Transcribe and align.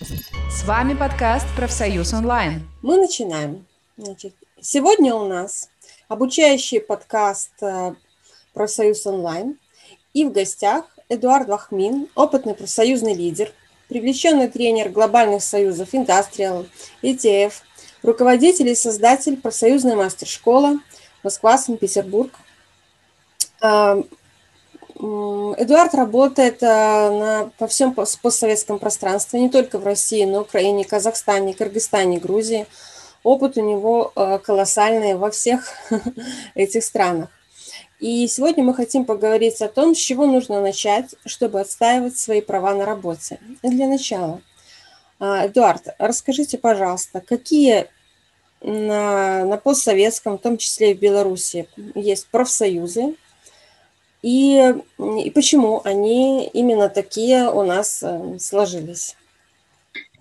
С 0.00 0.64
вами 0.64 0.94
подкаст 0.94 1.46
«Профсоюз 1.54 2.12
онлайн». 2.14 2.68
Мы 2.82 2.96
начинаем. 2.96 3.64
Значит, 3.96 4.34
сегодня 4.60 5.14
у 5.14 5.28
нас 5.28 5.70
обучающий 6.08 6.80
подкаст 6.80 7.52
э, 7.62 7.94
«Профсоюз 8.54 9.06
онлайн». 9.06 9.56
И 10.12 10.24
в 10.24 10.32
гостях 10.32 10.86
Эдуард 11.08 11.46
Вахмин, 11.46 12.08
опытный 12.16 12.54
профсоюзный 12.54 13.14
лидер, 13.14 13.52
привлеченный 13.88 14.48
тренер 14.48 14.88
глобальных 14.88 15.44
союзов 15.44 15.94
Industrial, 15.94 16.66
ETF, 17.02 17.52
руководитель 18.02 18.70
и 18.70 18.74
создатель 18.74 19.36
профсоюзной 19.36 19.94
мастер-школы 19.94 20.80
Москва, 21.22 21.56
Санкт-Петербург. 21.56 22.32
Эдуард 25.58 25.94
работает 25.94 26.62
э, 26.62 26.66
на, 26.66 27.50
по 27.58 27.66
всем 27.66 27.92
постсоветском 27.92 28.78
пространстве, 28.78 29.40
не 29.40 29.50
только 29.50 29.78
в 29.78 29.84
России, 29.84 30.24
но 30.24 30.38
и 30.38 30.42
Украине, 30.42 30.84
Казахстане, 30.84 31.52
Кыргызстане, 31.52 32.18
Грузии. 32.18 32.66
Опыт 33.22 33.58
у 33.58 33.60
него 33.60 34.12
э, 34.16 34.38
колоссальный 34.38 35.14
во 35.14 35.30
всех 35.30 35.68
этих 36.54 36.82
странах. 36.84 37.28
И 38.00 38.26
сегодня 38.28 38.64
мы 38.64 38.72
хотим 38.72 39.04
поговорить 39.04 39.60
о 39.60 39.68
том, 39.68 39.94
с 39.94 39.98
чего 39.98 40.26
нужно 40.26 40.62
начать, 40.62 41.14
чтобы 41.26 41.60
отстаивать 41.60 42.16
свои 42.16 42.40
права 42.40 42.74
на 42.74 42.86
работе. 42.86 43.38
И 43.62 43.68
для 43.68 43.86
начала, 43.86 44.40
э, 45.20 45.46
Эдуард, 45.46 45.88
расскажите, 45.98 46.56
пожалуйста, 46.56 47.20
какие 47.20 47.88
на, 48.62 49.44
на 49.44 49.58
постсоветском, 49.58 50.38
в 50.38 50.40
том 50.40 50.56
числе 50.56 50.92
и 50.92 50.94
в 50.94 50.98
Беларуси, 50.98 51.68
есть 51.94 52.28
профсоюзы, 52.28 53.16
и, 54.24 54.74
и 55.22 55.30
почему 55.32 55.82
они 55.84 56.48
именно 56.54 56.88
такие 56.88 57.50
у 57.50 57.62
нас 57.62 58.02
э, 58.02 58.38
сложились. 58.38 59.16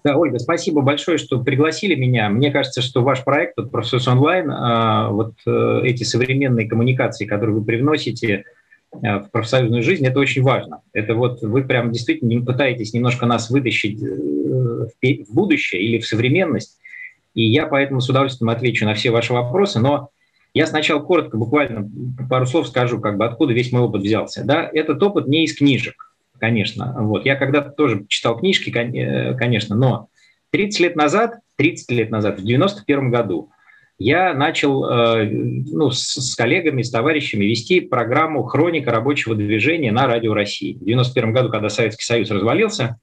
Да, 0.04 0.18
Ольга, 0.18 0.40
спасибо 0.40 0.82
большое, 0.82 1.18
что 1.18 1.42
пригласили 1.42 1.96
меня. 1.96 2.28
Мне 2.28 2.52
кажется, 2.52 2.82
что 2.82 3.02
ваш 3.02 3.24
проект, 3.24 3.54
вот 3.56 3.72
«Профсоюз 3.72 4.06
онлайн», 4.10 4.52
а, 4.52 5.10
вот 5.10 5.36
э, 5.48 5.82
эти 5.86 6.04
современные 6.04 6.68
коммуникации, 6.68 7.26
которые 7.26 7.56
вы 7.56 7.64
привносите 7.64 8.44
э, 8.92 8.98
в 9.20 9.32
профсоюзную 9.32 9.84
жизнь, 9.84 10.06
это 10.06 10.20
очень 10.20 10.44
важно. 10.44 10.82
Это 10.92 11.16
вот 11.16 11.42
вы 11.42 11.64
прям 11.64 11.94
действительно 11.94 12.46
пытаетесь 12.46 12.94
немножко 12.94 13.26
нас 13.26 13.50
вытащить 13.50 14.02
в 14.02 15.34
будущее 15.34 15.82
или 15.82 16.00
в 16.00 16.06
современность. 16.06 16.78
И 17.36 17.46
я 17.46 17.68
поэтому 17.68 18.02
с 18.02 18.10
удовольствием 18.10 18.50
отвечу 18.50 18.84
на 18.84 18.96
все 18.96 19.12
ваши 19.12 19.32
вопросы. 19.32 19.80
Но 19.80 20.10
я 20.54 20.68
сначала 20.68 21.02
коротко, 21.02 21.38
буквально 21.38 21.90
пару 22.30 22.46
слов 22.46 22.68
скажу, 22.68 23.00
как 23.00 23.18
бы 23.18 23.26
откуда 23.26 23.54
весь 23.54 23.72
мой 23.72 23.82
опыт 23.82 24.02
взялся. 24.02 24.44
Да, 24.44 24.70
этот 24.72 25.02
опыт 25.02 25.28
не 25.28 25.46
из 25.46 25.56
книжек, 25.56 26.14
конечно. 26.40 26.96
Вот. 27.00 27.26
Я 27.26 27.36
когда-то 27.36 27.72
тоже 27.72 28.06
читал 28.08 28.38
книжки, 28.38 28.70
э, 28.70 29.36
конечно, 29.36 29.76
но 29.76 30.10
30 30.52 30.80
лет 30.80 30.96
назад, 30.96 31.40
30 31.58 31.92
лет 31.92 32.12
назад, 32.12 32.40
в 32.40 32.44
91 32.44 33.10
году, 33.10 33.50
я 33.98 34.34
начал 34.34 34.86
э, 34.86 35.26
ну, 35.26 35.90
с, 35.90 36.36
коллегами, 36.36 36.82
с 36.82 36.92
товарищами 36.92 37.46
вести 37.46 37.80
программу 37.80 38.44
«Хроника 38.44 38.92
рабочего 38.92 39.36
движения» 39.36 39.92
на 39.92 40.08
Радио 40.08 40.34
России. 40.34 40.74
В 40.74 40.84
91 40.84 41.34
году, 41.34 41.50
когда 41.50 41.70
Советский 41.70 42.04
Союз 42.04 42.30
развалился, 42.30 43.00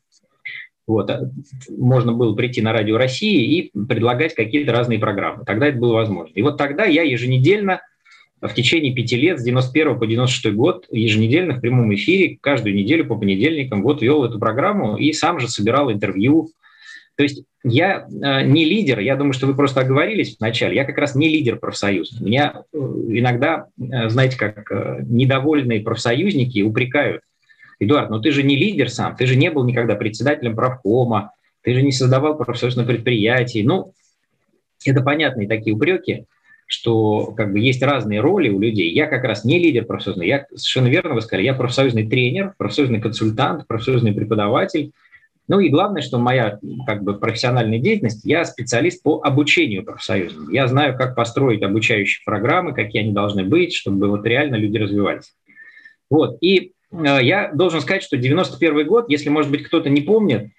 вот. 0.91 1.11
А, 1.11 1.31
можно 1.77 2.13
было 2.13 2.35
прийти 2.35 2.63
на 2.63 2.73
Радио 2.73 2.97
России 2.97 3.59
и 3.59 3.79
предлагать 3.79 4.35
какие-то 4.35 4.73
разные 4.73 4.99
программы. 4.99 5.45
Тогда 5.45 5.69
это 5.69 5.79
было 5.79 5.95
возможно. 5.95 6.33
И 6.35 6.43
вот 6.43 6.57
тогда 6.57 6.85
я 6.85 7.03
еженедельно 7.03 7.81
в 8.41 8.55
течение 8.55 8.95
пяти 8.95 9.17
лет, 9.17 9.39
с 9.39 9.45
91 9.45 9.99
по 9.99 10.07
96 10.07 10.55
год, 10.55 10.87
еженедельно 10.91 11.55
в 11.55 11.61
прямом 11.61 11.95
эфире, 11.95 12.39
каждую 12.41 12.75
неделю 12.75 13.07
по 13.07 13.17
понедельникам 13.17 13.83
вот 13.83 14.03
вел 14.03 14.25
эту 14.25 14.39
программу 14.39 14.97
и 14.97 15.13
сам 15.13 15.41
же 15.41 15.49
собирал 15.49 15.93
интервью. 15.93 16.49
То 17.17 17.23
есть 17.23 17.45
я 17.63 18.07
э, 18.09 18.47
не 18.47 18.65
лидер, 18.65 18.99
я 19.01 19.17
думаю, 19.17 19.35
что 19.35 19.47
вы 19.47 19.55
просто 19.55 19.81
оговорились 19.81 20.37
вначале, 20.39 20.77
я 20.77 20.85
как 20.85 20.97
раз 20.97 21.15
не 21.15 21.29
лидер 21.29 21.57
профсоюза. 21.57 22.25
Меня 22.25 22.63
э, 22.73 22.79
иногда, 22.79 23.67
э, 23.79 24.09
знаете, 24.09 24.39
как 24.39 24.73
э, 24.73 25.05
недовольные 25.07 25.81
профсоюзники 25.81 26.63
упрекают, 26.63 27.21
Эдуард, 27.81 28.11
ну 28.11 28.21
ты 28.21 28.31
же 28.31 28.43
не 28.43 28.57
лидер 28.57 28.91
сам, 28.91 29.17
ты 29.17 29.27
же 29.27 29.37
не 29.37 29.51
был 29.51 29.65
никогда 29.65 29.95
председателем 29.95 30.55
правкома, 30.55 31.33
ты 31.63 31.75
же 31.75 31.83
не 31.83 31.93
создавал 31.93 32.37
профсоюзное 32.37 32.85
предприятие. 32.85 33.65
Ну, 33.65 33.93
это 34.85 35.03
понятные 35.03 35.49
такие 35.49 35.75
упреки, 35.75 36.25
что 36.67 37.33
как 37.33 37.53
бы 37.53 37.59
есть 37.59 37.83
разные 37.83 38.21
роли 38.21 38.51
у 38.51 38.61
людей. 38.61 38.93
Я 38.93 39.07
как 39.07 39.25
раз 39.25 39.45
не 39.45 39.59
лидер 39.59 39.87
профсоюзный, 39.87 40.29
я 40.29 40.47
совершенно 40.51 40.89
верно 40.89 41.15
вы 41.15 41.23
сказали, 41.23 41.45
я 41.45 41.55
профсоюзный 41.55 42.07
тренер, 42.07 42.55
профсоюзный 42.59 43.01
консультант, 43.01 43.67
профсоюзный 43.67 44.13
преподаватель. 44.13 44.93
Ну 45.49 45.59
и 45.59 45.71
главное, 45.71 46.03
что 46.03 46.19
моя 46.19 46.61
как 46.87 47.03
бы 47.03 47.15
профессиональная 47.15 47.79
деятельность, 47.79 48.25
я 48.25 48.45
специалист 48.45 49.03
по 49.03 49.21
обучению 49.23 49.85
профсоюзным. 49.85 50.51
Я 50.51 50.69
знаю, 50.69 50.97
как 50.97 51.17
построить 51.17 51.63
обучающие 51.63 52.23
программы, 52.25 52.73
какие 52.73 53.03
они 53.03 53.13
должны 53.13 53.43
быть, 53.43 53.75
чтобы 53.75 54.09
вот 54.09 54.25
реально 54.27 54.57
люди 54.57 54.77
развивались. 54.77 55.35
Вот. 56.09 56.39
И 56.41 56.73
я 56.93 57.51
должен 57.53 57.81
сказать, 57.81 58.03
что 58.03 58.17
91 58.17 58.87
год, 58.87 59.09
если, 59.09 59.29
может 59.29 59.51
быть, 59.51 59.65
кто-то 59.65 59.89
не 59.89 60.01
помнит, 60.01 60.51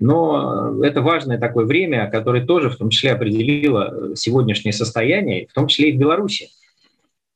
но 0.00 0.84
это 0.84 1.02
важное 1.02 1.38
такое 1.38 1.64
время, 1.64 2.10
которое 2.10 2.44
тоже 2.44 2.70
в 2.70 2.76
том 2.76 2.90
числе 2.90 3.12
определило 3.12 4.14
сегодняшнее 4.16 4.72
состояние, 4.72 5.46
в 5.46 5.52
том 5.52 5.66
числе 5.66 5.90
и 5.90 5.96
в 5.96 5.98
Беларуси. 5.98 6.48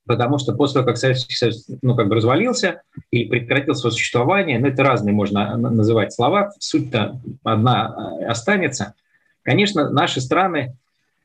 Потому 0.06 0.38
что 0.38 0.54
после 0.54 0.74
того, 0.74 0.86
как 0.86 0.96
Советский 0.96 1.34
Союз 1.34 1.66
ну, 1.82 1.94
как 1.94 2.08
бы 2.08 2.14
развалился 2.14 2.82
или 3.10 3.28
прекратил 3.28 3.74
свое 3.74 3.92
существование, 3.92 4.58
ну, 4.58 4.68
это 4.68 4.82
разные 4.82 5.12
можно 5.12 5.56
называть 5.56 6.14
слова, 6.14 6.50
суть-то 6.58 7.20
одна 7.44 8.18
э, 8.20 8.24
останется. 8.24 8.94
Конечно, 9.42 9.90
наши 9.90 10.22
страны, 10.22 10.74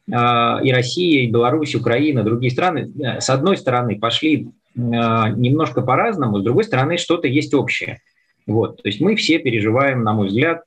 э, 0.07 0.11
и 0.11 0.73
Россия, 0.73 1.21
и 1.21 1.31
Беларусь, 1.31 1.75
Украина, 1.75 2.23
другие 2.23 2.51
страны, 2.51 2.91
с 3.19 3.29
одной 3.29 3.55
стороны, 3.55 3.97
пошли 3.97 4.49
немножко 4.75 5.81
по-разному, 5.81 6.39
с 6.39 6.43
другой 6.43 6.63
стороны, 6.63 6.97
что-то 6.97 7.27
есть 7.27 7.53
общее. 7.53 7.99
Вот, 8.45 8.81
то 8.81 8.89
есть 8.89 8.99
мы 8.99 9.15
все 9.15 9.39
переживаем, 9.39 10.03
на 10.03 10.13
мой 10.13 10.27
взгляд, 10.27 10.63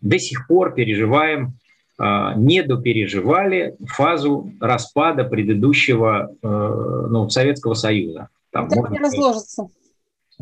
до 0.00 0.18
сих 0.18 0.46
пор 0.46 0.74
переживаем, 0.74 1.54
э, 1.98 2.32
недопереживали 2.36 3.76
фазу 3.86 4.52
распада 4.60 5.24
предыдущего 5.24 6.32
э, 6.42 7.06
ну, 7.10 7.28
Советского 7.30 7.74
Союза. 7.74 8.28
Там, 8.50 8.68
так 8.68 8.78
можно... 8.78 8.92
не 8.92 8.98
разложится. 8.98 9.68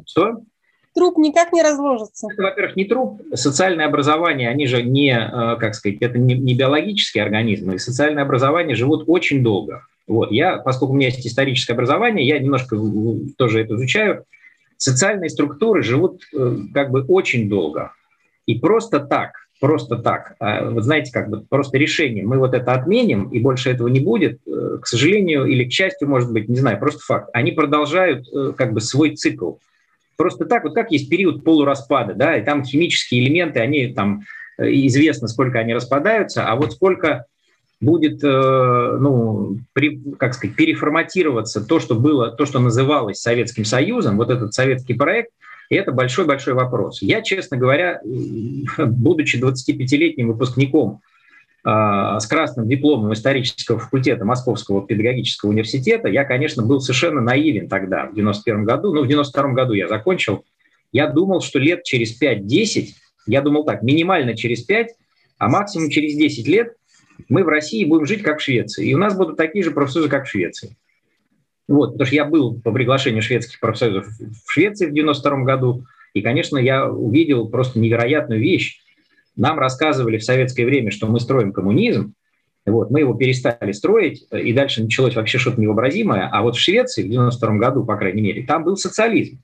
Что? 0.06 0.40
Труп 0.94 1.18
никак 1.18 1.52
не 1.52 1.62
разложится. 1.62 2.26
Это, 2.32 2.42
во-первых, 2.42 2.76
не 2.76 2.84
труп. 2.84 3.22
Социальное 3.34 3.86
образование, 3.86 4.48
они 4.48 4.66
же 4.66 4.82
не, 4.82 5.12
э, 5.12 5.56
как 5.56 5.74
сказать, 5.74 5.98
это 6.00 6.18
не, 6.18 6.34
не 6.34 6.54
биологические 6.54 7.22
организмы. 7.22 7.78
Социальное 7.78 8.24
образование 8.24 8.74
живут 8.74 9.04
очень 9.06 9.42
долго. 9.42 9.84
Вот. 10.10 10.32
Я, 10.32 10.56
поскольку 10.58 10.92
у 10.92 10.96
меня 10.96 11.06
есть 11.06 11.24
историческое 11.24 11.74
образование, 11.74 12.26
я 12.26 12.40
немножко 12.40 12.76
тоже 13.38 13.60
это 13.60 13.76
изучаю. 13.76 14.24
Социальные 14.76 15.30
структуры 15.30 15.84
живут 15.84 16.22
э, 16.36 16.56
как 16.74 16.90
бы 16.90 17.02
очень 17.02 17.48
долго. 17.48 17.92
И 18.44 18.58
просто 18.58 18.98
так, 18.98 19.34
просто 19.60 19.96
так, 19.96 20.34
а, 20.40 20.68
вот 20.68 20.82
знаете, 20.82 21.12
как 21.12 21.30
бы 21.30 21.42
просто 21.48 21.78
решение, 21.78 22.24
мы 22.24 22.38
вот 22.38 22.54
это 22.54 22.72
отменим, 22.72 23.28
и 23.28 23.38
больше 23.38 23.70
этого 23.70 23.86
не 23.86 24.00
будет, 24.00 24.40
э, 24.48 24.78
к 24.82 24.86
сожалению 24.88 25.44
или 25.44 25.62
к 25.62 25.70
счастью, 25.70 26.08
может 26.08 26.32
быть, 26.32 26.48
не 26.48 26.56
знаю, 26.56 26.80
просто 26.80 27.04
факт. 27.04 27.30
Они 27.32 27.52
продолжают 27.52 28.26
э, 28.34 28.52
как 28.56 28.72
бы 28.72 28.80
свой 28.80 29.14
цикл. 29.14 29.54
Просто 30.16 30.44
так, 30.44 30.64
вот 30.64 30.74
как 30.74 30.90
есть 30.90 31.08
период 31.08 31.44
полураспада, 31.44 32.14
да, 32.14 32.36
и 32.36 32.44
там 32.44 32.64
химические 32.64 33.22
элементы, 33.22 33.60
они 33.60 33.86
там 33.94 34.22
известно, 34.58 35.28
сколько 35.28 35.60
они 35.60 35.72
распадаются, 35.72 36.48
а 36.48 36.56
вот 36.56 36.72
сколько 36.72 37.26
будет, 37.80 38.22
э, 38.22 38.98
ну, 39.00 39.58
при, 39.72 40.00
как 40.18 40.34
сказать, 40.34 40.54
переформатироваться 40.54 41.66
то, 41.66 41.80
что 41.80 41.94
было, 41.94 42.30
то, 42.30 42.44
что 42.44 42.58
называлось 42.58 43.20
Советским 43.20 43.64
Союзом, 43.64 44.18
вот 44.18 44.30
этот 44.30 44.52
советский 44.52 44.94
проект, 44.94 45.30
и 45.70 45.76
это 45.76 45.92
большой-большой 45.92 46.54
вопрос. 46.54 47.00
Я, 47.00 47.22
честно 47.22 47.56
говоря, 47.56 48.00
будучи 48.78 49.42
25-летним 49.42 50.28
выпускником 50.28 51.00
э, 51.64 51.70
с 52.20 52.26
красным 52.26 52.68
дипломом 52.68 53.14
исторического 53.14 53.78
факультета 53.78 54.26
Московского 54.26 54.86
педагогического 54.86 55.50
университета, 55.50 56.08
я, 56.08 56.24
конечно, 56.24 56.62
был 56.62 56.80
совершенно 56.80 57.22
наивен 57.22 57.68
тогда, 57.68 58.06
в 58.06 58.14
91 58.14 58.64
году, 58.64 58.92
ну, 58.92 59.04
в 59.04 59.08
92 59.08 59.52
году 59.52 59.72
я 59.72 59.88
закончил. 59.88 60.44
Я 60.92 61.06
думал, 61.06 61.40
что 61.40 61.58
лет 61.58 61.84
через 61.84 62.20
5-10, 62.20 62.88
я 63.26 63.40
думал 63.40 63.64
так, 63.64 63.82
минимально 63.82 64.36
через 64.36 64.62
5, 64.64 64.88
а 65.38 65.48
максимум 65.48 65.88
через 65.88 66.14
10 66.14 66.46
лет 66.46 66.74
мы 67.28 67.44
в 67.44 67.48
России 67.48 67.84
будем 67.84 68.06
жить 68.06 68.22
как 68.22 68.38
в 68.38 68.42
Швеции, 68.42 68.88
и 68.88 68.94
у 68.94 68.98
нас 68.98 69.16
будут 69.16 69.36
такие 69.36 69.64
же 69.64 69.70
профсоюзы, 69.70 70.08
как 70.08 70.26
в 70.26 70.30
Швеции. 70.30 70.76
Вот, 71.68 71.92
потому 71.92 72.06
что 72.06 72.16
я 72.16 72.24
был 72.24 72.60
по 72.60 72.72
приглашению 72.72 73.22
шведских 73.22 73.60
профсоюзов 73.60 74.06
в 74.06 74.52
Швеции 74.52 74.86
в 74.86 74.92
92 74.92 75.44
году, 75.44 75.84
и, 76.14 76.22
конечно, 76.22 76.58
я 76.58 76.88
увидел 76.88 77.48
просто 77.48 77.78
невероятную 77.78 78.40
вещь. 78.40 78.80
Нам 79.36 79.58
рассказывали 79.58 80.18
в 80.18 80.24
советское 80.24 80.64
время, 80.64 80.90
что 80.90 81.06
мы 81.06 81.20
строим 81.20 81.52
коммунизм, 81.52 82.14
вот, 82.66 82.90
мы 82.90 83.00
его 83.00 83.14
перестали 83.14 83.72
строить, 83.72 84.26
и 84.32 84.52
дальше 84.52 84.82
началось 84.82 85.16
вообще 85.16 85.38
что-то 85.38 85.60
невообразимое. 85.60 86.28
А 86.30 86.42
вот 86.42 86.56
в 86.56 86.60
Швеции 86.60 87.02
в 87.02 87.08
92 87.08 87.56
году, 87.56 87.84
по 87.84 87.96
крайней 87.96 88.22
мере, 88.22 88.44
там 88.44 88.64
был 88.64 88.76
социализм. 88.76 89.38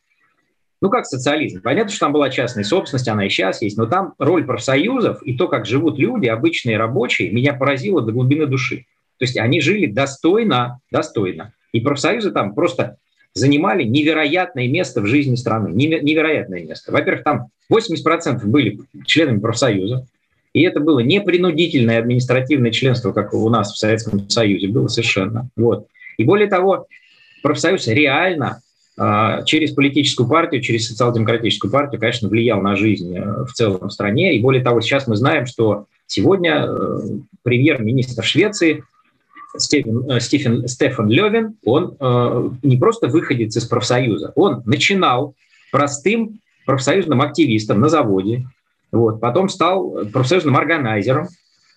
Ну, 0.81 0.91
как 0.91 1.07
социализм. 1.07 1.63
Понятно, 1.63 1.91
что 1.91 2.01
там 2.01 2.13
была 2.13 2.31
частная 2.31 2.65
собственность, 2.65 3.09
она 3.09 3.27
и 3.27 3.29
сейчас 3.29 3.63
есть, 3.63 3.79
но 3.79 3.87
там 3.87 4.15
роль 4.19 4.45
профсоюзов 4.45 5.23
и 5.23 5.37
то, 5.37 5.49
как 5.49 5.67
живут 5.67 5.99
люди, 5.99 6.27
обычные 6.27 6.77
рабочие, 6.77 7.31
меня 7.31 7.55
поразило 7.55 8.03
до 8.03 8.13
глубины 8.13 8.47
души. 8.47 8.85
То 9.19 9.25
есть 9.25 9.39
они 9.39 9.61
жили 9.61 9.87
достойно, 9.87 10.81
достойно. 10.91 11.53
И 11.73 11.81
профсоюзы 11.81 12.31
там 12.31 12.55
просто 12.55 12.99
занимали 13.33 13.85
невероятное 13.85 14.69
место 14.69 15.01
в 15.01 15.07
жизни 15.07 15.35
страны. 15.35 15.69
Невероятное 15.69 16.63
место. 16.63 16.93
Во-первых, 16.93 17.25
там 17.25 17.49
80% 17.73 18.45
были 18.45 18.81
членами 19.07 19.41
профсоюза, 19.41 20.07
и 20.53 20.63
это 20.63 20.81
было 20.81 21.01
не 21.01 21.21
принудительное 21.21 21.99
административное 21.99 22.71
членство, 22.71 23.13
как 23.13 23.35
у 23.35 23.49
нас 23.51 23.73
в 23.73 23.77
Советском 23.77 24.29
Союзе 24.31 24.69
было 24.69 24.89
совершенно. 24.89 25.49
Вот. 25.55 25.87
И 26.17 26.25
более 26.25 26.49
того, 26.49 26.87
профсоюз 27.43 27.87
реально 27.89 28.63
через 28.99 29.73
политическую 29.73 30.27
партию, 30.27 30.63
через 30.63 30.89
социал-демократическую 30.89 31.71
партию, 31.71 32.01
конечно, 32.01 32.29
влиял 32.29 32.63
на 32.63 32.77
жизнь 32.77 33.15
э, 33.15 33.45
в 33.45 33.53
целом 33.53 33.89
в 33.89 33.93
стране. 33.93 34.35
И 34.35 34.41
более 34.41 34.63
того, 34.63 34.81
сейчас 34.81 35.07
мы 35.07 35.17
знаем, 35.17 35.45
что 35.45 35.85
сегодня 36.07 36.65
э, 36.67 37.01
премьер-министр 37.43 38.25
Швеции 38.25 38.85
Стефан, 39.59 40.11
э, 40.11 40.21
Стефан, 40.21 40.67
Стефан 40.67 41.09
Левин, 41.11 41.57
он 41.65 41.97
не 42.63 42.79
просто 42.79 43.09
выходец 43.09 43.55
из 43.57 43.67
профсоюза, 43.67 44.33
он 44.35 44.63
начинал 44.65 45.35
простым 45.71 46.41
профсоюзным 46.65 47.21
активистом 47.21 47.81
на 47.81 47.91
заводе, 47.91 48.47
вот, 48.93 49.21
потом 49.21 49.51
стал 49.51 50.07
профсоюзным 50.11 50.57
органайзером, 50.57 51.29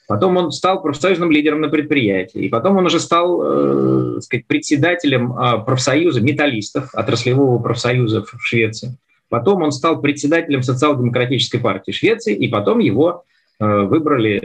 потом 0.10 0.38
он 0.38 0.52
стал 0.52 0.82
профсоюзным 0.82 1.30
лидером 1.30 1.62
на 1.62 1.70
предприятии, 1.70 2.42
и 2.42 2.50
потом 2.50 2.78
он 2.78 2.88
уже 2.88 3.00
стал 3.00 3.42
э, 3.44 4.22
сказать, 4.22 4.48
председателем 4.48 5.38
э, 5.38 5.64
профсоюза 5.64 6.20
металлистов, 6.20 6.90
отраслевого 6.96 7.62
профсоюза 7.62 8.24
в 8.24 8.34
Швеции. 8.42 8.98
Потом 9.30 9.62
он 9.62 9.72
стал 9.72 10.02
председателем 10.02 10.64
социал-демократической 10.64 11.60
партии 11.60 11.92
Швеции, 11.92 12.34
и 12.34 12.48
потом 12.48 12.80
его 12.80 13.24
э, 13.60 13.82
выбрали 13.84 14.40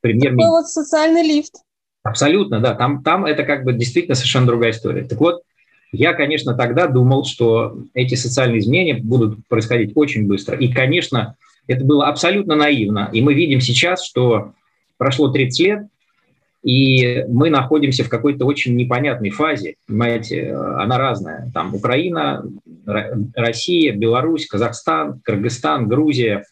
премьер-министром. 0.00 0.50
Вот 0.50 0.66
социальный 0.66 1.22
лифт. 1.22 1.54
Абсолютно, 2.02 2.58
да. 2.58 2.74
Там, 2.74 3.04
там 3.04 3.26
это 3.26 3.44
как 3.44 3.62
бы 3.62 3.74
действительно 3.74 4.16
совершенно 4.16 4.48
другая 4.48 4.72
история. 4.72 5.04
Так 5.04 5.20
вот, 5.20 5.42
я, 5.92 6.14
конечно, 6.14 6.56
тогда 6.56 6.88
думал, 6.88 7.24
что 7.24 7.78
эти 7.94 8.16
социальные 8.16 8.58
изменения 8.58 8.94
будут 8.94 9.46
происходить 9.46 9.92
очень 9.94 10.26
быстро. 10.26 10.58
И, 10.58 10.66
конечно, 10.72 11.36
это 11.68 11.84
было 11.84 12.08
абсолютно 12.08 12.56
наивно. 12.56 13.08
И 13.12 13.22
мы 13.22 13.34
видим 13.34 13.60
сейчас, 13.60 14.04
что 14.04 14.52
прошло 14.96 15.28
30 15.28 15.60
лет, 15.60 15.86
и 16.62 17.24
мы 17.28 17.50
находимся 17.50 18.04
в 18.04 18.08
какой-то 18.08 18.46
очень 18.46 18.74
непонятной 18.74 19.30
фазе. 19.30 19.74
Понимаете, 19.86 20.54
она 20.54 20.98
разная. 20.98 21.50
Там 21.52 21.74
Украина, 21.74 22.42
Россия, 23.34 23.94
Беларусь, 23.94 24.46
Казахстан, 24.46 25.20
Кыргызстан, 25.24 25.88
Грузия, 25.88 26.44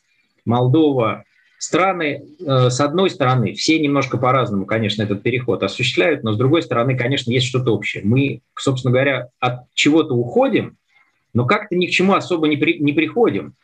Молдова, 0.45 1.25
Страны, 1.63 2.25
э, 2.45 2.71
с 2.71 2.81
одной 2.81 3.09
стороны, 3.09 3.53
все 3.53 3.79
немножко 3.79 4.19
по-разному, 4.19 4.67
конечно, 4.67 5.05
этот 5.05 5.23
переход 5.23 5.63
осуществляют, 5.63 6.25
но 6.25 6.33
с 6.33 6.37
другой 6.37 6.61
стороны, 6.61 6.97
конечно, 6.97 7.31
есть 7.31 7.47
что-то 7.47 7.71
общее. 7.73 8.03
Мы, 8.05 8.41
собственно 8.57 8.91
говоря, 8.91 9.29
от 9.39 9.73
чего-то 9.73 10.15
уходим, 10.15 10.77
но 11.33 11.47
как-то 11.47 11.77
ни 11.77 11.87
к 11.87 11.91
чему 11.91 12.15
особо 12.15 12.49
не, 12.49 12.57
при, 12.57 12.81
не 12.81 12.93
приходим. 12.93 13.55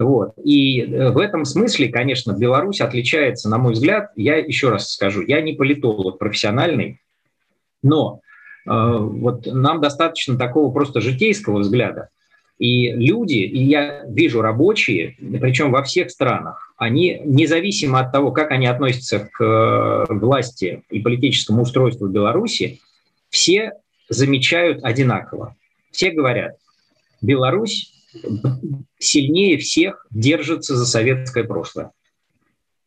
Вот. 0.00 0.32
И 0.42 0.80
э, 0.80 1.10
в 1.10 1.18
этом 1.18 1.44
смысле, 1.44 1.90
конечно, 1.90 2.32
Беларусь 2.32 2.80
отличается, 2.80 3.50
на 3.50 3.58
мой 3.58 3.74
взгляд, 3.74 4.12
я 4.16 4.36
еще 4.36 4.70
раз 4.70 4.90
скажу, 4.90 5.20
я 5.20 5.42
не 5.42 5.52
политолог 5.52 6.18
профессиональный, 6.18 7.02
но 7.82 8.22
э, 8.66 8.70
вот 8.70 9.44
нам 9.44 9.82
достаточно 9.82 10.38
такого 10.38 10.72
просто 10.72 11.02
житейского 11.02 11.58
взгляда. 11.58 12.08
И 12.58 12.90
люди, 12.92 13.36
и 13.36 13.62
я 13.62 14.04
вижу 14.06 14.40
рабочие, 14.40 15.16
причем 15.38 15.70
во 15.70 15.82
всех 15.82 16.10
странах, 16.10 16.72
они 16.78 17.20
независимо 17.22 18.00
от 18.00 18.10
того, 18.10 18.32
как 18.32 18.52
они 18.52 18.66
относятся 18.68 19.28
к 19.30 19.44
э, 19.44 20.14
власти 20.14 20.82
и 20.88 21.00
политическому 21.00 21.62
устройству 21.62 22.08
Беларуси, 22.08 22.80
все 23.28 23.72
замечают 24.08 24.82
одинаково. 24.82 25.56
Все 25.90 26.10
говорят, 26.10 26.56
Беларусь 27.20 27.99
сильнее 28.98 29.58
всех 29.58 30.06
держится 30.10 30.76
за 30.76 30.86
советское 30.86 31.44
прошлое. 31.44 31.92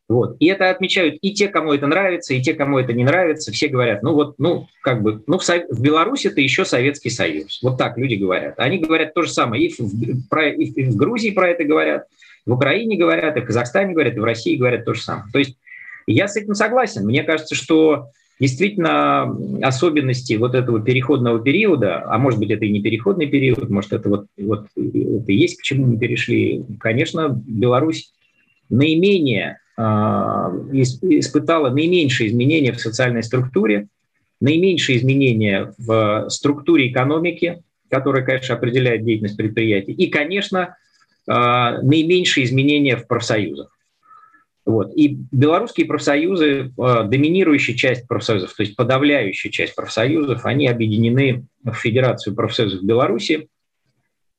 Вот. 0.06 0.36
И 0.38 0.46
это 0.46 0.68
отмечают 0.68 1.16
и 1.22 1.32
те, 1.32 1.48
кому 1.48 1.72
это 1.72 1.86
нравится, 1.86 2.34
и 2.34 2.42
те, 2.42 2.52
кому 2.52 2.78
это 2.78 2.92
не 2.92 3.04
нравится. 3.04 3.52
Все 3.52 3.68
говорят, 3.68 4.02
ну 4.02 4.12
вот, 4.12 4.34
ну 4.38 4.68
как 4.82 5.02
бы, 5.02 5.22
ну 5.26 5.38
в, 5.38 5.48
в 5.48 5.80
Беларуси 5.80 6.26
это 6.26 6.42
еще 6.42 6.66
Советский 6.66 7.08
Союз. 7.08 7.60
Вот 7.62 7.78
так 7.78 7.96
люди 7.96 8.14
говорят. 8.14 8.54
Они 8.58 8.78
говорят 8.78 9.14
то 9.14 9.22
же 9.22 9.30
самое. 9.30 9.66
И 9.66 9.74
в, 9.76 10.28
про, 10.28 10.50
и 10.50 10.84
в 10.84 10.96
Грузии 10.96 11.30
про 11.30 11.48
это 11.48 11.64
говорят, 11.64 12.06
в 12.44 12.52
Украине 12.52 12.98
говорят, 12.98 13.36
и 13.38 13.40
в 13.40 13.46
Казахстане 13.46 13.94
говорят, 13.94 14.16
и 14.16 14.20
в 14.20 14.24
России 14.24 14.56
говорят 14.56 14.84
то 14.84 14.92
же 14.92 15.00
самое. 15.00 15.26
То 15.32 15.38
есть 15.38 15.56
я 16.06 16.28
с 16.28 16.36
этим 16.36 16.54
согласен. 16.54 17.06
Мне 17.06 17.22
кажется, 17.22 17.54
что 17.54 18.08
действительно 18.40 19.36
особенности 19.62 20.34
вот 20.34 20.54
этого 20.54 20.80
переходного 20.80 21.40
периода, 21.40 22.02
а 22.06 22.18
может 22.18 22.40
быть 22.40 22.50
это 22.50 22.64
и 22.64 22.72
не 22.72 22.82
переходный 22.82 23.26
период, 23.26 23.70
может 23.70 23.92
это 23.92 24.08
вот, 24.08 24.26
вот 24.36 24.66
это 24.76 25.32
и 25.32 25.36
есть 25.36 25.60
к 25.60 25.62
чему 25.62 25.86
мы 25.86 25.98
перешли, 25.98 26.64
конечно, 26.80 27.28
Беларусь 27.46 28.12
наименее 28.70 29.58
а, 29.76 30.52
испытала 30.72 31.70
наименьшие 31.70 32.28
изменения 32.28 32.72
в 32.72 32.80
социальной 32.80 33.22
структуре, 33.22 33.88
наименьшие 34.40 34.98
изменения 34.98 35.72
в 35.78 36.28
структуре 36.28 36.90
экономики, 36.90 37.62
которая, 37.88 38.24
конечно, 38.24 38.54
определяет 38.54 39.04
деятельность 39.04 39.36
предприятий, 39.36 39.92
и, 39.92 40.08
конечно, 40.08 40.76
а, 41.26 41.80
наименьшие 41.82 42.44
изменения 42.44 42.96
в 42.96 43.06
профсоюзах. 43.06 43.73
Вот. 44.64 44.96
И 44.96 45.18
белорусские 45.30 45.86
профсоюзы, 45.86 46.72
а, 46.78 47.04
доминирующая 47.04 47.74
часть 47.74 48.08
профсоюзов, 48.08 48.54
то 48.54 48.62
есть 48.62 48.76
подавляющая 48.76 49.50
часть 49.50 49.74
профсоюзов, 49.74 50.46
они 50.46 50.68
объединены 50.68 51.44
в 51.62 51.74
Федерацию 51.74 52.34
профсоюзов 52.34 52.82
Беларуси. 52.82 53.48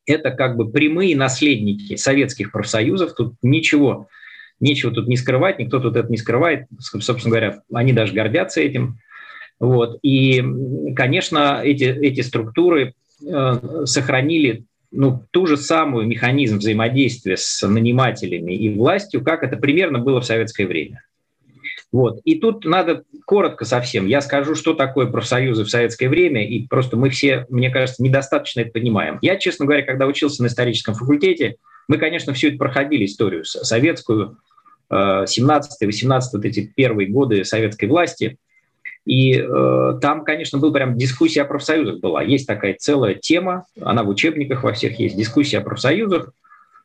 Это 0.08 0.32
как 0.32 0.56
бы 0.56 0.72
прямые 0.72 1.16
наследники 1.16 1.96
советских 1.96 2.52
профсоюзов. 2.52 3.14
Тут 3.14 3.36
ничего 3.42 4.08
Нечего 4.60 4.92
тут 4.92 5.08
не 5.08 5.18
скрывать, 5.18 5.60
никто 5.60 5.80
тут 5.80 5.98
это 5.98 6.10
не 6.10 6.18
скрывает. 6.18 6.68
Собственно 6.80 7.30
говоря, 7.30 7.62
они 7.74 7.92
даже 7.92 8.14
гордятся 8.14 8.62
этим. 8.62 9.00
Вот. 9.60 10.00
И, 10.02 10.44
конечно, 10.96 11.62
эти, 11.64 11.84
эти 11.84 12.22
структуры 12.22 12.94
э, 13.26 13.84
сохранили 13.86 14.64
ну, 14.92 15.24
ту 15.32 15.48
же 15.48 15.58
самую 15.58 16.08
механизм 16.08 16.58
взаимодействия 16.58 17.38
с 17.38 17.68
нанимателями 17.68 18.54
и 18.54 18.74
властью, 18.74 19.24
как 19.24 19.44
это 19.44 19.58
примерно 19.58 20.00
было 20.00 20.22
в 20.22 20.26
советское 20.26 20.66
время. 20.66 21.04
Вот. 21.92 22.20
И 22.26 22.40
тут 22.40 22.66
надо 22.66 23.04
коротко 23.26 23.64
совсем. 23.64 24.06
Я 24.06 24.22
скажу, 24.22 24.56
что 24.56 24.74
такое 24.74 25.08
профсоюзы 25.08 25.64
в 25.64 25.70
советское 25.70 26.10
время, 26.10 26.46
и 26.48 26.68
просто 26.68 26.98
мы 26.98 27.10
все, 27.10 27.46
мне 27.50 27.70
кажется, 27.70 28.04
недостаточно 28.04 28.62
это 28.62 28.72
понимаем. 28.72 29.18
Я, 29.22 29.38
честно 29.38 29.66
говоря, 29.66 29.84
когда 29.84 30.06
учился 30.06 30.44
на 30.44 30.48
историческом 30.48 30.94
факультете, 30.94 31.56
мы, 31.88 31.98
конечно, 31.98 32.34
всю 32.34 32.50
это 32.50 32.58
проходили 32.58 33.06
историю 33.06 33.46
советскую, 33.46 34.38
17-18, 34.92 36.22
вот 36.34 36.46
эти 36.46 36.72
первые 36.76 37.08
годы 37.10 37.44
советской 37.44 37.86
власти. 37.86 38.38
И 39.06 39.34
э, 39.38 40.00
там, 40.02 40.24
конечно, 40.24 40.58
был 40.58 40.74
прям 40.74 40.98
дискуссия 40.98 41.44
о 41.44 41.46
профсоюзах 41.46 42.00
была. 42.00 42.24
Есть 42.24 42.48
такая 42.48 42.76
целая 42.78 43.14
тема, 43.14 43.66
она 43.80 44.04
в 44.04 44.10
учебниках 44.10 44.64
во 44.64 44.74
всех 44.74 45.00
есть, 45.00 45.16
дискуссия 45.16 45.60
о 45.60 45.62
профсоюзах. 45.62 46.32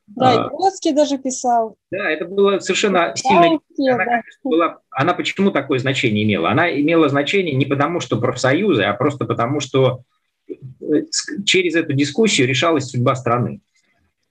Да, 0.09 0.35
и 0.35 0.37
а, 0.37 0.49
Бродский 0.49 0.93
даже 0.93 1.19
писал. 1.19 1.77
Да, 1.91 2.11
это 2.11 2.27
было 2.27 2.59
совершенно 2.59 3.13
сильно. 3.15 3.59
Она, 3.95 4.05
да. 4.05 4.23
была, 4.43 4.79
она 4.91 5.15
почему 5.15 5.51
такое 5.51 5.79
значение 5.79 6.25
имела? 6.25 6.51
Она 6.51 6.71
имела 6.71 7.09
значение 7.09 7.55
не 7.55 7.65
потому, 7.65 8.01
что 8.01 8.21
профсоюзы, 8.21 8.83
а 8.83 8.93
просто 8.95 9.25
потому, 9.25 9.61
что 9.61 10.03
э, 10.49 11.05
через 11.47 11.75
эту 11.75 11.93
дискуссию 11.95 12.49
решалась 12.49 12.87
судьба 12.87 13.15
страны. 13.15 13.61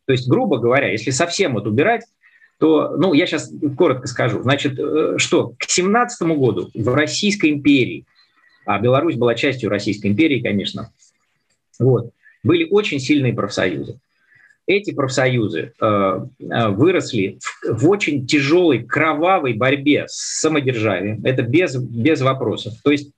То 0.05 0.11
есть, 0.11 0.27
грубо 0.27 0.57
говоря, 0.57 0.91
если 0.91 1.11
совсем 1.11 1.53
вот 1.53 1.65
убирать, 1.65 2.03
то, 2.59 2.95
ну, 2.97 3.13
я 3.13 3.25
сейчас 3.25 3.51
коротко 3.77 4.07
скажу. 4.07 4.43
Значит, 4.43 4.77
э, 4.77 5.17
что 5.17 5.53
к 5.57 5.63
17 5.69 6.21
году 6.37 6.69
в 6.73 6.93
Российской 6.93 7.51
империи, 7.51 8.05
а 8.65 8.79
Беларусь 8.79 9.15
была 9.15 9.33
частью 9.33 9.69
Российской 9.69 10.07
империи, 10.07 10.41
конечно, 10.41 10.91
вот, 11.79 12.11
были 12.43 12.67
очень 12.69 12.99
сильные 12.99 13.33
профсоюзы. 13.33 13.99
Эти 14.67 14.91
профсоюзы 14.91 15.73
э, 15.81 15.85
э 15.85 16.67
выросли 16.67 17.39
в, 17.41 17.81
в 17.81 17.89
очень 17.89 18.27
тяжелой, 18.27 18.83
кровавой 18.83 19.53
борьбе 19.53 20.05
с 20.07 20.41
самодержавием. 20.41 21.21
Это 21.23 21.41
без, 21.41 21.75
без 21.75 22.21
вопросов. 22.21 22.73
То 22.83 22.91
есть 22.91 23.11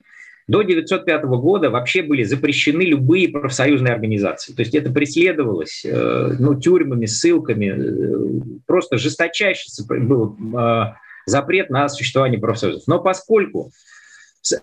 до 0.48 0.60
1905 0.60 1.24
года 1.24 1.70
вообще 1.70 2.02
были 2.02 2.24
запрещены 2.24 2.82
любые 2.82 3.30
профсоюзные 3.30 3.94
организации. 3.94 4.54
То 4.54 4.62
есть 4.62 4.74
это 4.76 4.92
преследовалось 4.92 5.84
э, 5.86 6.36
ну, 6.40 6.60
тюрьмами, 6.60 7.06
ссылками. 7.06 7.68
Э, 7.68 8.60
просто 8.66 8.98
жесточайший 8.98 9.72
был 9.88 10.36
э, 10.58 10.94
запрет 11.26 11.70
на 11.70 11.88
существование 11.90 12.40
профсоюзов. 12.40 12.84
Но 12.88 13.00
поскольку 13.00 13.72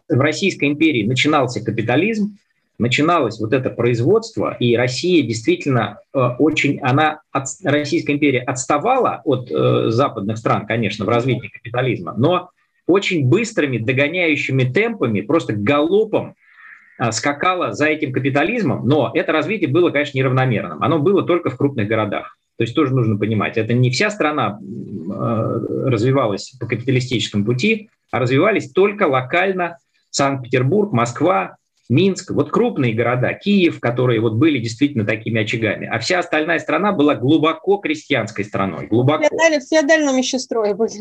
в 0.08 0.20
Российской 0.20 0.66
империи 0.66 1.06
начинался 1.06 1.64
капитализм, 1.64 2.36
начиналось 2.78 3.38
вот 3.38 3.52
это 3.52 3.70
производство, 3.70 4.56
и 4.58 4.76
Россия 4.76 5.24
действительно 5.24 6.00
очень, 6.12 6.80
она, 6.80 7.22
от, 7.32 7.46
Российская 7.64 8.12
империя 8.12 8.40
отставала 8.40 9.20
от 9.24 9.48
западных 9.92 10.38
стран, 10.38 10.66
конечно, 10.66 11.04
в 11.04 11.08
развитии 11.08 11.48
капитализма, 11.48 12.14
но 12.16 12.50
очень 12.88 13.26
быстрыми 13.26 13.78
догоняющими 13.78 14.64
темпами, 14.64 15.20
просто 15.20 15.52
галопом 15.52 16.34
э, 16.98 17.12
скакала 17.12 17.72
за 17.72 17.86
этим 17.86 18.12
капитализмом, 18.12 18.88
но 18.88 19.12
это 19.14 19.30
развитие 19.30 19.68
было, 19.68 19.90
конечно, 19.90 20.18
неравномерным. 20.18 20.82
Оно 20.82 20.98
было 20.98 21.22
только 21.22 21.50
в 21.50 21.56
крупных 21.56 21.86
городах. 21.86 22.36
То 22.56 22.64
есть 22.64 22.74
тоже 22.74 22.92
нужно 22.92 23.16
понимать, 23.16 23.56
это 23.56 23.72
не 23.72 23.90
вся 23.90 24.10
страна 24.10 24.58
э, 24.58 25.84
развивалась 25.86 26.56
по 26.58 26.66
капиталистическому 26.66 27.44
пути, 27.44 27.90
а 28.10 28.18
развивались 28.18 28.72
только 28.72 29.04
локально 29.04 29.76
Санкт-Петербург, 30.10 30.90
Москва, 30.92 31.56
Минск, 31.88 32.32
вот 32.32 32.50
крупные 32.50 32.92
города, 32.92 33.32
Киев, 33.32 33.80
которые 33.80 34.20
вот 34.20 34.34
были 34.34 34.58
действительно 34.58 35.06
такими 35.06 35.40
очагами, 35.40 35.86
а 35.86 35.98
вся 35.98 36.18
остальная 36.18 36.58
страна 36.58 36.92
была 36.92 37.14
глубоко 37.14 37.78
крестьянской 37.78 38.44
страной, 38.44 38.86
глубоко. 38.88 39.24
В 39.24 39.68
феодальном 39.70 40.16
еще 40.18 40.38
строе 40.38 40.74
были. 40.74 40.92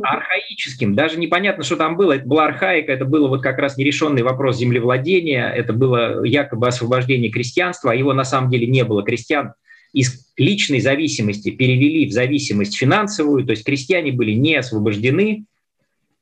Архаическим, 0.00 0.94
даже 0.94 1.18
непонятно, 1.18 1.64
что 1.64 1.76
там 1.76 1.96
было, 1.96 2.12
это 2.12 2.26
была 2.26 2.46
архаика, 2.46 2.92
это 2.92 3.04
было 3.04 3.26
вот 3.26 3.42
как 3.42 3.58
раз 3.58 3.76
нерешенный 3.76 4.22
вопрос 4.22 4.58
землевладения, 4.58 5.48
это 5.48 5.72
было 5.72 6.24
якобы 6.24 6.68
освобождение 6.68 7.32
крестьянства, 7.32 7.90
а 7.90 7.94
его 7.96 8.12
на 8.12 8.24
самом 8.24 8.48
деле 8.50 8.68
не 8.68 8.84
было. 8.84 9.02
Крестьян 9.02 9.54
из 9.92 10.32
личной 10.36 10.80
зависимости 10.80 11.50
перевели 11.50 12.06
в 12.06 12.12
зависимость 12.12 12.76
финансовую, 12.76 13.44
то 13.44 13.50
есть 13.50 13.64
крестьяне 13.64 14.12
были 14.12 14.32
не 14.32 14.54
освобождены, 14.54 15.46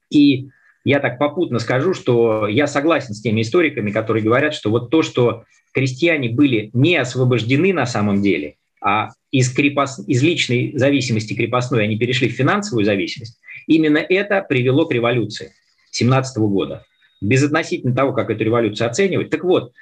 и 0.08 0.48
я 0.86 1.00
так 1.00 1.18
попутно 1.18 1.58
скажу, 1.58 1.94
что 1.94 2.46
я 2.46 2.68
согласен 2.68 3.12
с 3.12 3.20
теми 3.20 3.40
историками, 3.40 3.90
которые 3.90 4.22
говорят, 4.22 4.54
что 4.54 4.70
вот 4.70 4.88
то, 4.88 5.02
что 5.02 5.42
крестьяне 5.72 6.28
были 6.28 6.70
не 6.74 6.96
освобождены 6.96 7.72
на 7.72 7.86
самом 7.86 8.22
деле, 8.22 8.54
а 8.80 9.08
из, 9.32 9.52
крепос... 9.52 9.98
из 10.06 10.22
личной 10.22 10.74
зависимости 10.76 11.34
крепостной 11.34 11.82
они 11.82 11.98
перешли 11.98 12.28
в 12.28 12.34
финансовую 12.34 12.84
зависимость, 12.84 13.40
именно 13.66 13.98
это 13.98 14.46
привело 14.48 14.86
к 14.86 14.92
революции 14.92 15.50
17 15.90 16.38
года. 16.38 16.84
Безотносительно 17.20 17.92
того, 17.92 18.12
как 18.12 18.30
эту 18.30 18.44
революцию 18.44 18.88
оценивать. 18.88 19.30
Так 19.30 19.42
вот, 19.42 19.72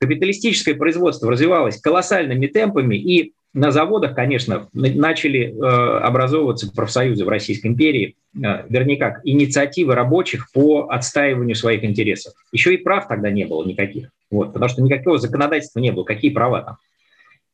капиталистическое 0.00 0.74
производство 0.74 1.30
развивалось 1.30 1.80
колоссальными 1.80 2.46
темпами, 2.46 2.96
и 2.96 3.32
на 3.52 3.72
заводах, 3.72 4.14
конечно, 4.14 4.68
начали 4.72 5.52
э, 5.52 5.98
образовываться 6.00 6.70
профсоюзы 6.70 7.24
в 7.24 7.28
Российской 7.28 7.68
империи, 7.68 8.16
э, 8.34 8.38
вернее 8.68 8.96
как, 8.96 9.20
инициативы 9.24 9.94
рабочих 9.94 10.52
по 10.52 10.88
отстаиванию 10.88 11.56
своих 11.56 11.82
интересов. 11.82 12.34
Еще 12.52 12.74
и 12.74 12.78
прав 12.78 13.08
тогда 13.08 13.30
не 13.30 13.44
было 13.46 13.64
никаких, 13.64 14.10
вот, 14.30 14.52
потому 14.52 14.68
что 14.68 14.82
никакого 14.82 15.18
законодательства 15.18 15.80
не 15.80 15.90
было, 15.90 16.04
какие 16.04 16.30
права 16.30 16.62
там. 16.62 16.76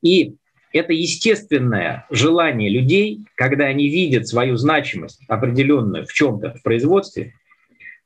И 0.03 0.35
это 0.73 0.93
естественное 0.93 2.07
желание 2.11 2.69
людей, 2.69 3.21
когда 3.35 3.65
они 3.65 3.89
видят 3.89 4.29
свою 4.29 4.57
значимость 4.57 5.21
определенную 5.29 6.05
в 6.05 6.13
чем-то 6.13 6.55
в 6.59 6.63
производстве, 6.63 7.33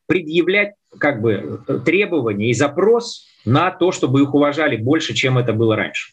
предъявлять 0.06 0.75
как 0.99 1.20
бы 1.20 1.61
требования 1.85 2.50
и 2.50 2.54
запрос 2.54 3.26
на 3.44 3.70
то, 3.73 3.90
чтобы 3.90 4.23
их 4.23 4.32
уважали 4.32 4.76
больше, 4.76 5.14
чем 5.14 5.38
это 5.38 5.52
было 5.52 5.75
раньше. 5.75 6.12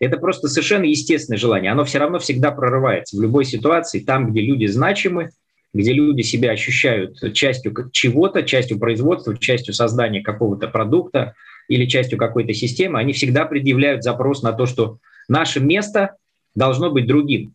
Это 0.00 0.16
просто 0.16 0.48
совершенно 0.48 0.84
естественное 0.84 1.38
желание. 1.38 1.70
Оно 1.70 1.84
все 1.84 1.98
равно 1.98 2.18
всегда 2.18 2.50
прорывается 2.50 3.16
в 3.16 3.20
любой 3.20 3.44
ситуации, 3.44 4.00
там, 4.00 4.30
где 4.30 4.40
люди 4.40 4.64
значимы, 4.64 5.30
где 5.74 5.92
люди 5.92 6.22
себя 6.22 6.50
ощущают 6.50 7.18
частью 7.34 7.90
чего-то, 7.92 8.42
частью 8.42 8.78
производства, 8.78 9.36
частью 9.36 9.74
создания 9.74 10.22
какого-то 10.22 10.68
продукта 10.68 11.34
или 11.68 11.84
частью 11.86 12.18
какой-то 12.18 12.54
системы, 12.54 12.98
они 12.98 13.12
всегда 13.12 13.44
предъявляют 13.44 14.02
запрос 14.02 14.42
на 14.42 14.52
то, 14.52 14.66
что 14.66 14.98
наше 15.28 15.60
место 15.60 16.16
должно 16.54 16.90
быть 16.90 17.06
другим. 17.06 17.52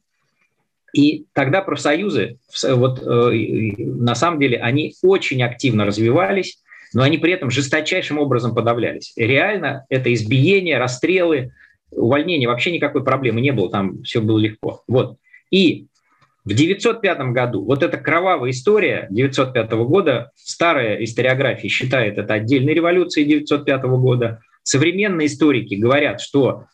И 0.93 1.25
тогда 1.33 1.61
профсоюзы, 1.61 2.37
вот, 2.63 3.01
э, 3.01 3.31
на 3.77 4.15
самом 4.15 4.39
деле, 4.39 4.59
они 4.59 4.93
очень 5.01 5.43
активно 5.43 5.83
развивались, 5.83 6.59
но 6.93 7.03
они 7.03 7.17
при 7.17 7.33
этом 7.33 7.51
жесточайшим 7.51 8.17
образом 8.17 8.55
подавлялись. 8.55 9.11
Реально 9.17 9.85
это 9.89 10.13
избиение, 10.13 10.77
расстрелы, 10.77 11.51
увольнения 11.91 12.47
вообще 12.47 12.71
никакой 12.71 13.03
проблемы 13.03 13.41
не 13.41 13.51
было, 13.51 13.69
там 13.69 14.03
все 14.03 14.21
было 14.21 14.37
легко. 14.37 14.83
Вот. 14.87 15.17
И 15.51 15.87
в 16.45 16.53
905 16.53 17.31
году, 17.31 17.65
вот 17.65 17.81
эта 17.81 17.97
кровавая 17.97 18.51
история 18.51 19.07
905 19.09 19.71
года, 19.71 20.31
старая 20.35 21.03
историография 21.03 21.69
считает 21.69 22.19
это 22.19 22.35
отдельной 22.35 22.73
революцией 22.73 23.25
905 23.25 23.83
года. 23.83 24.41
Современные 24.61 25.25
историки 25.25 25.73
говорят, 25.73 26.21
что 26.21 26.65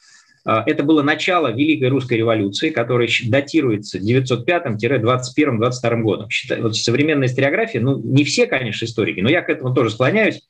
э, 0.45 0.51
это 0.65 0.83
было 0.83 1.03
начало 1.03 1.53
Великой 1.53 1.87
Русской 1.87 2.15
революции, 2.15 2.69
которая 2.69 3.07
датируется 3.27 3.97
905-21-22 3.99 6.01
годом. 6.01 6.27
Вот 6.59 6.75
современная 6.75 7.27
историография, 7.27 7.79
ну 7.79 7.97
не 7.97 8.25
все, 8.25 8.47
конечно, 8.47 8.83
историки, 8.83 9.21
но 9.21 9.29
я 9.29 9.41
к 9.41 9.49
этому 9.49 9.73
тоже 9.73 9.91
склоняюсь, 9.91 10.41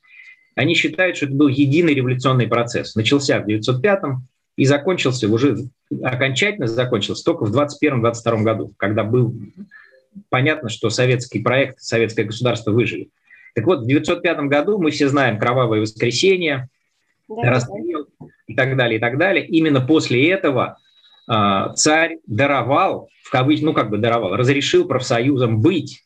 они 0.56 0.74
считают, 0.74 1.16
что 1.16 1.26
это 1.26 1.34
был 1.34 1.48
единый 1.48 1.94
революционный 1.94 2.48
процесс. 2.48 2.96
Начался 2.96 3.40
в 3.40 3.46
905-м, 3.46 4.26
и 4.56 4.64
закончился 4.64 5.28
уже, 5.28 5.56
окончательно 6.02 6.66
закончился 6.66 7.24
только 7.24 7.44
в 7.44 7.56
2021-2022 7.56 8.42
году, 8.42 8.74
когда 8.76 9.04
был 9.04 9.34
понятно, 10.28 10.68
что 10.68 10.90
советский 10.90 11.40
проект, 11.40 11.80
советское 11.80 12.24
государство 12.24 12.70
выжили. 12.70 13.08
Так 13.54 13.66
вот, 13.66 13.80
в 13.80 13.82
1905 13.82 14.38
году 14.48 14.78
мы 14.78 14.90
все 14.90 15.08
знаем 15.08 15.38
кровавое 15.38 15.80
воскресенье, 15.80 16.68
да, 17.28 17.50
расстрел 17.50 18.06
да. 18.18 18.26
и 18.46 18.54
так 18.54 18.76
далее, 18.76 18.98
и 18.98 19.00
так 19.00 19.18
далее. 19.18 19.46
Именно 19.46 19.80
после 19.80 20.30
этого 20.30 20.78
э, 21.30 21.72
царь 21.74 22.18
даровал, 22.26 23.08
в 23.22 23.30
кавычках, 23.30 23.66
ну 23.66 23.72
как 23.74 23.90
бы 23.90 23.98
даровал, 23.98 24.36
разрешил 24.36 24.86
профсоюзам 24.86 25.60
быть. 25.60 26.02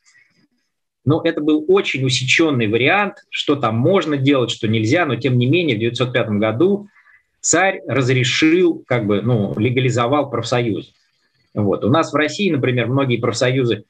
Но 1.04 1.22
это 1.22 1.40
был 1.40 1.64
очень 1.68 2.04
усеченный 2.04 2.66
вариант, 2.66 3.24
что 3.30 3.54
там 3.54 3.76
можно 3.76 4.16
делать, 4.16 4.50
что 4.50 4.66
нельзя, 4.66 5.06
но 5.06 5.14
тем 5.14 5.38
не 5.38 5.46
менее 5.46 5.76
в 5.76 5.78
1905 5.78 6.28
году 6.40 6.88
царь 7.46 7.80
разрешил, 7.86 8.82
как 8.88 9.06
бы, 9.06 9.22
ну, 9.22 9.56
легализовал 9.56 10.30
профсоюз. 10.30 10.92
Вот. 11.54 11.84
У 11.84 11.88
нас 11.88 12.12
в 12.12 12.16
России, 12.16 12.50
например, 12.50 12.88
многие 12.88 13.18
профсоюзы 13.18 13.84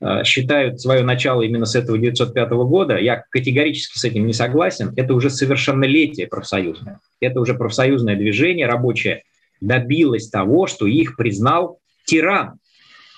э, 0.00 0.24
считают 0.24 0.78
свое 0.78 1.02
начало 1.02 1.40
именно 1.40 1.64
с 1.64 1.74
этого 1.74 1.96
1905 1.96 2.50
года. 2.68 2.98
Я 2.98 3.24
категорически 3.30 3.98
с 3.98 4.04
этим 4.04 4.26
не 4.26 4.34
согласен. 4.34 4.92
Это 4.94 5.14
уже 5.14 5.30
совершеннолетие 5.30 6.26
профсоюзное. 6.26 7.00
Это 7.18 7.40
уже 7.40 7.54
профсоюзное 7.54 8.14
движение 8.14 8.66
рабочее 8.66 9.22
добилось 9.62 10.28
того, 10.28 10.66
что 10.66 10.86
их 10.86 11.16
признал 11.16 11.80
тиран. 12.04 12.58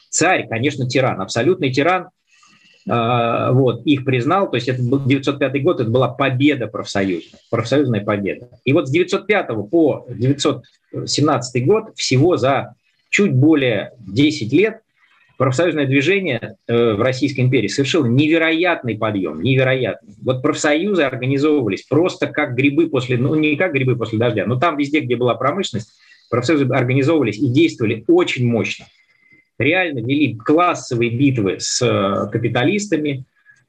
Царь, 0.09 0.47
конечно, 0.49 0.89
тиран, 0.89 1.21
абсолютный 1.21 1.73
тиран, 1.73 2.11
вот, 2.87 3.85
их 3.85 4.05
признал, 4.05 4.51
то 4.51 4.57
есть 4.57 4.69
это 4.69 4.83
был 4.83 5.05
905 5.05 5.63
год, 5.63 5.81
это 5.81 5.91
была 5.91 6.09
победа 6.09 6.67
профсоюзная, 6.67 7.41
профсоюзная 7.51 8.03
победа. 8.03 8.49
И 8.65 8.73
вот 8.73 8.89
с 8.89 8.91
905 8.91 9.49
по 9.71 10.07
917 10.09 11.67
год 11.67 11.93
всего 11.95 12.37
за 12.37 12.75
чуть 13.11 13.33
более 13.33 13.93
10 13.99 14.53
лет 14.53 14.81
профсоюзное 15.41 15.87
движение 15.87 16.57
э, 16.67 16.93
в 16.93 17.01
Российской 17.01 17.41
империи 17.41 17.67
совершило 17.69 18.05
невероятный 18.05 18.99
подъем, 18.99 19.43
невероятный. 19.43 20.15
Вот 20.23 20.43
профсоюзы 20.43 21.03
организовывались 21.03 21.83
просто 21.85 22.27
как 22.27 22.55
грибы 22.55 22.91
после, 22.91 23.17
ну 23.17 23.35
не 23.35 23.57
как 23.57 23.73
грибы 23.73 23.97
после 23.97 24.19
дождя, 24.19 24.45
но 24.47 24.57
там 24.61 24.77
везде, 24.77 25.01
где 25.01 25.17
была 25.17 25.35
промышленность, 25.35 25.93
профсоюзы 26.29 26.67
организовывались 26.67 27.39
и 27.39 27.49
действовали 27.49 28.05
очень 28.07 28.47
мощно 28.47 28.85
реально 29.61 30.01
вели 30.01 30.35
классовые 30.35 31.11
битвы 31.11 31.57
с 31.59 31.81
э, 31.83 32.31
капиталистами. 32.31 33.25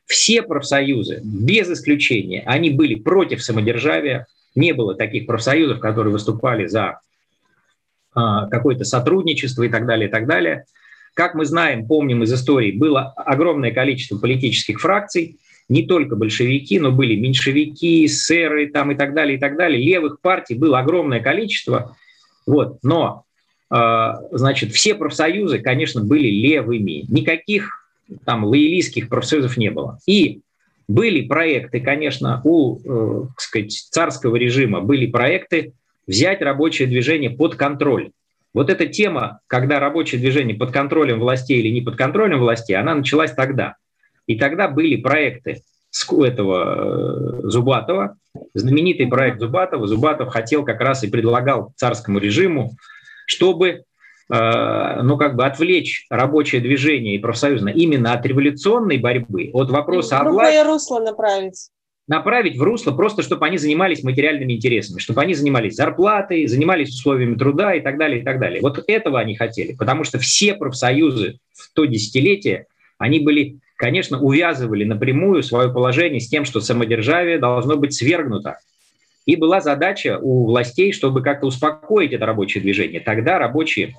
Все 0.05 0.41
профсоюзы, 0.41 1.21
без 1.23 1.69
исключения, 1.69 2.43
они 2.45 2.69
были 2.71 2.95
против 2.95 3.41
самодержавия. 3.43 4.27
Не 4.55 4.73
было 4.73 4.95
таких 4.95 5.25
профсоюзов, 5.25 5.79
которые 5.79 6.11
выступали 6.11 6.65
за 6.67 6.99
а, 8.13 8.47
какое-то 8.47 8.83
сотрудничество 8.83 9.63
и 9.63 9.69
так 9.69 9.85
далее, 9.85 10.09
и 10.09 10.11
так 10.11 10.27
далее. 10.27 10.65
Как 11.13 11.33
мы 11.33 11.45
знаем, 11.45 11.87
помним 11.87 12.23
из 12.23 12.33
истории, 12.33 12.73
было 12.73 13.13
огромное 13.15 13.71
количество 13.71 14.17
политических 14.17 14.81
фракций, 14.81 15.37
не 15.69 15.85
только 15.85 16.17
большевики, 16.17 16.79
но 16.79 16.91
были 16.91 17.15
меньшевики, 17.15 18.05
сэры 18.09 18.67
там 18.67 18.91
и 18.91 18.95
так 18.95 19.13
далее, 19.13 19.37
и 19.37 19.39
так 19.39 19.55
далее. 19.55 19.81
Левых 19.81 20.19
партий 20.19 20.55
было 20.55 20.79
огромное 20.79 21.21
количество. 21.21 21.95
Вот. 22.45 22.79
Но 22.83 23.23
значит, 24.31 24.73
все 24.73 24.95
профсоюзы, 24.95 25.59
конечно, 25.59 26.03
были 26.03 26.27
левыми. 26.27 27.05
Никаких 27.09 27.87
там 28.25 28.43
лоялистских 28.43 29.07
профсоюзов 29.09 29.57
не 29.57 29.71
было. 29.71 29.99
И 30.05 30.41
были 30.87 31.25
проекты, 31.25 31.79
конечно, 31.79 32.41
у 32.43 32.79
э, 32.79 33.27
так 33.29 33.41
сказать, 33.41 33.71
царского 33.71 34.35
режима 34.35 34.81
были 34.81 35.05
проекты 35.05 35.73
взять 36.05 36.41
рабочее 36.41 36.87
движение 36.87 37.29
под 37.29 37.55
контроль. 37.55 38.11
Вот 38.53 38.69
эта 38.69 38.85
тема, 38.87 39.39
когда 39.47 39.79
рабочее 39.79 40.19
движение 40.19 40.57
под 40.57 40.71
контролем 40.71 41.19
властей 41.19 41.59
или 41.59 41.69
не 41.69 41.81
под 41.81 41.95
контролем 41.95 42.39
властей, 42.39 42.75
она 42.75 42.93
началась 42.93 43.31
тогда. 43.31 43.75
И 44.27 44.37
тогда 44.37 44.67
были 44.67 44.97
проекты 44.97 45.61
этого 46.09 47.43
э, 47.43 47.49
Зубатова, 47.49 48.17
знаменитый 48.53 49.07
проект 49.07 49.39
Зубатова. 49.39 49.87
Зубатов 49.87 50.29
хотел 50.29 50.65
как 50.65 50.81
раз 50.81 51.03
и 51.03 51.09
предлагал 51.09 51.73
царскому 51.77 52.19
режиму, 52.19 52.73
чтобы 53.31 53.85
Э, 54.31 55.01
ну, 55.01 55.17
как 55.17 55.35
бы 55.35 55.45
отвлечь 55.45 56.05
рабочее 56.09 56.61
движение 56.61 57.15
и 57.15 57.17
профсоюзное 57.17 57.73
именно 57.73 58.13
от 58.13 58.25
революционной 58.25 58.97
борьбы, 58.97 59.49
от 59.51 59.69
вопроса 59.69 60.19
о 60.19 60.29
власти. 60.29 60.65
русло 60.65 60.99
направить. 60.99 61.69
Направить 62.07 62.57
в 62.57 62.63
русло 62.63 62.93
просто, 62.93 63.23
чтобы 63.23 63.45
они 63.45 63.57
занимались 63.57 64.03
материальными 64.03 64.53
интересами, 64.53 64.99
чтобы 64.99 65.21
они 65.21 65.33
занимались 65.33 65.75
зарплатой, 65.75 66.47
занимались 66.47 66.89
условиями 66.89 67.35
труда 67.35 67.75
и 67.75 67.81
так 67.81 67.97
далее, 67.97 68.21
и 68.21 68.23
так 68.23 68.39
далее. 68.39 68.61
Вот 68.61 68.81
этого 68.87 69.19
они 69.19 69.35
хотели, 69.35 69.73
потому 69.73 70.05
что 70.05 70.17
все 70.17 70.53
профсоюзы 70.53 71.39
в 71.53 71.73
то 71.73 71.83
десятилетие, 71.83 72.67
они 72.97 73.19
были, 73.19 73.59
конечно, 73.75 74.19
увязывали 74.19 74.85
напрямую 74.85 75.43
свое 75.43 75.71
положение 75.73 76.21
с 76.21 76.29
тем, 76.29 76.45
что 76.45 76.61
самодержавие 76.61 77.37
должно 77.37 77.75
быть 77.75 77.93
свергнуто. 77.93 78.59
И 79.25 79.35
была 79.35 79.61
задача 79.61 80.19
у 80.21 80.45
властей, 80.45 80.91
чтобы 80.91 81.21
как-то 81.21 81.47
успокоить 81.47 82.13
это 82.13 82.25
рабочее 82.25 82.61
движение. 82.61 82.99
Тогда 82.99 83.37
рабочие 83.37 83.95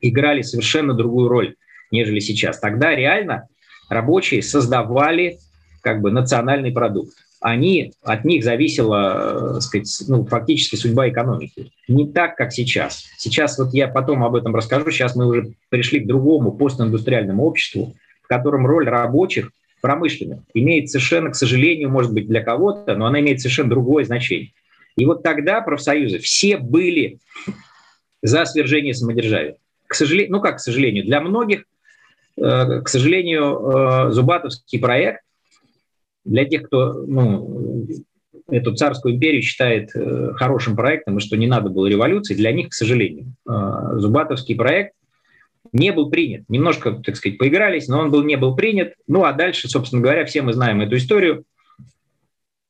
играли 0.00 0.42
совершенно 0.42 0.94
другую 0.94 1.28
роль, 1.28 1.54
нежели 1.90 2.20
сейчас. 2.20 2.60
Тогда 2.60 2.94
реально 2.94 3.48
рабочие 3.88 4.42
создавали 4.42 5.38
как 5.82 6.00
бы 6.00 6.10
национальный 6.10 6.72
продукт. 6.72 7.12
Они, 7.40 7.92
от 8.02 8.24
них 8.24 8.42
зависела, 8.42 9.58
э, 9.58 9.60
сказать, 9.60 9.88
ну, 10.08 10.24
фактически 10.24 10.74
судьба 10.76 11.08
экономики. 11.10 11.70
Не 11.86 12.10
так, 12.10 12.34
как 12.34 12.52
сейчас. 12.52 13.04
Сейчас 13.18 13.58
вот 13.58 13.74
я 13.74 13.88
потом 13.88 14.24
об 14.24 14.34
этом 14.34 14.54
расскажу. 14.56 14.90
Сейчас 14.90 15.14
мы 15.14 15.26
уже 15.26 15.52
пришли 15.68 16.00
к 16.00 16.06
другому 16.06 16.52
постиндустриальному 16.52 17.44
обществу, 17.44 17.94
в 18.22 18.26
котором 18.26 18.66
роль 18.66 18.88
рабочих 18.88 19.50
промышленных 19.86 20.40
имеет 20.52 20.90
совершенно, 20.90 21.30
к 21.30 21.36
сожалению, 21.36 21.90
может 21.90 22.12
быть, 22.12 22.26
для 22.26 22.42
кого-то, 22.42 22.96
но 22.96 23.06
она 23.06 23.20
имеет 23.20 23.40
совершенно 23.40 23.70
другое 23.70 24.04
значение. 24.04 24.52
И 24.96 25.04
вот 25.04 25.22
тогда 25.22 25.60
профсоюзы 25.60 26.18
все 26.18 26.56
были 26.56 27.18
за 28.22 28.44
свержение 28.46 28.94
самодержавия 28.94 29.56
к 29.86 29.94
сожалению, 29.94 30.32
ну 30.32 30.40
как 30.40 30.56
к 30.56 30.60
сожалению, 30.60 31.04
для 31.04 31.20
многих, 31.20 31.64
э, 32.36 32.80
к 32.80 32.88
сожалению, 32.88 34.08
э, 34.08 34.10
Зубатовский 34.12 34.78
проект, 34.78 35.22
для 36.24 36.44
тех, 36.44 36.64
кто 36.64 37.04
ну, 37.06 37.86
эту 38.48 38.74
царскую 38.74 39.14
империю 39.14 39.42
считает 39.42 39.90
э, 39.94 40.32
хорошим 40.34 40.76
проектом 40.76 41.18
и 41.18 41.20
что 41.20 41.36
не 41.36 41.46
надо 41.46 41.70
было 41.70 41.86
революции, 41.86 42.34
для 42.34 42.52
них, 42.52 42.70
к 42.70 42.74
сожалению, 42.74 43.34
Зубатовский 43.44 44.56
проект 44.56 44.94
не 45.72 45.92
был 45.92 46.10
принят. 46.10 46.44
Немножко, 46.48 46.92
так 46.92 47.16
сказать, 47.16 47.38
поигрались, 47.38 47.88
но 47.88 48.00
он 48.00 48.10
был, 48.10 48.22
не 48.22 48.36
был 48.36 48.54
принят. 48.54 48.94
Ну 49.06 49.24
а 49.24 49.32
дальше, 49.32 49.68
собственно 49.68 50.02
говоря, 50.02 50.24
все 50.24 50.42
мы 50.42 50.52
знаем 50.52 50.80
эту 50.80 50.96
историю. 50.96 51.44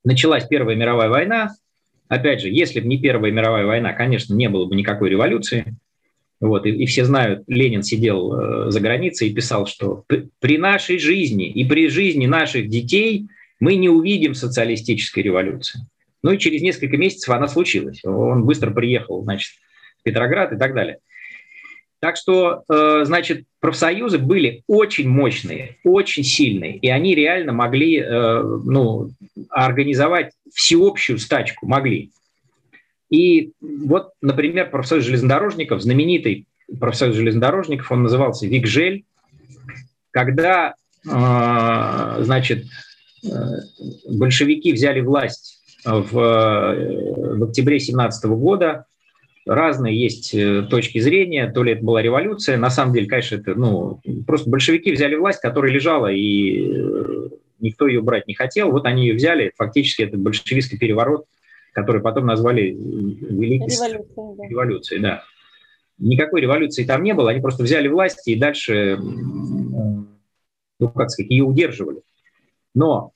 Началась 0.04 0.46
Первая 0.46 0.76
мировая 0.76 1.08
война. 1.08 1.50
Опять 2.08 2.40
же, 2.40 2.48
если 2.48 2.80
бы 2.80 2.86
не 2.86 2.98
Первая 2.98 3.32
мировая 3.32 3.66
война, 3.66 3.92
конечно, 3.92 4.34
не 4.34 4.48
было 4.48 4.66
бы 4.66 4.76
никакой 4.76 5.10
революции. 5.10 5.76
Вот, 6.38 6.66
и, 6.66 6.70
и 6.70 6.86
все 6.86 7.04
знают, 7.04 7.44
Ленин 7.46 7.82
сидел 7.82 8.32
э, 8.32 8.70
за 8.70 8.80
границей 8.80 9.28
и 9.28 9.34
писал, 9.34 9.66
что 9.66 10.04
при 10.38 10.58
нашей 10.58 10.98
жизни 10.98 11.50
и 11.50 11.64
при 11.64 11.88
жизни 11.88 12.26
наших 12.26 12.68
детей 12.68 13.26
мы 13.58 13.76
не 13.76 13.88
увидим 13.88 14.34
социалистической 14.34 15.22
революции. 15.22 15.80
Ну 16.22 16.32
и 16.32 16.38
через 16.38 16.60
несколько 16.60 16.96
месяцев 16.96 17.30
она 17.30 17.48
случилась. 17.48 18.04
Он 18.04 18.44
быстро 18.44 18.70
приехал, 18.70 19.22
значит, 19.22 19.54
в 20.00 20.02
Петроград 20.02 20.52
и 20.52 20.58
так 20.58 20.74
далее. 20.74 20.98
Так 22.00 22.16
что, 22.16 22.62
э, 22.68 23.02
значит, 23.04 23.44
профсоюзы 23.60 24.18
были 24.18 24.62
очень 24.66 25.08
мощные, 25.08 25.78
очень 25.82 26.24
сильные, 26.24 26.76
и 26.76 26.88
они 26.88 27.14
реально 27.14 27.52
могли 27.52 27.98
э, 27.98 28.42
ну, 28.64 29.10
организовать 29.48 30.32
всеобщую 30.52 31.18
стачку, 31.18 31.66
могли. 31.66 32.10
И 33.08 33.52
вот, 33.60 34.10
например, 34.20 34.70
профсоюз 34.70 35.04
железнодорожников, 35.04 35.80
знаменитый 35.80 36.46
профсоюз 36.78 37.16
железнодорожников, 37.16 37.90
он 37.90 38.02
назывался 38.02 38.46
Викжель, 38.46 39.04
когда, 40.10 40.74
а, 41.08 42.22
значит, 42.22 42.66
э, 43.24 43.28
большевики 44.08 44.72
взяли 44.72 45.00
власть 45.00 45.62
в, 45.84 46.10
в 46.10 47.44
октябре 47.44 47.78
17 47.78 48.24
года, 48.24 48.86
разные 49.46 49.98
есть 49.98 50.34
э, 50.34 50.62
точки 50.62 50.98
зрения, 50.98 51.50
то 51.50 51.62
ли 51.62 51.72
это 51.72 51.84
была 51.84 52.02
революция, 52.02 52.56
на 52.56 52.70
самом 52.70 52.92
деле, 52.92 53.06
конечно, 53.06 53.36
это, 53.36 53.54
ну, 53.54 54.00
просто 54.26 54.50
большевики 54.50 54.92
взяли 54.92 55.14
власть, 55.14 55.40
которая 55.40 55.72
лежала, 55.72 56.12
и 56.12 56.72
э, 56.72 57.28
никто 57.60 57.86
ее 57.86 58.02
брать 58.02 58.26
не 58.26 58.34
хотел, 58.34 58.70
вот 58.70 58.86
они 58.86 59.06
ее 59.06 59.14
взяли, 59.14 59.52
фактически 59.56 60.02
это 60.02 60.18
большевистский 60.18 60.78
переворот 60.78 61.26
который 61.76 62.00
потом 62.00 62.24
назвали 62.24 62.70
Великой 62.70 63.68
революцией, 63.68 64.36
да. 64.38 64.48
революцией. 64.48 65.00
Да. 65.02 65.24
Никакой 65.98 66.40
революции 66.40 66.84
там 66.84 67.02
не 67.02 67.12
было, 67.12 67.30
они 67.30 67.40
просто 67.42 67.64
взяли 67.64 67.86
власть 67.88 68.26
и 68.26 68.34
дальше, 68.34 68.96
ну, 68.98 70.08
как 70.94 71.10
сказать, 71.10 71.30
ее 71.30 71.44
удерживали. 71.44 72.00
Но 72.74 73.12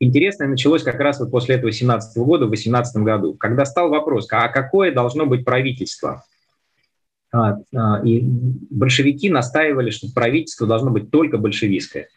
интересное 0.00 0.48
началось 0.48 0.82
как 0.82 1.00
раз 1.00 1.20
вот 1.20 1.30
после 1.30 1.56
этого 1.56 1.72
17 1.72 2.16
года, 2.18 2.46
в 2.46 2.50
18 2.50 3.02
году, 3.02 3.34
когда 3.34 3.64
стал 3.64 3.88
вопрос, 3.88 4.26
а 4.30 4.48
какое 4.48 4.92
должно 4.92 5.26
быть 5.26 5.44
правительство? 5.44 6.24
А, 7.32 7.58
а, 7.74 8.02
и 8.04 8.20
большевики 8.22 9.28
настаивали, 9.28 9.90
что 9.90 10.08
правительство 10.14 10.66
должно 10.66 10.90
быть 10.90 11.10
только 11.10 11.38
большевистское. 11.38 12.08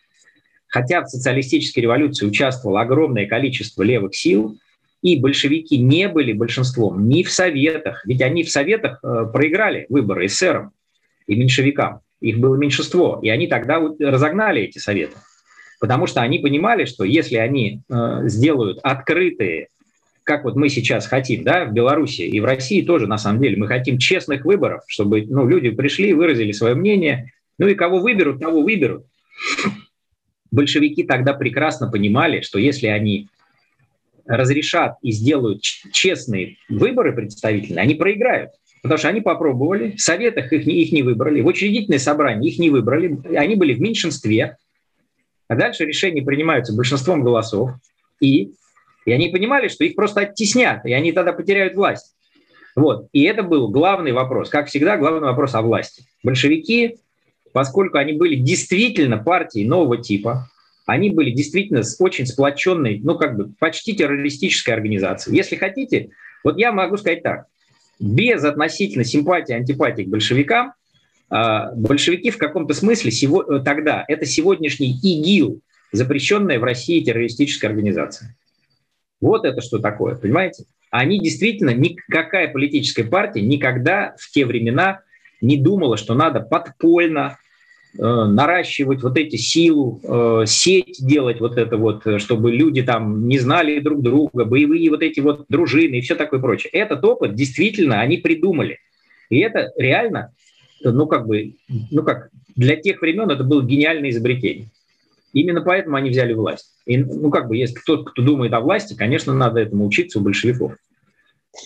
Хотя 0.67 1.01
в 1.01 1.07
социалистической 1.07 1.81
революции 1.81 2.25
участвовало 2.25 2.81
огромное 2.81 3.25
количество 3.25 3.81
левых 3.81 4.15
сил, 4.15 4.57
и 5.01 5.19
большевики 5.19 5.77
не 5.77 6.07
были 6.09 6.33
большинством 6.33 7.07
ни 7.07 7.23
в 7.23 7.31
Советах, 7.31 8.05
ведь 8.05 8.21
они 8.21 8.43
в 8.43 8.51
Советах 8.51 8.99
э, 9.01 9.25
проиграли 9.31 9.85
выборы 9.89 10.25
эсерам 10.27 10.73
и 11.25 11.35
меньшевикам. 11.35 12.01
Их 12.21 12.37
было 12.37 12.55
меньшинство, 12.55 13.19
и 13.23 13.29
они 13.29 13.47
тогда 13.47 13.79
разогнали 13.99 14.61
эти 14.61 14.77
Советы. 14.77 15.15
Потому 15.79 16.07
что 16.07 16.21
они 16.21 16.39
понимали, 16.39 16.85
что 16.85 17.03
если 17.03 17.37
они 17.37 17.81
э, 17.89 18.21
сделают 18.25 18.79
открытые, 18.83 19.69
как 20.23 20.43
вот 20.43 20.55
мы 20.55 20.69
сейчас 20.69 21.07
хотим, 21.07 21.43
да, 21.43 21.65
в 21.65 21.73
Беларуси 21.73 22.21
и 22.21 22.39
в 22.39 22.45
России 22.45 22.81
тоже, 22.81 23.07
на 23.07 23.17
самом 23.17 23.41
деле, 23.41 23.57
мы 23.57 23.67
хотим 23.67 23.97
честных 23.97 24.45
выборов, 24.45 24.83
чтобы 24.87 25.25
ну, 25.25 25.47
люди 25.47 25.71
пришли, 25.71 26.13
выразили 26.13 26.51
свое 26.51 26.75
мнение, 26.75 27.31
ну 27.57 27.67
и 27.67 27.75
кого 27.75 27.99
выберут, 27.99 28.39
того 28.39 28.61
выберут. 28.61 29.05
Большевики 30.51 31.03
тогда 31.03 31.33
прекрасно 31.33 31.89
понимали, 31.89 32.41
что 32.41 32.59
если 32.59 32.87
они 32.87 33.27
разрешат 34.25 34.97
и 35.01 35.11
сделают 35.11 35.61
честные 35.61 36.57
выборы 36.69 37.13
представительные, 37.13 37.81
они 37.81 37.95
проиграют. 37.95 38.51
Потому 38.81 38.97
что 38.97 39.09
они 39.09 39.21
попробовали, 39.21 39.95
в 39.95 40.01
советах 40.01 40.53
их, 40.53 40.65
их 40.67 40.91
не 40.91 41.03
выбрали, 41.03 41.41
в 41.41 41.47
учредительное 41.47 41.99
собрание 41.99 42.49
их 42.49 42.59
не 42.59 42.69
выбрали, 42.69 43.17
они 43.35 43.55
были 43.55 43.73
в 43.73 43.81
меньшинстве. 43.81 44.57
А 45.49 45.55
дальше 45.55 45.83
решения 45.83 46.21
принимаются 46.21 46.73
большинством 46.73 47.23
голосов. 47.23 47.71
И, 48.21 48.51
и 49.05 49.12
они 49.12 49.29
понимали, 49.29 49.67
что 49.67 49.83
их 49.83 49.95
просто 49.95 50.21
оттеснят, 50.21 50.85
и 50.85 50.93
они 50.93 51.12
тогда 51.12 51.33
потеряют 51.33 51.75
власть. 51.75 52.15
Вот. 52.75 53.07
И 53.12 53.23
это 53.23 53.41
был 53.41 53.67
главный 53.67 54.12
вопрос. 54.12 54.49
Как 54.49 54.67
всегда, 54.67 54.95
главный 54.95 55.21
вопрос 55.21 55.55
о 55.55 55.63
власти. 55.63 56.03
Большевики, 56.23 56.97
поскольку 57.51 57.97
они 57.97 58.13
были 58.13 58.35
действительно 58.35 59.17
партией 59.17 59.67
нового 59.67 59.97
типа, 59.97 60.47
они 60.85 61.09
были 61.09 61.31
действительно 61.31 61.81
с 61.81 61.99
очень 61.99 62.27
сплоченной, 62.27 62.99
ну, 63.03 63.17
как 63.17 63.35
бы 63.35 63.51
почти 63.59 63.95
террористической 63.95 64.75
организацией. 64.75 65.35
Если 65.35 65.55
хотите, 65.55 66.12
вот 66.43 66.59
я 66.59 66.71
могу 66.71 66.97
сказать 66.97 67.23
так, 67.23 67.45
без 67.99 68.43
относительно 68.43 69.03
симпатии, 69.03 69.53
антипатии 69.53 70.03
к 70.03 70.09
большевикам, 70.09 70.73
большевики 71.29 72.31
в 72.31 72.37
каком-то 72.37 72.73
смысле 72.73 73.11
э, 73.11 73.59
тогда 73.63 74.05
это 74.07 74.25
сегодняшний 74.25 74.91
ИГИЛ, 74.91 75.61
запрещенная 75.91 76.59
в 76.59 76.63
России 76.63 77.03
террористическая 77.03 77.71
организация. 77.71 78.35
Вот 79.21 79.45
это 79.45 79.61
что 79.61 79.79
такое, 79.79 80.15
понимаете? 80.15 80.65
Они 80.91 81.19
действительно, 81.19 81.71
никакая 81.71 82.47
политическая 82.47 83.03
партия 83.03 83.41
никогда 83.41 84.15
в 84.17 84.31
те 84.31 84.45
времена 84.45 85.01
не 85.41 85.57
думала, 85.57 85.97
что 85.97 86.15
надо 86.15 86.39
подпольно 86.39 87.37
Э, 87.97 88.25
наращивать 88.25 89.01
вот 89.01 89.17
эти 89.17 89.35
силу, 89.35 89.99
э, 90.03 90.43
сеть 90.45 90.97
делать 90.99 91.39
вот 91.39 91.57
это 91.57 91.75
вот, 91.75 92.05
э, 92.05 92.19
чтобы 92.19 92.51
люди 92.51 92.83
там 92.83 93.27
не 93.27 93.39
знали 93.39 93.79
друг 93.79 94.03
друга, 94.03 94.45
боевые 94.45 94.91
вот 94.91 95.01
эти 95.01 95.19
вот 95.21 95.45
дружины 95.49 95.95
и 95.95 96.01
все 96.01 96.13
такое 96.13 96.39
прочее. 96.39 96.69
Этот 96.71 97.03
опыт 97.03 97.33
действительно 97.33 97.99
они 97.99 98.17
придумали. 98.17 98.77
И 99.31 99.39
это 99.39 99.71
реально, 99.75 100.33
ну 100.83 101.07
как 101.07 101.27
бы, 101.27 101.55
ну 101.67 102.03
как, 102.03 102.29
для 102.55 102.75
тех 102.75 103.01
времен 103.01 103.29
это 103.29 103.43
было 103.43 103.63
гениальное 103.63 104.09
изобретение. 104.09 104.69
Именно 105.33 105.61
поэтому 105.61 105.95
они 105.95 106.09
взяли 106.09 106.33
власть. 106.33 106.73
И, 106.85 106.97
ну 106.97 107.29
как 107.29 107.47
бы, 107.47 107.57
если 107.57 107.75
кто-то, 107.75 108.05
кто 108.05 108.21
думает 108.21 108.53
о 108.53 108.61
власти, 108.61 108.95
конечно, 108.95 109.33
надо 109.33 109.59
этому 109.59 109.85
учиться 109.85 110.19
у 110.19 110.23
большевиков. 110.23 110.73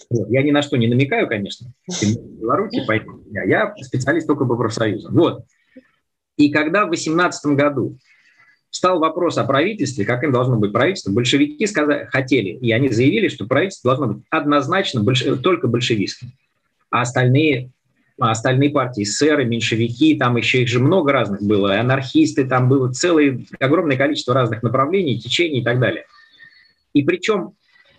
Вот. 0.10 0.30
Я 0.30 0.44
ни 0.44 0.52
на 0.52 0.62
что 0.62 0.78
не 0.78 0.88
намекаю, 0.88 1.28
конечно. 1.28 1.72
В 1.88 2.40
Беларуси, 2.40 2.82
поэтому 2.88 3.24
я 3.32 3.74
специалист 3.82 4.28
только 4.28 4.46
по 4.46 4.56
профсоюзам. 4.56 5.14
Вот. 5.14 5.46
И 6.38 6.52
когда 6.52 6.86
в 6.86 6.90
2018 6.90 7.46
году 7.56 7.98
встал 8.74 9.00
вопрос 9.00 9.38
о 9.38 9.46
правительстве, 9.46 10.04
каким 10.04 10.32
должно 10.32 10.58
быть 10.58 10.74
правительство. 10.74 11.12
Большевики 11.12 11.66
сказали, 11.68 12.06
хотели, 12.06 12.50
и 12.50 12.72
они 12.72 12.90
заявили, 12.90 13.28
что 13.28 13.46
правительство 13.46 13.96
должно 13.96 14.16
быть 14.16 14.24
однозначно 14.32 15.02
больш... 15.02 15.24
только 15.44 15.68
большевистским. 15.68 16.32
А 16.90 17.02
остальные, 17.02 17.70
остальные 18.20 18.70
партии, 18.70 19.04
эсеры, 19.04 19.46
меньшевики, 19.46 20.16
там 20.18 20.38
еще 20.38 20.62
их 20.62 20.68
же 20.70 20.80
много 20.80 21.12
разных 21.12 21.42
было, 21.42 21.80
анархисты, 21.80 22.46
там 22.46 22.70
было 22.70 22.92
целое 22.92 23.46
огромное 23.60 23.98
количество 23.98 24.34
разных 24.34 24.64
направлений, 24.64 25.20
течений 25.20 25.62
и 25.62 25.64
так 25.64 25.80
далее. 25.80 26.06
И 26.94 27.04
причем 27.04 27.54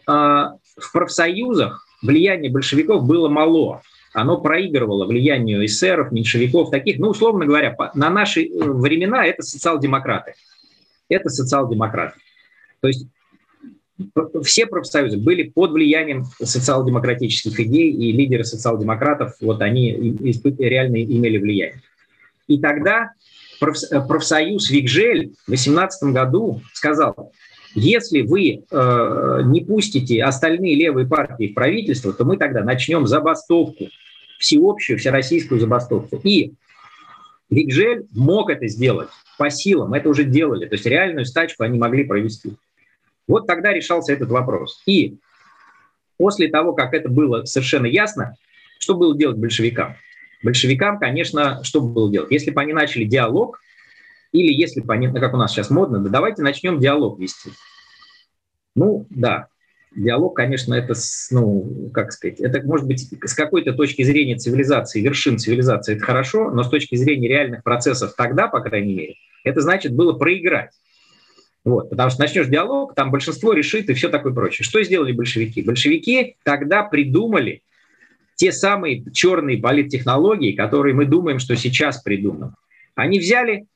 э, 0.06 0.12
в 0.12 0.92
профсоюзах 0.92 1.86
влияние 2.02 2.50
большевиков 2.50 3.04
было 3.04 3.28
мало. 3.28 3.82
Оно 4.12 4.40
проигрывало 4.40 5.06
влиянию 5.06 5.64
эсеров, 5.64 6.12
меньшевиков, 6.12 6.70
таких, 6.70 6.98
ну, 6.98 7.08
условно 7.08 7.46
говоря, 7.46 7.76
на 7.94 8.10
наши 8.10 8.44
э, 8.44 8.48
времена 8.52 9.26
это 9.26 9.42
социал-демократы 9.42 10.34
это 11.08 11.28
социал-демократы. 11.28 12.18
То 12.80 12.88
есть 12.88 13.06
все 14.42 14.66
профсоюзы 14.66 15.18
были 15.18 15.44
под 15.44 15.72
влиянием 15.72 16.24
социал-демократических 16.42 17.58
идей, 17.60 17.92
и 17.92 18.12
лидеры 18.12 18.44
социал-демократов, 18.44 19.36
вот 19.40 19.62
они 19.62 19.92
реально 20.58 21.02
имели 21.02 21.38
влияние. 21.38 21.82
И 22.48 22.58
тогда 22.58 23.12
профсоюз 23.60 24.70
Викжель 24.70 25.32
в 25.44 25.48
2018 25.48 26.12
году 26.12 26.60
сказал, 26.72 27.32
если 27.74 28.20
вы 28.20 28.62
э, 28.70 29.40
не 29.44 29.60
пустите 29.62 30.22
остальные 30.22 30.76
левые 30.76 31.06
партии 31.06 31.48
в 31.48 31.54
правительство, 31.54 32.12
то 32.12 32.24
мы 32.24 32.36
тогда 32.36 32.62
начнем 32.62 33.06
забастовку, 33.06 33.88
всеобщую, 34.38 34.98
всероссийскую 34.98 35.60
забастовку. 35.60 36.20
И 36.22 36.52
Викжель 37.50 38.06
мог 38.12 38.50
это 38.50 38.68
сделать 38.68 39.08
по 39.38 39.50
силам, 39.50 39.94
это 39.94 40.08
уже 40.08 40.24
делали, 40.24 40.66
то 40.66 40.74
есть 40.74 40.86
реальную 40.86 41.24
стачку 41.24 41.64
они 41.64 41.78
могли 41.78 42.04
провести. 42.04 42.52
Вот 43.26 43.46
тогда 43.46 43.72
решался 43.72 44.12
этот 44.12 44.30
вопрос. 44.30 44.82
И 44.86 45.18
после 46.16 46.48
того, 46.48 46.72
как 46.74 46.94
это 46.94 47.08
было 47.08 47.44
совершенно 47.44 47.86
ясно, 47.86 48.34
что 48.78 48.94
было 48.94 49.16
делать 49.16 49.38
большевикам? 49.38 49.96
Большевикам, 50.42 50.98
конечно, 50.98 51.64
что 51.64 51.80
было 51.80 52.10
делать? 52.10 52.30
Если 52.30 52.50
бы 52.50 52.60
они 52.60 52.72
начали 52.72 53.04
диалог, 53.04 53.60
или 54.32 54.52
если 54.52 54.80
бы 54.80 54.92
они, 54.92 55.08
как 55.08 55.32
у 55.32 55.36
нас 55.36 55.52
сейчас 55.52 55.70
модно, 55.70 56.00
да 56.00 56.10
давайте 56.10 56.42
начнем 56.42 56.78
диалог 56.78 57.18
вести. 57.18 57.50
Ну, 58.74 59.06
да, 59.08 59.46
диалог, 59.94 60.34
конечно, 60.34 60.74
это, 60.74 60.94
ну, 61.30 61.90
как 61.94 62.12
сказать, 62.12 62.40
это 62.40 62.66
может 62.66 62.86
быть 62.86 63.08
с 63.22 63.34
какой-то 63.34 63.72
точки 63.72 64.02
зрения 64.02 64.36
цивилизации, 64.36 65.00
вершин 65.00 65.38
цивилизации 65.38 65.94
это 65.94 66.04
хорошо, 66.04 66.50
но 66.50 66.64
с 66.64 66.68
точки 66.68 66.96
зрения 66.96 67.28
реальных 67.28 67.62
процессов 67.62 68.14
тогда, 68.16 68.48
по 68.48 68.60
крайней 68.60 68.94
мере, 68.94 69.14
это 69.44 69.60
значит 69.60 69.94
было 69.94 70.12
проиграть. 70.14 70.72
Вот, 71.64 71.88
потому 71.90 72.10
что 72.10 72.20
начнешь 72.20 72.46
диалог, 72.46 72.94
там 72.94 73.10
большинство 73.10 73.52
решит 73.52 73.88
и 73.88 73.94
все 73.94 74.10
такое 74.10 74.32
прочее. 74.34 74.64
Что 74.64 74.82
сделали 74.82 75.12
большевики? 75.12 75.62
Большевики 75.62 76.36
тогда 76.42 76.82
придумали 76.82 77.62
те 78.36 78.52
самые 78.52 79.02
черные 79.12 79.58
политтехнологии, 79.58 80.52
которые 80.52 80.94
мы 80.94 81.06
думаем, 81.06 81.38
что 81.38 81.56
сейчас 81.56 82.02
придуманы. 82.02 82.52
Они 82.94 83.18
взяли 83.18 83.66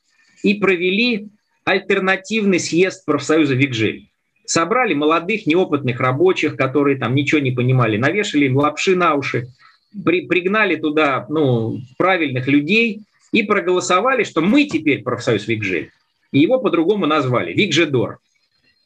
и 0.42 0.54
провели 0.54 1.28
альтернативный 1.64 2.60
съезд 2.60 3.04
профсоюза 3.04 3.54
Викжель 3.54 4.08
собрали 4.48 4.94
молодых 4.94 5.46
неопытных 5.46 6.00
рабочих, 6.00 6.56
которые 6.56 6.96
там 6.96 7.14
ничего 7.14 7.38
не 7.38 7.50
понимали, 7.50 7.98
навешали 7.98 8.46
им 8.46 8.56
лапши 8.56 8.96
на 8.96 9.14
уши, 9.14 9.48
при, 10.04 10.26
пригнали 10.26 10.76
туда 10.76 11.26
ну, 11.28 11.82
правильных 11.98 12.48
людей 12.48 13.02
и 13.30 13.42
проголосовали, 13.42 14.24
что 14.24 14.40
мы 14.40 14.64
теперь 14.64 15.02
профсоюз 15.02 15.46
Викжель. 15.46 15.90
И 16.32 16.40
его 16.40 16.58
по-другому 16.58 17.06
назвали, 17.06 17.52
Викжедор. 17.52 18.18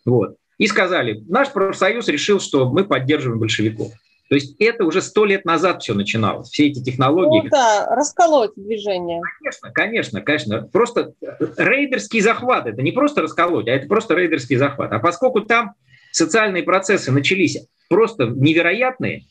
Вот. 0.04 0.36
И 0.58 0.66
сказали, 0.66 1.22
наш 1.28 1.52
профсоюз 1.52 2.08
решил, 2.08 2.40
что 2.40 2.68
мы 2.68 2.84
поддерживаем 2.84 3.40
большевиков. 3.40 3.92
То 4.28 4.36
есть 4.36 4.56
это 4.60 4.84
уже 4.84 5.02
сто 5.02 5.26
лет 5.26 5.44
назад 5.44 5.82
все 5.82 5.92
начиналось, 5.92 6.48
все 6.48 6.68
эти 6.68 6.82
технологии. 6.82 7.42
Ну 7.44 7.50
да, 7.50 7.86
расколоть 7.90 8.52
движение. 8.56 9.20
Конечно, 9.38 9.70
конечно, 9.72 10.20
конечно. 10.22 10.62
Просто 10.72 11.12
рейдерский 11.58 12.20
захват, 12.20 12.66
это 12.66 12.80
не 12.80 12.92
просто 12.92 13.20
расколоть, 13.20 13.68
а 13.68 13.72
это 13.72 13.86
просто 13.88 14.14
рейдерский 14.14 14.56
захват. 14.56 14.90
А 14.92 15.00
поскольку 15.00 15.42
там 15.42 15.74
социальные 16.12 16.62
процессы 16.62 17.12
начались 17.12 17.58
просто 17.90 18.24
невероятные, 18.26 19.24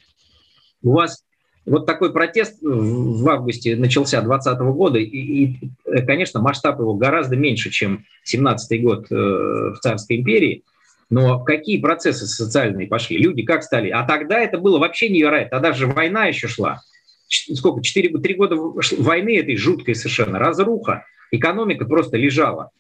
у 0.84 0.92
вас 0.92 1.24
вот 1.66 1.86
такой 1.86 2.12
протест 2.12 2.58
в 2.62 3.30
августе 3.30 3.76
начался 3.76 4.22
2020 4.22 4.60
года, 4.76 5.00
и, 5.00 5.06
и, 5.06 5.72
конечно, 6.06 6.42
масштаб 6.42 6.80
его 6.80 6.96
гораздо 6.96 7.36
меньше, 7.36 7.70
чем 7.70 8.06
17 8.24 8.82
год 8.82 9.12
э, 9.12 9.16
в 9.16 9.78
Царской 9.82 10.18
империи– 10.18 10.64
но 11.12 11.44
какие 11.44 11.78
процессы 11.78 12.26
социальные 12.26 12.88
пошли? 12.88 13.18
Люди 13.18 13.44
как 13.44 13.64
стали? 13.64 13.90
А 13.90 14.04
тогда 14.08 14.40
это 14.40 14.58
было 14.58 14.80
вообще 14.80 15.10
невероятно. 15.10 15.58
Тогда 15.58 15.74
же 15.74 15.86
война 15.86 16.26
еще 16.26 16.48
шла. 16.48 16.80
Сколько? 17.28 17.84
Четыре, 17.84 18.18
три 18.20 18.34
года 18.34 18.56
войны 18.56 19.38
этой 19.38 19.58
жуткой 19.58 19.94
совершенно. 19.94 20.40
Разруха. 20.40 21.06
Экономика 21.30 21.84
просто 21.84 22.16
лежала. 22.16 22.72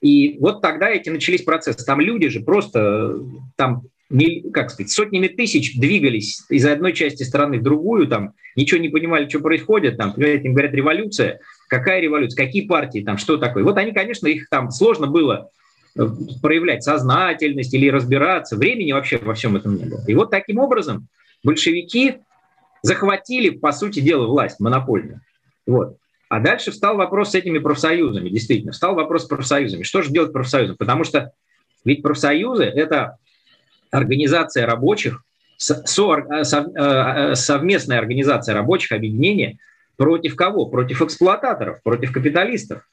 И 0.00 0.38
вот 0.38 0.62
тогда 0.62 0.88
эти 0.88 1.10
начались 1.10 1.42
процессы. 1.42 1.84
Там 1.84 2.00
люди 2.00 2.28
же 2.28 2.40
просто, 2.40 3.18
там, 3.56 3.82
как 4.52 4.70
сказать, 4.70 4.90
сотнями 4.90 5.28
тысяч 5.28 5.78
двигались 5.78 6.42
из 6.48 6.64
одной 6.64 6.94
части 6.94 7.24
страны 7.24 7.58
в 7.58 7.62
другую, 7.62 8.08
там, 8.08 8.32
ничего 8.56 8.80
не 8.80 8.88
понимали, 8.88 9.28
что 9.28 9.40
происходит, 9.40 9.98
там, 9.98 10.12
им 10.12 10.52
говорят, 10.54 10.72
революция. 10.72 11.40
Какая 11.68 12.00
революция? 12.00 12.46
Какие 12.46 12.66
партии? 12.66 13.04
Там, 13.04 13.18
что 13.18 13.36
такое? 13.36 13.64
Вот 13.64 13.76
они, 13.76 13.92
конечно, 13.92 14.26
их 14.26 14.48
там 14.48 14.70
сложно 14.70 15.06
было 15.06 15.50
проявлять 16.40 16.82
сознательность 16.84 17.74
или 17.74 17.90
разбираться. 17.90 18.56
Времени 18.56 18.92
вообще 18.92 19.18
во 19.18 19.34
всем 19.34 19.56
этом 19.56 19.76
не 19.76 19.84
было. 19.84 20.02
И 20.06 20.14
вот 20.14 20.30
таким 20.30 20.58
образом 20.58 21.08
большевики 21.44 22.16
захватили, 22.82 23.50
по 23.50 23.72
сути 23.72 24.00
дела, 24.00 24.26
власть 24.26 24.60
монопольную. 24.60 25.20
Вот. 25.66 25.96
А 26.30 26.40
дальше 26.40 26.70
встал 26.70 26.96
вопрос 26.96 27.32
с 27.32 27.34
этими 27.34 27.58
профсоюзами, 27.58 28.28
действительно, 28.30 28.72
встал 28.72 28.94
вопрос 28.94 29.24
с 29.24 29.26
профсоюзами. 29.26 29.82
Что 29.82 30.02
же 30.02 30.10
делать 30.10 30.32
профсоюзам? 30.32 30.76
Потому 30.76 31.04
что 31.04 31.32
ведь 31.84 32.02
профсоюзы– 32.02 32.64
это 32.64 33.16
организация 33.90 34.66
рабочих, 34.66 35.22
э, 35.70 35.74
э, 35.74 37.34
совместная 37.34 37.98
организация 37.98 38.54
рабочих, 38.54 38.92
объединения 38.92 39.58
против 39.96 40.36
кого? 40.36 40.66
Против 40.66 41.02
эксплуататоров, 41.02 41.82
против 41.82 42.12
капиталистов, 42.12 42.88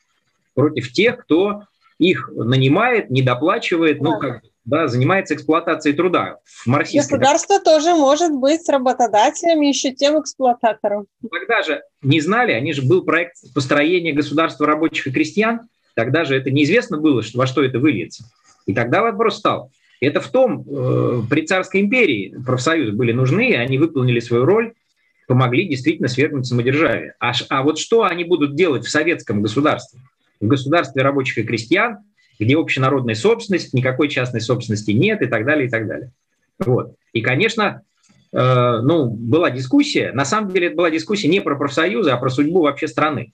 против 0.53 0.91
тех, 0.91 1.17
кто 1.17 1.63
их 1.97 2.29
нанимает, 2.34 3.10
недоплачивает, 3.10 4.01
ну, 4.01 4.19
как 4.19 4.41
да, 4.65 4.88
занимается 4.88 5.36
эксплуатацией 5.36 5.95
труда. 5.95 6.39
В 6.43 6.67
марксистской... 6.67 7.19
Государство 7.19 7.60
тоже 7.60 7.93
может 7.93 8.31
быть 8.31 8.65
с 8.65 8.69
работодателями, 8.69 9.67
еще 9.67 9.91
тем 9.91 10.19
эксплуататором. 10.19 11.05
Тогда 11.31 11.62
же 11.62 11.84
не 12.01 12.19
знали, 12.19 12.51
они 12.51 12.73
же 12.73 12.81
был 12.81 13.03
проект 13.03 13.36
построения 13.53 14.12
государства 14.12 14.65
рабочих 14.65 15.08
и 15.08 15.12
крестьян, 15.12 15.62
тогда 15.93 16.25
же 16.25 16.36
это 16.36 16.49
неизвестно 16.49 16.97
было, 16.97 17.21
что, 17.21 17.38
во 17.38 17.45
что 17.45 17.63
это 17.63 17.79
выльется. 17.79 18.25
И 18.65 18.73
тогда 18.73 19.03
вопрос 19.03 19.38
стал. 19.38 19.71
Это 20.01 20.21
в 20.21 20.27
том, 20.29 20.62
э, 20.67 21.21
при 21.29 21.45
царской 21.45 21.81
империи 21.81 22.36
профсоюзы 22.45 22.91
были 22.91 23.12
нужны, 23.12 23.55
они 23.55 23.77
выполнили 23.77 24.19
свою 24.19 24.45
роль, 24.45 24.73
помогли 25.27 25.67
действительно 25.67 26.08
свергнуть 26.08 26.45
самодержавие. 26.45 27.15
А, 27.19 27.31
а 27.49 27.63
вот 27.63 27.79
что 27.79 28.03
они 28.03 28.23
будут 28.23 28.55
делать 28.55 28.86
в 28.86 28.89
советском 28.89 29.41
государстве? 29.41 29.99
в 30.39 30.47
государстве 30.47 31.01
рабочих 31.01 31.38
и 31.39 31.43
крестьян, 31.43 31.99
где 32.39 32.58
общенародная 32.58 33.15
собственность, 33.15 33.73
никакой 33.73 34.10
частной 34.10 34.41
собственности 34.41 34.91
нет 34.91 35.21
и 35.21 35.27
так 35.27 35.45
далее, 35.45 35.67
и 35.67 35.69
так 35.69 35.88
далее. 35.88 36.12
Вот. 36.60 36.95
И, 37.13 37.21
конечно, 37.21 37.81
э, 38.31 38.79
ну, 38.84 39.10
была 39.10 39.51
дискуссия, 39.51 40.12
на 40.12 40.25
самом 40.25 40.51
деле 40.51 40.67
это 40.67 40.75
была 40.75 40.89
дискуссия 40.89 41.27
не 41.27 41.39
про 41.39 41.55
профсоюзы, 41.55 42.12
а 42.12 42.17
про 42.17 42.29
судьбу 42.29 42.62
вообще 42.62 42.88
страны. 42.88 43.34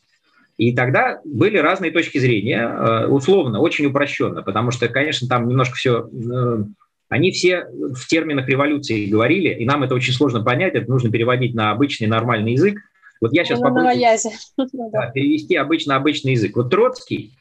И 0.58 0.74
тогда 0.76 1.22
были 1.24 1.58
разные 1.58 1.92
точки 1.92 2.18
зрения, 2.18 2.62
э, 2.62 3.08
условно, 3.08 3.60
очень 3.60 3.86
упрощенно, 3.86 4.44
потому 4.44 4.72
что, 4.72 4.88
конечно, 4.88 5.28
там 5.28 5.48
немножко 5.48 5.76
все... 5.76 6.10
Э, 6.12 6.64
они 7.10 7.32
все 7.32 7.66
в 7.66 8.08
терминах 8.08 8.48
революции 8.48 9.06
говорили, 9.06 9.50
и 9.50 9.66
нам 9.66 9.84
это 9.84 9.96
очень 9.96 10.14
сложно 10.14 10.44
понять, 10.44 10.76
это 10.76 10.90
нужно 10.90 11.12
переводить 11.12 11.54
на 11.54 11.72
обычный 11.72 12.08
нормальный 12.08 12.54
язык. 12.54 12.80
Вот 13.20 13.34
я 13.34 13.44
сейчас 13.44 13.60
ну, 13.60 13.66
попробую 13.66 14.00
да, 14.92 15.10
перевести 15.10 15.56
обычно 15.56 15.96
обычный 15.96 16.34
язык. 16.34 16.56
Вот 16.56 16.70
Троцкий, 16.70 17.34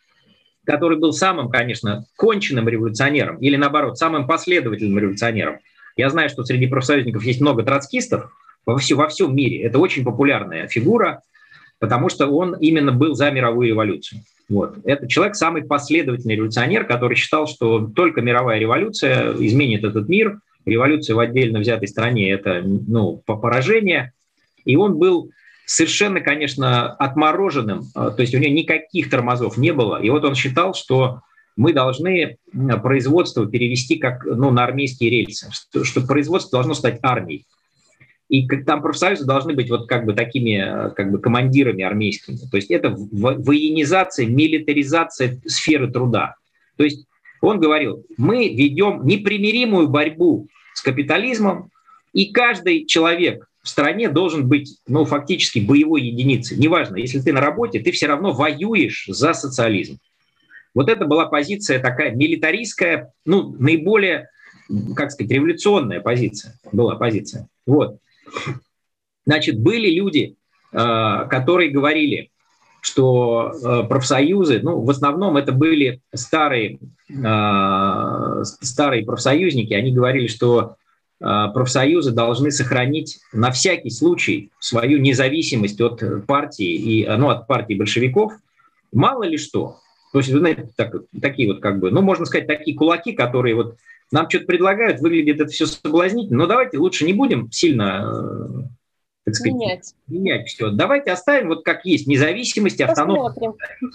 который 0.65 0.99
был 0.99 1.13
самым, 1.13 1.51
конечно, 1.51 2.05
конченным 2.17 2.69
революционером, 2.69 3.37
или 3.39 3.57
наоборот, 3.57 3.97
самым 3.97 4.27
последовательным 4.27 4.99
революционером. 4.99 5.59
Я 5.97 6.11
знаю, 6.11 6.29
что 6.29 6.45
среди 6.45 6.67
профсоюзников 6.67 7.25
есть 7.25 7.41
много 7.41 7.63
троцкистов 7.63 8.31
во, 8.67 8.77
все, 8.79 8.95
во 8.95 9.09
всем 9.09 9.35
мире. 9.35 9.63
Это 9.63 9.79
очень 9.79 10.05
популярная 10.05 10.67
фигура, 10.69 11.23
потому 11.81 12.09
что 12.09 12.29
он 12.29 12.55
именно 12.55 12.93
был 12.93 13.15
за 13.15 13.31
мировую 13.33 13.69
революцию. 13.69 14.21
Вот. 14.49 14.77
Это 14.85 15.09
человек 15.09 15.35
самый 15.35 15.65
последовательный 15.65 16.37
революционер, 16.37 16.85
который 16.85 17.17
считал, 17.17 17.47
что 17.47 17.87
только 17.87 18.21
мировая 18.21 18.59
революция 18.59 19.33
изменит 19.33 19.83
этот 19.83 20.09
мир. 20.09 20.39
Революция 20.67 21.17
в 21.17 21.19
отдельно 21.19 21.59
взятой 21.61 21.89
стране– 21.89 22.31
это 22.33 22.63
ну, 22.65 23.23
поражение. 23.27 24.13
И 24.65 24.77
он 24.77 24.99
был 24.99 25.31
совершенно, 25.65 26.21
конечно, 26.21 26.93
отмороженным, 26.93 27.85
а, 27.95 28.11
то 28.11 28.23
есть 28.23 28.35
у 28.35 28.39
него 28.39 28.53
никаких 28.53 29.09
тормозов 29.09 29.57
не 29.57 29.73
было. 29.73 30.03
И 30.03 30.11
вот 30.11 30.25
он 30.25 30.35
считал, 30.35 30.75
что 30.75 31.21
мы 31.57 31.73
должны 31.73 32.37
производство 32.83 33.47
перевести 33.47 33.97
как 33.97 34.25
ну, 34.25 34.51
на 34.51 34.65
армейские 34.65 35.11
рельсы, 35.11 35.49
что, 35.53 35.85
что 35.85 36.01
производство 36.01 36.59
должно 36.59 36.75
стать 36.75 36.99
армией. 37.03 37.47
И 38.31 38.47
там 38.47 38.81
профсоюзы 38.81 39.27
должны 39.27 39.55
быть 39.55 39.69
вот 39.71 39.89
как 39.89 40.07
бы 40.07 40.13
такими 40.13 40.95
как 40.95 41.11
бы 41.11 41.19
командирами 41.19 41.83
армейскими. 41.83 42.37
То 42.37 42.57
есть 42.57 42.71
это 42.71 42.95
военизация, 42.97 44.27
милитаризация 44.27 45.41
сферы 45.47 45.91
труда. 45.91 46.37
То 46.77 46.85
есть 46.85 47.07
он 47.41 47.59
говорил, 47.59 48.05
мы 48.17 48.49
ведем 48.49 49.05
непримиримую 49.05 49.89
борьбу 49.89 50.47
с 50.75 50.81
капитализмом, 50.81 51.71
и 52.13 52.33
каждый 52.33 52.87
человек 52.87 53.49
в 53.65 53.69
стране 53.69 54.09
должен 54.09 54.49
быть, 54.49 54.79
ну, 54.87 55.05
фактически 55.05 55.59
боевой 55.59 56.03
единицей. 56.03 56.57
Неважно, 56.57 56.97
если 56.97 57.19
ты 57.19 57.33
на 57.33 57.41
работе, 57.41 57.81
ты 57.81 57.91
все 57.91 58.07
равно 58.07 58.33
воюешь 58.33 59.07
за 59.09 59.35
социализм. 59.35 59.99
Вот 60.73 60.89
это 60.89 61.05
была 61.05 61.27
позиция 61.27 61.81
такая 61.81 62.15
милитаристская, 62.15 63.13
ну, 63.27 63.57
наиболее, 63.59 64.29
как 64.95 65.11
сказать, 65.11 65.33
революционная 65.33 66.01
позиция 66.01 66.55
была 66.71 66.95
позиция. 66.95 67.49
Вот. 67.67 67.99
Значит, 69.27 69.61
были 69.61 69.91
люди, 69.91 70.37
э, 70.73 71.27
которые 71.29 71.71
говорили, 71.71 72.31
что 72.81 73.53
э, 73.53 73.83
профсоюзы, 73.89 74.61
ну, 74.63 74.81
в 74.81 74.91
основном 74.91 75.37
это 75.37 75.53
были 75.53 76.01
старые, 76.15 76.79
э, 77.09 78.45
старые 78.61 79.05
профсоюзники, 79.05 79.75
они 79.75 79.93
говорили, 79.93 80.27
что 80.27 80.77
профсоюзы 81.19 82.13
должны 82.13 82.51
сохранить 82.51 83.21
на 83.35 83.51
всякий 83.51 83.91
случай 83.91 84.51
свою 84.59 84.99
независимость 84.99 85.79
от 85.79 86.03
партии 86.27 86.73
и 86.73 87.07
ну, 87.07 87.29
от 87.29 87.47
партии 87.47 87.75
большевиков. 87.75 88.33
Мало 88.91 89.25
ли 89.25 89.37
что. 89.37 89.77
То 90.15 90.21
есть, 90.21 90.31
вы 90.31 90.39
знаете, 90.39 90.71
так, 90.77 90.95
такие 91.21 91.53
вот 91.53 91.61
как 91.61 91.79
бы, 91.79 91.91
ну, 91.91 92.01
можно 92.01 92.25
сказать, 92.25 92.47
такие 92.47 92.75
кулаки, 92.75 93.13
которые 93.13 93.55
вот 93.55 93.77
нам 94.13 94.29
что-то 94.29 94.47
предлагают, 94.47 95.01
выглядит 95.01 95.41
это 95.41 95.51
все 95.51 95.67
соблазнительно, 95.67 96.39
но 96.39 96.47
давайте 96.47 96.79
лучше 96.79 97.05
не 97.05 97.13
будем 97.13 97.51
сильно 97.53 98.05
э, 98.05 98.63
так 99.25 99.35
сказать, 99.35 99.55
менять. 99.55 99.95
менять 100.09 100.49
все. 100.49 100.71
Давайте 100.71 101.13
оставим 101.13 101.49
вот 101.49 101.65
как 101.65 101.85
есть, 101.85 102.07
независимость, 102.07 102.81
автономность, 102.81 103.39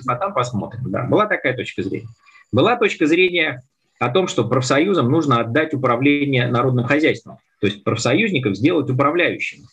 а 0.07 0.15
там 0.15 0.33
посмотрим. 0.33 0.91
Да. 0.91 1.03
Была 1.03 1.25
такая 1.25 1.55
точка 1.55 1.83
зрения. 1.83 2.07
Была 2.51 2.77
точка 2.77 3.05
зрения 3.07 3.63
о 3.99 4.09
том, 4.09 4.27
что 4.27 4.47
профсоюзам 4.47 5.09
нужно 5.09 5.39
отдать 5.39 5.73
управление 5.73 6.47
народным 6.47 6.85
хозяйством, 6.85 7.39
то 7.59 7.67
есть 7.67 7.83
профсоюзников 7.83 8.55
сделать 8.55 8.89
управляющими. 8.89 9.65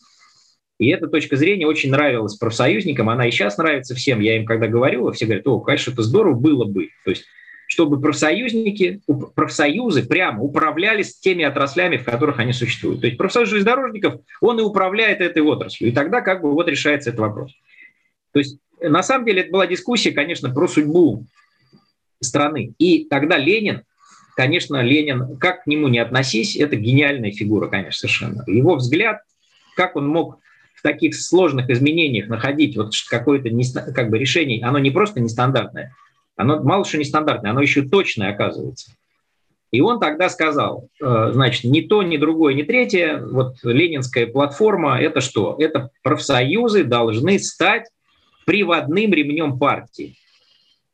И 0.79 0.89
эта 0.89 1.07
точка 1.07 1.37
зрения 1.37 1.67
очень 1.67 1.91
нравилась 1.91 2.37
профсоюзникам, 2.37 3.09
она 3.09 3.29
и 3.29 3.31
сейчас 3.31 3.57
нравится 3.59 3.95
всем. 3.95 4.19
Я 4.21 4.37
им 4.37 4.47
когда 4.47 4.67
говорю, 4.67 5.11
все 5.13 5.27
говорят, 5.27 5.47
о, 5.47 5.61
конечно, 5.61 5.93
это 5.93 6.03
здорово 6.03 6.35
было 6.35 6.65
бы. 6.65 6.89
То 7.05 7.11
есть 7.11 7.25
чтобы 7.73 7.99
профсоюзники, 8.03 9.01
профсоюзы 9.35 10.03
прямо 10.03 10.43
управляли 10.43 11.03
с 11.03 11.19
теми 11.19 11.43
отраслями, 11.43 11.97
в 11.97 12.05
которых 12.05 12.39
они 12.39 12.53
существуют. 12.53 13.01
То 13.01 13.07
есть 13.07 13.17
профсоюз 13.17 13.49
железнодорожников, 13.49 14.21
он 14.43 14.61
и 14.61 14.63
управляет 14.63 15.23
этой 15.23 15.41
отраслью. 15.41 15.89
И 15.89 15.93
тогда 15.93 16.21
как 16.21 16.43
бы 16.43 16.53
вот 16.53 16.69
решается 16.69 17.09
этот 17.09 17.21
вопрос. 17.21 17.51
То 18.33 18.41
есть 18.41 18.59
на 18.79 19.03
самом 19.03 19.25
деле 19.25 19.41
это 19.41 19.51
была 19.51 19.67
дискуссия, 19.67 20.13
конечно, 20.13 20.53
про 20.53 20.69
судьбу 20.69 21.25
страны. 22.21 22.75
И 22.77 23.07
тогда 23.07 23.39
Ленин, 23.39 23.85
конечно, 24.37 24.83
Ленин, 24.83 25.39
как 25.39 25.65
к 25.65 25.67
нему 25.67 25.89
не 25.89 25.99
относись, 25.99 26.57
это 26.57 26.77
гениальная 26.77 27.33
фигура, 27.33 27.69
конечно, 27.69 28.01
совершенно. 28.01 28.45
Его 28.49 28.75
взгляд, 28.75 29.23
как 29.77 29.97
он 29.97 30.07
мог 30.09 30.41
в 30.75 30.83
таких 30.83 31.15
сложных 31.15 31.71
изменениях 31.71 32.29
находить 32.29 32.77
вот 32.77 32.93
какое-то 33.09 33.49
как 33.95 34.11
бы 34.11 34.19
решение, 34.19 34.63
оно 34.63 34.79
не 34.79 34.91
просто 34.91 35.21
нестандартное, 35.21 35.95
оно 36.43 36.63
мало 36.63 36.85
что 36.85 36.99
нестандартное, 36.99 37.51
оно 37.51 37.63
еще 37.63 37.83
точное 37.83 38.31
оказывается. 38.31 38.93
И 39.71 39.81
он 39.81 40.01
тогда 40.01 40.29
сказал, 40.29 40.89
э, 41.03 41.31
значит, 41.33 41.65
ни 41.65 41.81
то, 41.81 42.03
ни 42.03 42.19
другое, 42.19 42.53
ни 42.53 42.63
третье, 42.63 43.19
вот 43.25 43.55
ленинская 43.63 44.27
платформа– 44.27 45.01
это 45.01 45.23
что? 45.23 45.57
Это 45.59 45.89
профсоюзы 46.03 46.85
должны 46.85 47.39
стать 47.39 47.89
приводным 48.45 49.13
ремнем 49.13 49.59
партии. 49.59 50.15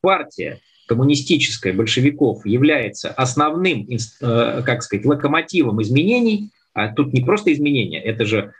Партия 0.00 0.60
коммунистическая 0.86 1.72
большевиков 1.72 2.46
является 2.46 3.10
основным, 3.10 3.88
э, 3.88 4.62
как 4.64 4.82
сказать, 4.82 5.04
локомотивом 5.04 5.82
изменений, 5.82 6.50
а 6.72 6.92
тут 6.92 7.12
не 7.12 7.20
просто 7.20 7.52
изменения, 7.52 8.00
это 8.00 8.24
же 8.24 8.52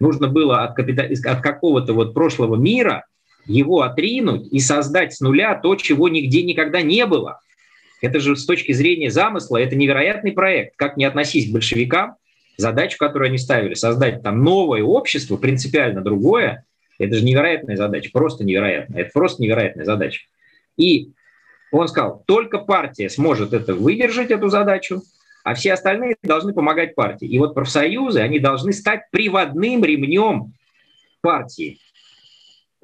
нужно 0.00 0.28
было 0.28 0.64
от, 0.64 0.74
капитал... 0.74 1.06
от 1.06 1.42
какого-то 1.42 1.92
вот 1.92 2.14
прошлого 2.14 2.56
мира 2.56 3.04
его 3.46 3.82
отринуть 3.82 4.48
и 4.52 4.60
создать 4.60 5.14
с 5.14 5.20
нуля 5.20 5.54
то, 5.54 5.74
чего 5.76 6.08
нигде 6.08 6.42
никогда 6.42 6.82
не 6.82 7.06
было. 7.06 7.40
Это 8.02 8.20
же 8.20 8.36
с 8.36 8.44
точки 8.44 8.72
зрения 8.72 9.10
замысла, 9.10 9.56
это 9.56 9.74
невероятный 9.76 10.32
проект. 10.32 10.76
Как 10.76 10.96
не 10.96 11.04
относись 11.04 11.48
к 11.48 11.52
большевикам, 11.52 12.16
задачу, 12.56 12.98
которую 12.98 13.28
они 13.28 13.38
ставили, 13.38 13.74
создать 13.74 14.22
там 14.22 14.42
новое 14.42 14.82
общество, 14.82 15.36
принципиально 15.36 16.02
другое, 16.02 16.64
это 16.98 17.16
же 17.16 17.24
невероятная 17.24 17.76
задача, 17.76 18.10
просто 18.12 18.44
невероятная. 18.44 19.02
Это 19.02 19.10
просто 19.12 19.42
невероятная 19.42 19.84
задача. 19.84 20.22
И 20.76 21.10
он 21.70 21.88
сказал, 21.88 22.22
только 22.26 22.58
партия 22.58 23.08
сможет 23.10 23.52
это 23.52 23.74
выдержать, 23.74 24.30
эту 24.30 24.48
задачу, 24.48 25.02
а 25.44 25.54
все 25.54 25.74
остальные 25.74 26.16
должны 26.22 26.52
помогать 26.52 26.94
партии. 26.94 27.28
И 27.28 27.38
вот 27.38 27.54
профсоюзы, 27.54 28.20
они 28.20 28.38
должны 28.38 28.72
стать 28.72 29.02
приводным 29.10 29.84
ремнем 29.84 30.54
партии. 31.20 31.78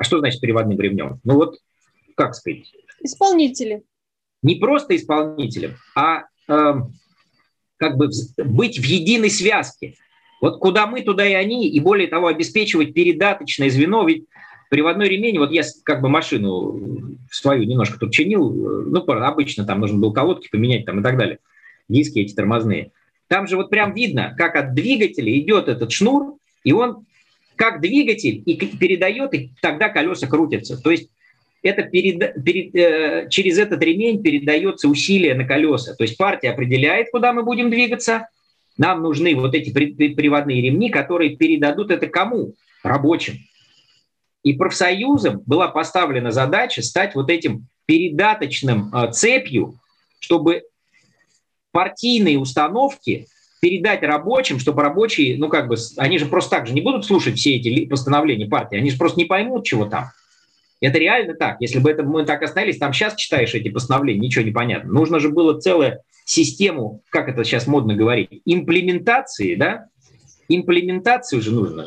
А 0.03 0.05
что 0.05 0.19
значит 0.19 0.41
переводным 0.41 0.81
ремнем? 0.81 1.21
Ну 1.23 1.35
вот, 1.35 1.59
как 2.17 2.35
сказать? 2.35 2.73
Исполнители. 3.05 3.85
Не 4.43 4.57
просто 4.57 4.97
исполнителем, 4.97 5.77
а 5.95 6.25
э, 6.49 6.73
как 7.77 7.97
бы 7.97 8.11
быть 8.39 8.81
в 8.81 8.85
единой 8.85 9.31
связке. 9.31 9.95
Вот 10.41 10.59
куда 10.59 10.89
мы, 10.89 11.03
туда 11.03 11.25
и 11.25 11.35
они, 11.35 11.69
и 11.69 11.79
более 11.79 12.09
того, 12.09 12.27
обеспечивать 12.27 12.95
передаточное 12.95 13.71
звено, 13.71 14.05
ведь 14.05 14.25
приводной 14.71 15.09
ремень, 15.09 15.39
вот 15.39 15.53
я 15.53 15.63
как 15.85 16.03
бы 16.03 16.09
машину 16.09 17.17
свою 17.31 17.63
немножко 17.63 18.01
тут 18.01 18.13
чинил, 18.13 18.51
ну, 18.51 19.05
обычно 19.05 19.65
там 19.65 19.79
нужно 19.79 20.01
было 20.01 20.13
колодки 20.13 20.49
поменять 20.51 20.85
там 20.85 20.99
и 20.99 21.03
так 21.05 21.17
далее, 21.17 21.39
диски 21.89 22.19
эти 22.19 22.35
тормозные. 22.35 22.91
Там 23.29 23.47
же 23.47 23.57
вот 23.57 23.71
прям 23.71 23.95
видно, 23.95 24.35
как 24.37 24.57
от 24.57 24.75
двигателя 24.75 25.33
идет 25.39 25.69
этот 25.69 25.93
шнур, 25.93 26.39
и 26.65 26.73
он 26.73 27.07
как 27.63 27.81
двигатель 27.81 28.43
и 28.45 28.57
передает, 28.57 29.35
и 29.35 29.53
тогда 29.63 29.89
колеса 29.89 30.27
крутятся. 30.27 30.83
То 30.83 30.91
есть 30.91 31.11
это 31.63 31.85
перед, 31.85 32.43
перед, 32.43 32.75
э, 32.75 33.29
через 33.31 33.57
этот 33.57 33.81
ремень 33.81 34.21
передается 34.21 34.89
усилие 34.89 35.37
на 35.37 35.45
колеса. 35.45 35.95
То 35.95 36.03
есть 36.03 36.17
партия 36.17 36.51
определяет, 36.51 37.13
куда 37.13 37.33
мы 37.33 37.45
будем 37.45 37.71
двигаться. 37.71 38.27
Нам 38.77 39.01
нужны 39.01 39.37
вот 39.37 39.55
эти 39.55 39.71
приводные 39.71 40.61
ремни, 40.61 40.91
которые 40.91 41.37
передадут 41.37 41.93
это 41.93 42.09
кому? 42.09 42.55
Рабочим. 42.83 43.35
И 44.43 44.55
профсоюзам 44.55 45.41
была 45.47 45.69
поставлена 45.69 46.33
задача 46.33 46.83
стать 46.83 47.15
вот 47.15 47.31
этим 47.31 47.69
передаточным 47.87 48.93
э, 48.93 49.13
цепью, 49.13 49.79
чтобы 50.19 50.65
партийные 51.71 52.41
установки 52.41 53.29
передать 53.63 54.03
рабочим, 54.03 54.59
чтобы 54.59 54.83
рабочие, 54.83 55.39
ну 55.39 55.49
как 55.49 55.69
бы, 55.69 55.77
они 55.97 56.19
же 56.19 56.27
просто 56.27 56.51
так 56.51 56.67
же 56.67 56.75
не 56.75 56.81
будут 56.81 57.07
слушать 57.07 57.37
все 57.37 57.55
эти 57.55 57.87
постановления 57.87 58.47
партии, 58.47 58.77
они 58.77 58.91
же 58.91 58.99
просто 58.99 59.21
не 59.21 59.25
поймут, 59.25 59.65
чего 59.65 59.85
там. 59.85 60.07
Это 60.81 60.99
реально 60.99 61.35
так. 61.35 61.59
Если 61.61 61.79
бы 61.79 61.89
это 61.89 62.03
мы 62.03 62.25
так 62.25 62.43
остановились, 62.43 62.79
там 62.79 62.93
сейчас 62.93 63.15
читаешь 63.15 63.55
эти 63.55 63.69
постановления, 63.69 64.19
ничего 64.19 64.45
не 64.45 64.51
понятно. 64.51 64.91
Нужно 64.91 65.21
же 65.21 65.29
было 65.29 65.61
целую 65.61 66.01
систему, 66.25 67.03
как 67.11 67.29
это 67.29 67.45
сейчас 67.45 67.69
модно 67.69 67.95
говорить, 67.95 68.43
имплементации, 68.45 69.55
да? 69.55 69.87
Имплементацию 70.49 71.41
же 71.41 71.53
нужно. 71.53 71.87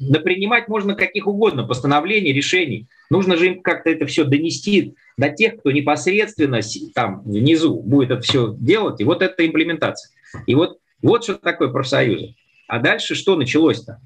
Напринимать 0.00 0.68
можно 0.68 0.94
каких 0.94 1.26
угодно 1.26 1.64
постановлений, 1.64 2.32
решений. 2.32 2.86
Нужно 3.10 3.36
же 3.36 3.48
им 3.48 3.60
как-то 3.60 3.90
это 3.90 4.06
все 4.06 4.24
донести 4.24 4.94
до 5.18 5.28
тех, 5.28 5.58
кто 5.58 5.70
непосредственно 5.70 6.60
там 6.94 7.22
внизу 7.24 7.78
будет 7.78 8.10
это 8.10 8.22
все 8.22 8.56
делать. 8.58 9.02
И 9.02 9.04
вот 9.04 9.20
это 9.20 9.46
имплементация. 9.46 10.12
И 10.46 10.54
вот, 10.54 10.78
вот 11.02 11.24
что 11.24 11.34
такое 11.34 11.68
профсоюзы. 11.68 12.34
А 12.66 12.78
дальше 12.78 13.14
что 13.14 13.36
началось-то? 13.36 14.00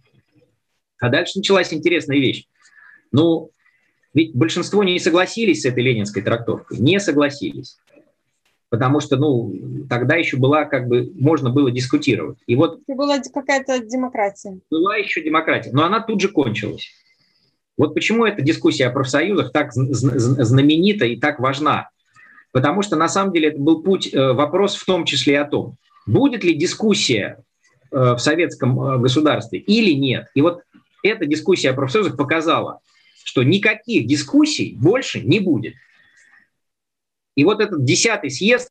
А 1.00 1.08
дальше 1.08 1.38
началась 1.38 1.72
интересная 1.72 2.18
вещь. 2.18 2.46
Ну, 3.10 3.50
ведь 4.14 4.34
большинство 4.34 4.84
не 4.84 4.98
согласились 4.98 5.62
с 5.62 5.64
этой 5.64 5.82
ленинской 5.82 6.22
трактовкой, 6.22 6.78
не 6.78 7.00
согласились. 7.00 7.78
Потому 8.68 9.00
что, 9.00 9.16
ну, 9.16 9.52
тогда 9.88 10.16
еще 10.16 10.38
была, 10.38 10.64
как 10.64 10.86
бы, 10.86 11.12
можно 11.14 11.50
было 11.50 11.70
дискутировать. 11.70 12.38
И 12.46 12.56
вот... 12.56 12.80
Была 12.86 13.18
какая-то 13.20 13.80
демократия. 13.80 14.60
Была 14.70 14.96
еще 14.96 15.22
демократия, 15.22 15.72
но 15.72 15.84
она 15.84 16.00
тут 16.00 16.20
же 16.20 16.28
кончилась. 16.28 16.88
Вот 17.76 17.94
почему 17.94 18.24
эта 18.24 18.42
дискуссия 18.42 18.86
о 18.86 18.92
профсоюзах 18.92 19.52
так 19.52 19.72
знаменита 19.72 21.04
и 21.04 21.16
так 21.16 21.40
важна. 21.40 21.90
Потому 22.52 22.82
что, 22.82 22.96
на 22.96 23.08
самом 23.08 23.32
деле, 23.32 23.48
это 23.48 23.58
был 23.58 23.82
путь, 23.82 24.12
э, 24.12 24.32
вопрос 24.32 24.76
в 24.76 24.84
том 24.84 25.04
числе 25.04 25.34
и 25.34 25.36
о 25.36 25.46
том, 25.46 25.76
будет 26.06 26.44
ли 26.44 26.54
дискуссия 26.54 27.42
э, 27.90 28.14
в 28.14 28.18
советском 28.18 28.80
э, 28.80 28.98
государстве 28.98 29.58
или 29.58 29.92
нет. 29.92 30.28
И 30.34 30.42
вот 30.42 30.62
эта 31.02 31.26
дискуссия 31.26 31.70
о 31.70 31.74
профсоюзах 31.74 32.16
показала, 32.16 32.80
что 33.24 33.42
никаких 33.42 34.06
дискуссий 34.06 34.76
больше 34.78 35.20
не 35.20 35.40
будет. 35.40 35.74
И 37.34 37.44
вот 37.44 37.60
этот 37.60 37.84
десятый 37.84 38.30
съезд, 38.30 38.70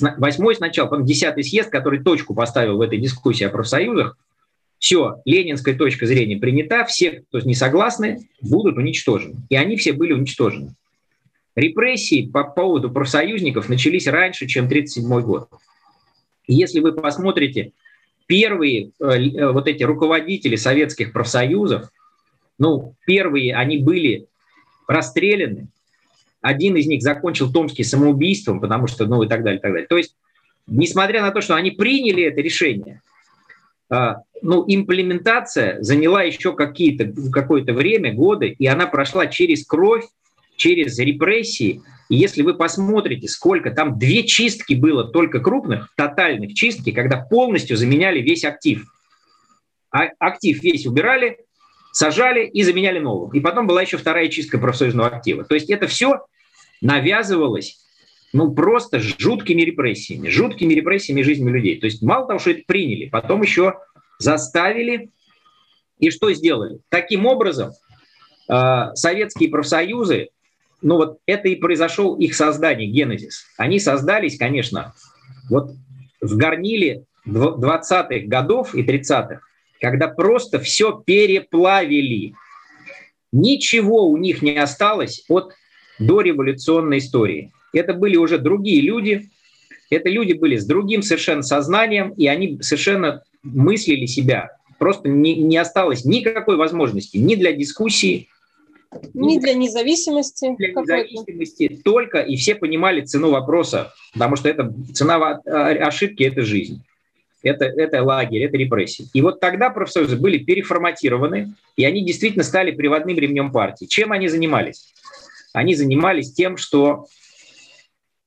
восьмой 0.00 0.56
сначала, 0.56 0.88
потом 0.88 1.04
десятый 1.04 1.44
съезд, 1.44 1.70
который 1.70 2.02
точку 2.02 2.34
поставил 2.34 2.76
в 2.76 2.80
этой 2.80 2.98
дискуссии 2.98 3.44
о 3.44 3.50
профсоюзах, 3.50 4.16
все, 4.78 5.20
ленинская 5.24 5.74
точка 5.74 6.06
зрения 6.06 6.36
принята, 6.36 6.84
все, 6.84 7.24
кто 7.28 7.40
не 7.40 7.54
согласны, 7.54 8.28
будут 8.40 8.76
уничтожены. 8.76 9.36
И 9.48 9.56
они 9.56 9.76
все 9.76 9.92
были 9.92 10.12
уничтожены. 10.12 10.74
Репрессии 11.56 12.30
по 12.30 12.44
поводу 12.44 12.90
профсоюзников 12.90 13.68
начались 13.68 14.06
раньше, 14.06 14.46
чем 14.46 14.66
1937 14.66 15.26
год. 15.26 15.48
Если 16.48 16.80
вы 16.80 16.92
посмотрите, 16.92 17.72
первые 18.26 18.90
э, 19.00 19.04
э, 19.04 19.52
вот 19.52 19.68
эти 19.68 19.82
руководители 19.84 20.56
советских 20.56 21.12
профсоюзов, 21.12 21.90
ну, 22.58 22.94
первые, 23.06 23.54
они 23.54 23.78
были 23.78 24.26
расстреляны, 24.88 25.68
один 26.40 26.76
из 26.76 26.86
них 26.86 27.02
закончил 27.02 27.52
Томский 27.52 27.84
самоубийством, 27.84 28.60
потому 28.60 28.86
что, 28.86 29.06
ну, 29.06 29.22
и 29.22 29.28
так 29.28 29.42
далее, 29.42 29.58
и 29.58 29.62
так 29.62 29.72
далее. 29.72 29.86
То 29.86 29.98
есть, 29.98 30.16
несмотря 30.66 31.22
на 31.22 31.30
то, 31.30 31.40
что 31.40 31.54
они 31.54 31.70
приняли 31.70 32.24
это 32.24 32.40
решение, 32.40 33.02
а, 33.90 34.22
ну, 34.40 34.64
имплементация 34.66 35.82
заняла 35.82 36.22
еще 36.22 36.54
какие-то, 36.54 37.12
какое-то 37.30 37.72
время, 37.74 38.14
годы, 38.14 38.54
и 38.58 38.66
она 38.66 38.86
прошла 38.86 39.26
через 39.26 39.66
кровь, 39.66 40.04
через 40.58 40.98
репрессии. 40.98 41.80
И 42.10 42.16
если 42.16 42.42
вы 42.42 42.54
посмотрите, 42.54 43.28
сколько 43.28 43.70
там 43.70 43.98
две 43.98 44.24
чистки 44.24 44.74
было 44.74 45.04
только 45.04 45.40
крупных, 45.40 45.88
тотальных 45.96 46.54
чистки, 46.54 46.92
когда 46.92 47.16
полностью 47.16 47.76
заменяли 47.76 48.20
весь 48.20 48.44
актив. 48.44 48.84
А 49.90 50.08
актив 50.18 50.62
весь 50.62 50.86
убирали, 50.86 51.38
сажали 51.92 52.46
и 52.46 52.62
заменяли 52.62 52.98
новым. 52.98 53.32
И 53.32 53.40
потом 53.40 53.66
была 53.66 53.82
еще 53.82 53.96
вторая 53.96 54.28
чистка 54.28 54.58
профсоюзного 54.58 55.08
актива. 55.08 55.44
То 55.44 55.54
есть 55.54 55.70
это 55.70 55.86
все 55.86 56.26
навязывалось 56.80 57.78
ну, 58.32 58.52
просто 58.52 59.00
жуткими 59.00 59.62
репрессиями, 59.62 60.28
жуткими 60.28 60.74
репрессиями 60.74 61.22
жизни 61.22 61.48
людей. 61.48 61.80
То 61.80 61.86
есть 61.86 62.02
мало 62.02 62.26
того, 62.26 62.38
что 62.38 62.50
это 62.50 62.62
приняли, 62.66 63.08
потом 63.08 63.42
еще 63.42 63.74
заставили 64.18 65.10
и 65.98 66.10
что 66.10 66.32
сделали? 66.32 66.80
Таким 66.88 67.26
образом, 67.26 67.72
э, 68.48 68.90
советские 68.94 69.50
профсоюзы, 69.50 70.28
ну 70.82 70.96
вот 70.96 71.18
это 71.26 71.48
и 71.48 71.56
произошел 71.56 72.16
их 72.16 72.34
создание, 72.34 72.88
генезис. 72.88 73.44
Они 73.56 73.80
создались, 73.80 74.38
конечно, 74.38 74.94
вот 75.50 75.72
в 76.20 76.36
горниле 76.36 77.04
20-х 77.26 78.26
годов 78.26 78.74
и 78.74 78.82
30-х, 78.82 79.40
когда 79.80 80.08
просто 80.08 80.58
все 80.58 81.02
переплавили. 81.04 82.34
Ничего 83.32 84.08
у 84.08 84.16
них 84.16 84.42
не 84.42 84.56
осталось 84.56 85.24
от 85.28 85.52
дореволюционной 85.98 86.98
истории. 86.98 87.52
Это 87.72 87.92
были 87.92 88.16
уже 88.16 88.38
другие 88.38 88.80
люди, 88.80 89.28
это 89.90 90.08
люди 90.08 90.32
были 90.32 90.56
с 90.56 90.66
другим 90.66 91.02
совершенно 91.02 91.42
сознанием, 91.42 92.10
и 92.10 92.26
они 92.26 92.60
совершенно 92.62 93.22
мыслили 93.42 94.06
себя. 94.06 94.50
Просто 94.78 95.08
не, 95.08 95.34
не 95.36 95.56
осталось 95.56 96.04
никакой 96.04 96.56
возможности 96.56 97.16
ни 97.16 97.34
для 97.34 97.52
дискуссии, 97.52 98.28
ни 99.14 99.38
для 99.38 99.54
независимости. 99.54 100.54
Для 100.56 100.72
независимости 100.72 101.80
только, 101.84 102.20
и 102.20 102.36
все 102.36 102.54
понимали 102.54 103.02
цену 103.02 103.30
вопроса, 103.30 103.92
потому 104.12 104.36
что 104.36 104.48
это 104.48 104.72
цена 104.92 105.40
ошибки– 105.44 106.22
это 106.24 106.42
жизнь. 106.42 106.82
Это, 107.42 107.66
это 107.66 108.02
лагерь, 108.02 108.42
это 108.42 108.56
репрессии. 108.56 109.06
И 109.12 109.22
вот 109.22 109.38
тогда 109.38 109.70
профсоюзы 109.70 110.16
были 110.16 110.38
переформатированы, 110.38 111.54
и 111.76 111.84
они 111.84 112.04
действительно 112.04 112.42
стали 112.42 112.72
приводным 112.72 113.16
ремнем 113.16 113.52
партии. 113.52 113.84
Чем 113.84 114.10
они 114.10 114.26
занимались? 114.28 114.92
Они 115.52 115.74
занимались 115.74 116.32
тем, 116.32 116.56
что 116.56 117.06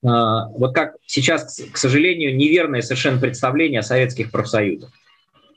а, 0.04 0.48
вот 0.48 0.74
как 0.74 0.96
сейчас, 1.06 1.60
к 1.72 1.76
сожалению, 1.76 2.34
неверное 2.34 2.80
совершенно 2.80 3.20
представление 3.20 3.80
о 3.80 3.84
советских 3.84 4.30
профсоюзах. 4.30 4.90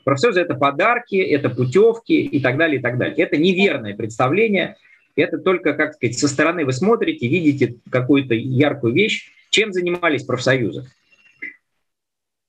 Профсоюзы– 0.04 0.42
это 0.42 0.54
подарки, 0.54 1.16
это 1.16 1.50
путевки 1.50 2.22
и 2.22 2.40
так 2.40 2.58
далее, 2.58 2.80
и 2.80 2.82
так 2.82 2.98
далее. 2.98 3.18
Это 3.18 3.38
неверное 3.38 3.96
представление, 3.96 4.78
это 5.16 5.38
только, 5.38 5.74
как 5.74 5.94
сказать, 5.94 6.18
со 6.18 6.28
стороны 6.28 6.66
вы 6.66 6.74
смотрите, 6.74 7.28
видите 7.28 7.78
какую-то 7.90 8.34
яркую 8.34 8.94
вещь. 8.94 9.32
Чем 9.50 9.72
занимались 9.72 10.24
профсоюзы? 10.24 10.86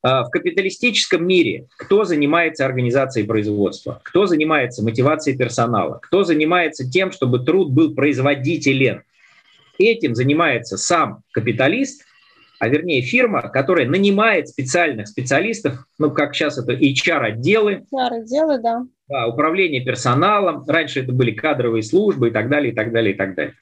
А, 0.03 0.25
в 0.25 0.31
капиталистическом 0.31 1.27
мире 1.27 1.67
кто 1.77 2.05
занимается 2.05 2.65
организацией 2.65 3.27
производства, 3.27 4.01
кто 4.03 4.27
занимается 4.27 4.83
мотивацией 4.83 5.37
персонала, 5.37 5.99
кто 6.03 6.25
занимается 6.25 6.89
тем, 6.89 7.13
чтобы 7.13 7.41
труд 7.41 7.71
был 7.71 7.95
производителен– 7.95 9.03
Этим 9.79 10.15
занимается 10.15 10.77
сам 10.77 11.23
капиталист, 11.33 12.03
а 12.59 12.69
вернее 12.69 13.03
фирма, 13.03 13.49
которая 13.49 13.87
нанимает 13.87 14.49
специальных 14.49 15.09
специалистов, 15.09 15.87
ну, 15.99 16.11
как 16.11 16.35
сейчас 16.35 16.59
это 16.59 16.73
HR-отделы. 16.73 17.85
HR-отделы, 17.93 18.59
да. 18.59 18.87
Да. 19.09 19.27
Управление 19.27 19.85
персоналом. 19.85 20.65
Раньше 20.67 21.01
это 21.01 21.13
были 21.13 21.31
кадровые 21.31 21.83
службы 21.83 22.29
и 22.29 22.31
так 22.31 22.49
далее, 22.49 22.73
и 22.73 22.75
так 22.75 22.93
далее, 22.93 23.15
и 23.15 23.17
так 23.17 23.35
далее. 23.35 23.55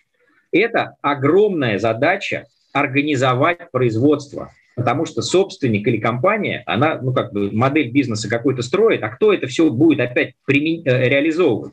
Это 0.53 0.95
огромная 1.03 1.79
задача 1.79 2.47
организовать 2.73 3.71
производство, 3.71 4.53
потому 4.77 5.05
что 5.05 5.23
собственник 5.23 5.87
или 5.87 5.99
компания, 5.99 6.63
она, 6.67 6.99
ну, 7.01 7.13
как 7.13 7.33
бы 7.33 7.51
модель 7.51 7.91
бизнеса 7.91 8.29
какой-то 8.29 8.63
строит, 8.63 9.03
а 9.03 9.09
кто 9.09 9.33
это 9.33 9.47
все 9.47 9.71
будет 9.71 10.01
опять 10.01 10.35
примен... 10.45 10.83
Э, 10.85 11.09
реализовывать? 11.09 11.73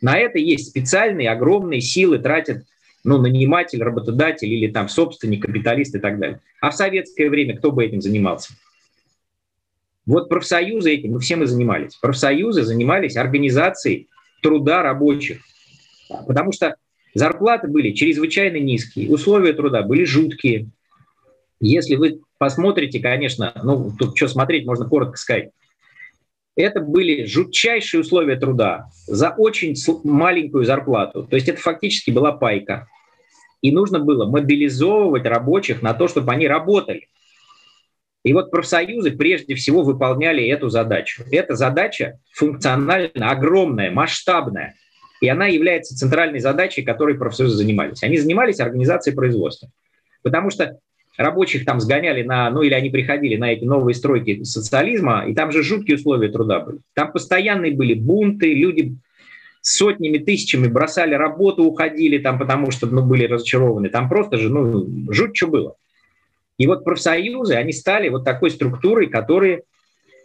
На 0.00 0.16
это 0.18 0.38
есть 0.38 0.68
специальные 0.68 1.30
огромные 1.30 1.80
силы, 1.80 2.18
тратят 2.18 2.64
ну, 3.04 3.18
наниматель, 3.18 3.82
работодатель 3.82 4.52
или 4.52 4.70
там 4.70 4.88
собственник, 4.88 5.44
капиталист 5.44 5.94
и 5.94 5.98
так 5.98 6.18
далее. 6.18 6.40
А 6.60 6.70
в 6.70 6.74
советское 6.74 7.28
время 7.28 7.56
кто 7.56 7.72
бы 7.72 7.84
этим 7.84 8.00
занимался? 8.00 8.52
Вот 10.08 10.30
профсоюзы 10.30 10.94
этим, 10.94 11.12
мы 11.12 11.20
все 11.20 11.36
мы 11.36 11.46
занимались. 11.46 11.96
Профсоюзы 11.96 12.62
занимались 12.62 13.18
организацией 13.18 14.08
труда 14.42 14.82
рабочих. 14.82 15.42
Потому 16.26 16.50
что 16.50 16.76
зарплаты 17.12 17.68
были 17.68 17.92
чрезвычайно 17.92 18.56
низкие, 18.56 19.12
условия 19.12 19.52
труда 19.52 19.82
были 19.82 20.04
жуткие. 20.04 20.70
Если 21.60 21.96
вы 21.96 22.20
посмотрите, 22.38 23.00
конечно, 23.00 23.52
ну, 23.62 23.92
тут 23.98 24.16
что 24.16 24.28
смотреть, 24.28 24.64
можно 24.64 24.88
коротко 24.88 25.18
сказать, 25.18 25.50
это 26.56 26.80
были 26.80 27.26
жутчайшие 27.26 28.00
условия 28.00 28.36
труда 28.36 28.88
за 29.06 29.34
очень 29.36 29.74
маленькую 30.04 30.64
зарплату. 30.64 31.24
То 31.24 31.36
есть 31.36 31.48
это 31.48 31.60
фактически 31.60 32.10
была 32.10 32.32
пайка. 32.32 32.88
И 33.60 33.72
нужно 33.72 33.98
было 33.98 34.24
мобилизовывать 34.24 35.26
рабочих 35.26 35.82
на 35.82 35.92
то, 35.92 36.08
чтобы 36.08 36.32
они 36.32 36.48
работали. 36.48 37.08
И 38.24 38.32
вот 38.32 38.50
профсоюзы 38.50 39.12
прежде 39.12 39.54
всего 39.54 39.82
выполняли 39.82 40.44
эту 40.46 40.68
задачу. 40.68 41.22
Эта 41.30 41.54
задача 41.54 42.18
функционально 42.32 43.30
огромная, 43.30 43.90
масштабная. 43.90 44.74
И 45.20 45.28
она 45.28 45.46
является 45.46 45.96
центральной 45.96 46.40
задачей, 46.40 46.82
которой 46.82 47.16
профсоюзы 47.16 47.56
занимались. 47.56 48.02
Они 48.02 48.18
занимались 48.18 48.60
организацией 48.60 49.14
производства. 49.14 49.68
Потому 50.22 50.50
что 50.50 50.78
рабочих 51.16 51.64
там 51.64 51.80
сгоняли 51.80 52.22
на, 52.22 52.50
ну 52.50 52.62
или 52.62 52.74
они 52.74 52.90
приходили 52.90 53.36
на 53.36 53.52
эти 53.52 53.64
новые 53.64 53.94
стройки 53.94 54.42
социализма, 54.44 55.24
и 55.26 55.34
там 55.34 55.52
же 55.52 55.62
жуткие 55.62 55.96
условия 55.96 56.28
труда 56.28 56.60
были. 56.60 56.78
Там 56.94 57.12
постоянные 57.12 57.72
были 57.72 57.94
бунты, 57.94 58.54
люди 58.54 58.96
сотнями, 59.60 60.18
тысячами 60.18 60.68
бросали 60.68 61.14
работу, 61.14 61.64
уходили 61.64 62.18
там, 62.18 62.38
потому 62.38 62.70
что 62.70 62.86
ну, 62.86 63.02
были 63.02 63.26
разочарованы. 63.26 63.88
Там 63.90 64.08
просто 64.08 64.38
же, 64.38 64.48
ну, 64.48 65.12
жуть 65.12 65.36
что 65.36 65.48
было. 65.48 65.74
И 66.58 66.66
вот 66.66 66.84
профсоюзы, 66.84 67.54
они 67.54 67.72
стали 67.72 68.08
вот 68.08 68.24
такой 68.24 68.50
структурой, 68.50 69.08
которые 69.08 69.62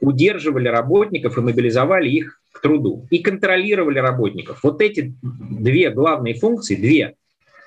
удерживали 0.01 0.67
работников 0.67 1.37
и 1.37 1.41
мобилизовали 1.41 2.09
их 2.09 2.41
к 2.51 2.61
труду. 2.61 3.07
И 3.09 3.19
контролировали 3.19 3.99
работников. 3.99 4.59
Вот 4.63 4.81
эти 4.81 5.13
две 5.21 5.91
главные 5.91 6.33
функции, 6.33 6.75
две, 6.75 7.15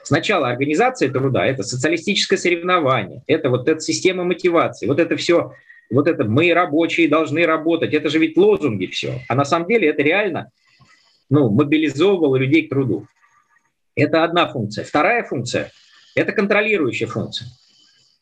Сначала 0.06 0.48
организация 0.48 1.10
труда, 1.10 1.44
это 1.44 1.64
социалистическое 1.64 2.38
соревнование, 2.38 3.24
это 3.26 3.50
вот 3.50 3.68
эта 3.68 3.80
система 3.80 4.22
мотивации, 4.22 4.86
вот 4.86 5.00
это 5.00 5.16
все, 5.16 5.52
вот 5.90 6.06
это 6.06 6.22
мы 6.22 6.54
рабочие 6.54 7.08
должны 7.08 7.44
работать, 7.44 7.92
это 7.92 8.08
же 8.08 8.20
ведь 8.20 8.36
лозунги 8.36 8.86
все. 8.86 9.22
А 9.28 9.34
на 9.34 9.44
самом 9.44 9.66
деле 9.66 9.88
это 9.88 10.02
реально 10.02 10.52
ну, 11.28 11.50
мобилизовывало 11.50 12.36
людей 12.36 12.68
к 12.68 12.70
труду. 12.70 13.08
Это 13.96 14.22
одна 14.22 14.46
функция. 14.46 14.84
Вторая 14.84 15.24
функция– 15.24 15.72
это 16.14 16.30
контролирующая 16.30 17.08
функция. 17.08 17.48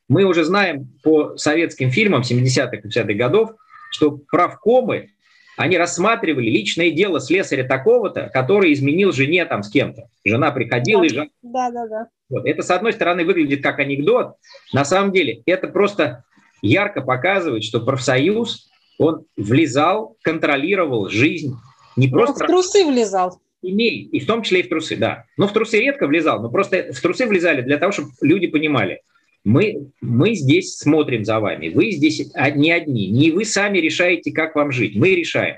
Мы 0.08 0.24
уже 0.24 0.44
знаем 0.44 0.88
по 1.02 1.36
советским 1.36 1.90
фильмам 1.90 2.22
70-х, 2.22 2.76
50-х 2.76 3.14
годов, 3.14 3.52
что 3.90 4.18
правкомы 4.30 5.10
они 5.56 5.78
рассматривали 5.78 6.50
личное 6.50 6.90
дело 6.90 7.20
слесаря 7.20 7.64
такого-то, 7.64 8.28
который 8.32 8.72
изменил 8.72 9.12
жене 9.12 9.44
там 9.44 9.62
с 9.62 9.70
кем-то. 9.70 10.08
Жена 10.24 10.50
приходила 10.50 11.02
да, 11.02 11.06
и... 11.06 11.08
Жена... 11.08 11.26
Да, 11.42 11.70
да, 11.70 11.86
да. 11.86 12.06
Вот. 12.28 12.46
Это, 12.46 12.62
с 12.62 12.70
одной 12.70 12.92
стороны, 12.92 13.24
выглядит 13.24 13.62
как 13.62 13.78
анекдот. 13.78 14.34
На 14.72 14.84
самом 14.84 15.12
деле, 15.12 15.42
это 15.46 15.68
просто 15.68 16.24
ярко 16.60 17.02
показывает, 17.02 17.62
что 17.62 17.80
профсоюз, 17.80 18.68
он 18.98 19.26
влезал, 19.36 20.16
контролировал 20.22 21.08
жизнь. 21.08 21.54
Не 21.96 22.08
просто... 22.08 22.32
Он 22.32 22.48
в 22.48 22.50
трусы 22.50 22.84
влезал. 22.84 23.38
Имей, 23.62 24.02
и 24.02 24.20
в 24.20 24.26
том 24.26 24.42
числе 24.42 24.60
и 24.60 24.62
в 24.64 24.68
трусы, 24.68 24.96
да. 24.96 25.24
Но 25.36 25.46
в 25.46 25.52
трусы 25.52 25.78
редко 25.78 26.06
влезал, 26.06 26.42
но 26.42 26.50
просто 26.50 26.92
в 26.92 27.00
трусы 27.00 27.26
влезали 27.26 27.62
для 27.62 27.78
того, 27.78 27.92
чтобы 27.92 28.10
люди 28.20 28.46
понимали. 28.46 29.00
Мы, 29.44 29.90
мы 30.00 30.34
здесь 30.34 30.78
смотрим 30.78 31.24
за 31.24 31.38
вами. 31.38 31.68
Вы 31.68 31.90
здесь 31.90 32.32
не 32.54 32.72
одни. 32.72 33.10
Не 33.10 33.30
вы 33.30 33.44
сами 33.44 33.78
решаете, 33.78 34.32
как 34.32 34.54
вам 34.54 34.72
жить. 34.72 34.96
Мы 34.96 35.14
решаем. 35.14 35.56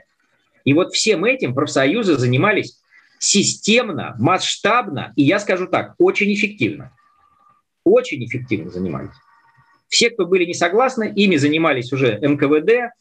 И 0.64 0.74
вот 0.74 0.93
всем 0.93 1.24
этим 1.24 1.55
профсоюзы 1.55 2.16
занимались 2.16 2.80
системно, 3.20 4.16
масштабно, 4.18 5.12
и 5.16 5.22
я 5.22 5.39
скажу 5.39 5.68
так, 5.68 5.95
очень 5.99 6.32
эффективно. 6.34 6.93
Очень 7.84 8.24
эффективно 8.24 8.70
занимались. 8.70 9.14
Все, 9.89 10.11
кто 10.11 10.26
были 10.26 10.45
не 10.45 10.55
согласны, 10.55 11.12
ими 11.14 11.37
занимались 11.37 11.93
уже 11.93 12.18
МКВД, 12.20 12.93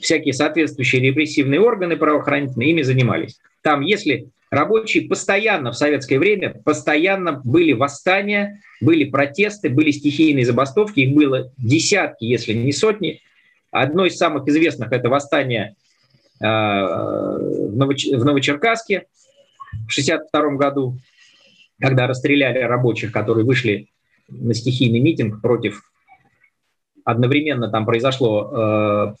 всякие 0.00 0.32
соответствующие 0.32 1.02
репрессивные 1.02 1.60
органы 1.60 1.96
правоохранительные, 1.96 2.70
ими 2.70 2.82
занимались. 2.82 3.38
Там, 3.60 3.82
если 3.82 4.30
рабочие 4.52 5.08
постоянно 5.08 5.72
в 5.72 5.76
советское 5.76 6.18
время, 6.18 6.60
постоянно 6.62 7.40
были 7.42 7.72
восстания, 7.72 8.60
были 8.82 9.04
протесты, 9.04 9.70
были 9.70 9.90
стихийные 9.90 10.44
забастовки, 10.44 11.00
их 11.00 11.14
было 11.14 11.50
десятки, 11.56 12.26
если 12.26 12.52
не 12.52 12.72
сотни. 12.72 13.22
Одно 13.70 14.04
из 14.04 14.18
самых 14.18 14.46
известных– 14.46 14.92
это 14.92 15.08
восстание 15.08 15.74
э, 16.38 16.44
в 16.44 17.74
Новочеркасске 17.74 19.06
в 19.70 19.90
1962 19.90 20.56
году, 20.56 20.98
когда 21.80 22.06
расстреляли 22.06 22.58
рабочих, 22.58 23.10
которые 23.10 23.46
вышли 23.46 23.88
на 24.28 24.52
стихийный 24.52 25.00
митинг 25.00 25.40
против... 25.40 25.82
Одновременно 27.04 27.68
там 27.68 27.84
произошло 27.84 28.52
э, 28.54 29.14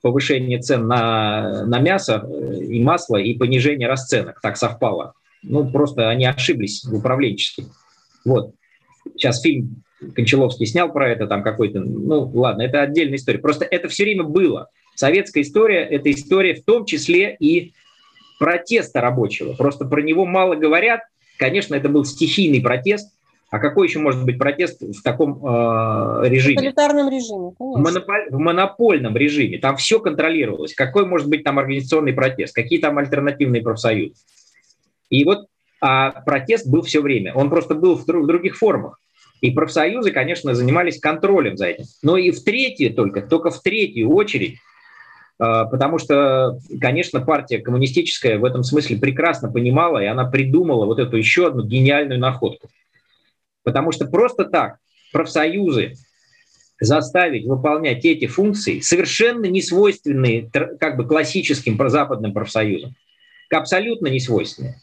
повышение 0.00 0.58
цен 0.60 0.86
на, 0.86 1.64
на 1.66 1.80
мясо 1.80 2.28
и 2.60 2.82
масло 2.82 3.16
и 3.16 3.34
понижение 3.34 3.88
расценок. 3.88 4.40
Так 4.40 4.56
совпало. 4.56 5.14
Ну, 5.42 5.70
просто 5.70 6.08
они 6.08 6.26
ошиблись 6.26 6.84
управленчески. 6.84 7.66
Вот. 8.24 8.54
Сейчас 9.16 9.40
фильм 9.40 9.82
Кончаловский 10.14 10.66
снял 10.66 10.92
про 10.92 11.10
это, 11.10 11.26
там 11.26 11.42
какой-то, 11.42 11.80
ну 11.80 12.30
ладно, 12.34 12.62
это 12.62 12.82
отдельная 12.82 13.16
история. 13.16 13.38
Просто 13.38 13.64
это 13.64 13.88
все 13.88 14.04
время 14.04 14.24
было. 14.24 14.68
Советская 14.94 15.42
история– 15.42 15.80
это 15.90 16.10
история 16.10 16.54
в 16.54 16.64
том 16.64 16.84
числе 16.84 17.36
и 17.38 17.72
протеста 18.38 19.00
рабочего. 19.00 19.54
Просто 19.54 19.84
про 19.84 20.02
него 20.02 20.24
мало 20.24 20.54
говорят. 20.54 21.00
Конечно, 21.38 21.74
это 21.74 21.88
был 21.88 22.04
стихийный 22.04 22.60
протест. 22.60 23.12
А 23.50 23.58
какой 23.58 23.86
еще 23.86 23.98
может 23.98 24.24
быть 24.24 24.38
протест 24.38 24.82
в 24.82 25.02
таком 25.02 25.44
э, 25.44 26.28
режиме? 26.28 26.56
В 26.56 26.58
тоталитарном 26.58 27.08
режиме, 27.08 27.52
конечно. 27.58 27.80
В, 27.80 27.82
монополь, 27.82 28.26
в 28.30 28.38
монопольном 28.38 29.16
режиме. 29.16 29.58
Там 29.58 29.76
все 29.76 30.00
контролировалось. 30.00 30.74
Какой 30.74 31.06
может 31.06 31.28
быть 31.28 31.44
там 31.44 31.58
организационный 31.58 32.12
протест? 32.12 32.54
Какие 32.54 32.78
там 32.78 32.98
альтернативные 32.98 33.62
профсоюзы? 33.62 34.14
И 35.08 35.24
вот 35.24 35.46
а 35.80 36.10
протест 36.22 36.68
был 36.68 36.82
все 36.82 37.00
время. 37.00 37.32
Он 37.34 37.50
просто 37.50 37.74
был 37.74 37.96
в, 37.96 38.06
в 38.06 38.26
других 38.26 38.56
формах. 38.56 38.98
И 39.40 39.52
профсоюзы, 39.52 40.10
конечно, 40.10 40.54
занимались 40.54 40.98
контролем 40.98 41.56
за 41.56 41.66
этим. 41.66 41.84
Но 42.02 42.16
и 42.16 42.30
в 42.32 42.42
третью 42.42 42.92
только, 42.92 43.22
только 43.22 43.50
в 43.50 43.62
третью 43.62 44.10
очередь, 44.10 44.56
а, 45.38 45.66
потому 45.66 45.98
что, 45.98 46.58
конечно, 46.80 47.20
партия 47.20 47.58
коммунистическая 47.58 48.38
в 48.38 48.44
этом 48.44 48.64
смысле 48.64 48.98
прекрасно 48.98 49.50
понимала, 49.50 50.02
и 50.02 50.06
она 50.06 50.24
придумала 50.24 50.86
вот 50.86 50.98
эту 50.98 51.16
еще 51.16 51.46
одну 51.46 51.64
гениальную 51.64 52.18
находку. 52.18 52.68
Потому 53.68 53.92
что 53.92 54.06
просто 54.06 54.46
так 54.46 54.78
профсоюзы 55.12 55.92
заставить 56.80 57.44
выполнять 57.44 58.02
эти 58.06 58.26
функции, 58.26 58.80
совершенно 58.80 59.44
не 59.44 59.60
свойственные 59.60 60.50
как 60.50 60.96
бы 60.96 61.06
классическим 61.06 61.78
западным 61.90 62.32
профсоюзам, 62.32 62.94
абсолютно 63.50 64.06
не 64.06 64.20
свойственные. 64.20 64.76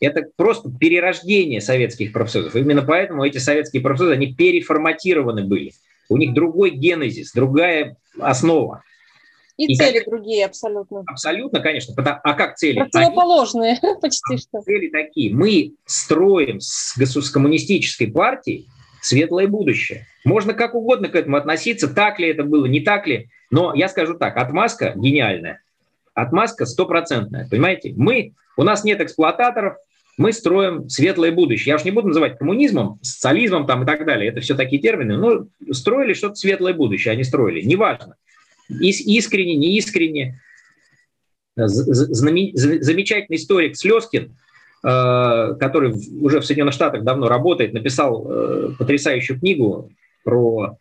Это 0.00 0.22
просто 0.34 0.68
перерождение 0.68 1.60
советских 1.60 2.12
профсоюзов. 2.12 2.56
Именно 2.56 2.82
поэтому 2.82 3.24
эти 3.24 3.38
советские 3.38 3.82
профсоюзы, 3.82 4.14
они 4.14 4.34
переформатированы 4.34 5.44
были. 5.44 5.70
У 6.08 6.16
них 6.16 6.34
другой 6.34 6.70
генезис, 6.70 7.30
другая 7.30 7.96
основа. 8.18 8.82
И, 9.56 9.72
и 9.72 9.76
цели 9.76 9.98
как... 9.98 10.08
другие 10.08 10.44
абсолютно. 10.46 11.04
Абсолютно, 11.06 11.60
конечно. 11.60 11.94
А 11.96 12.34
как 12.34 12.56
цели? 12.56 12.80
Противоположные 12.80 13.78
Они... 13.80 13.94
почти 14.00 14.36
что. 14.36 14.60
Цели 14.62 14.88
такие. 14.88 15.34
Мы 15.34 15.74
строим 15.86 16.60
с, 16.60 16.96
с 16.96 17.30
коммунистической 17.30 18.08
партией 18.08 18.68
светлое 19.00 19.46
будущее. 19.46 20.06
Можно 20.24 20.54
как 20.54 20.74
угодно 20.74 21.08
к 21.08 21.14
этому 21.14 21.36
относиться, 21.36 21.88
так 21.88 22.18
ли 22.18 22.28
это 22.28 22.42
было, 22.42 22.66
не 22.66 22.80
так 22.80 23.06
ли. 23.06 23.28
Но 23.50 23.74
я 23.74 23.88
скажу 23.88 24.14
так, 24.14 24.36
отмазка 24.36 24.94
гениальная. 24.96 25.60
Отмазка 26.14 26.64
стопроцентная. 26.66 27.46
Понимаете? 27.48 27.92
Мы, 27.96 28.32
у 28.56 28.62
нас 28.62 28.82
нет 28.82 29.00
эксплуататоров, 29.00 29.76
мы 30.16 30.32
строим 30.32 30.88
светлое 30.88 31.32
будущее. 31.32 31.72
Я 31.72 31.76
уж 31.76 31.84
не 31.84 31.90
буду 31.90 32.08
называть 32.08 32.38
коммунизмом, 32.38 32.98
социализмом 33.02 33.66
там 33.66 33.82
и 33.82 33.86
так 33.86 34.06
далее. 34.06 34.30
Это 34.30 34.40
все 34.40 34.54
такие 34.54 34.80
термины. 34.80 35.16
Но 35.16 35.46
строили 35.72 36.14
что-то 36.14 36.36
светлое 36.36 36.72
будущее, 36.72 37.12
они 37.12 37.24
строили. 37.24 37.62
Неважно 37.62 38.16
искренне, 38.68 39.56
неискренне. 39.56 40.40
Замечательный 41.56 43.36
историк 43.36 43.76
Слезкин, 43.76 44.36
э, 44.84 45.54
который 45.60 45.94
уже 46.20 46.40
в 46.40 46.46
Соединенных 46.46 46.74
Штатах 46.74 47.04
давно 47.04 47.28
работает, 47.28 47.72
написал 47.72 48.26
э, 48.28 48.70
потрясающую 48.78 49.38
книгу 49.38 49.90
про 50.24 50.76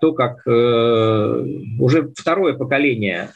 то, 0.00 0.12
как 0.12 0.46
э, 0.46 1.46
уже 1.78 2.10
второе 2.16 2.54
поколение 2.54 3.30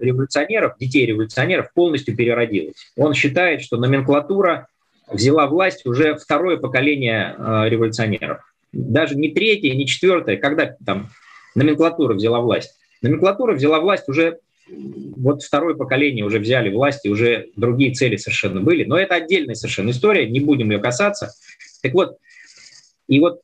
революционеров, 0.00 0.76
детей 0.78 1.06
революционеров 1.06 1.72
полностью 1.72 2.16
переродилось. 2.16 2.92
Он 2.96 3.14
считает, 3.14 3.62
что 3.62 3.76
номенклатура 3.76 4.66
взяла 5.10 5.46
власть 5.46 5.86
уже 5.86 6.16
второе 6.16 6.56
поколение 6.56 7.34
революционеров. 7.68 8.40
Даже 8.72 9.14
не 9.14 9.30
третье, 9.30 9.72
не 9.74 9.86
четвертое, 9.86 10.36
когда 10.36 10.74
там 10.84 11.08
номенклатура 11.56 12.14
взяла 12.14 12.40
власть. 12.40 12.78
Номенклатура 13.02 13.54
взяла 13.54 13.80
власть 13.80 14.08
уже, 14.08 14.38
вот 14.68 15.42
второе 15.42 15.74
поколение 15.74 16.24
уже 16.24 16.38
взяли 16.38 16.72
власть, 16.72 17.04
и 17.04 17.08
уже 17.08 17.48
другие 17.56 17.92
цели 17.92 18.16
совершенно 18.16 18.60
были. 18.60 18.84
Но 18.84 18.96
это 18.96 19.16
отдельная 19.16 19.54
совершенно 19.54 19.90
история, 19.90 20.28
не 20.28 20.40
будем 20.40 20.70
ее 20.70 20.78
касаться. 20.78 21.32
Так 21.82 21.92
вот, 21.94 22.18
и 23.08 23.18
вот 23.18 23.40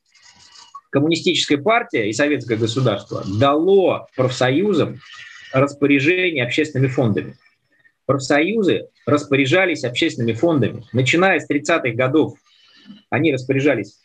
коммунистическая 0.91 1.59
партия 1.59 2.09
и 2.09 2.13
советское 2.13 2.57
государство 2.57 3.25
дало 3.39 4.07
профсоюзам 4.15 5.01
распоряжение 5.53 6.45
общественными 6.45 6.89
фондами. 6.89 7.37
Профсоюзы 8.05 8.89
распоряжались 9.07 9.85
общественными 9.85 10.33
фондами. 10.33 10.85
Начиная 10.93 11.41
с 11.41 11.49
30-х 11.49 11.93
годов 11.93 12.35
они 13.11 13.33
распоряжались 13.33 14.02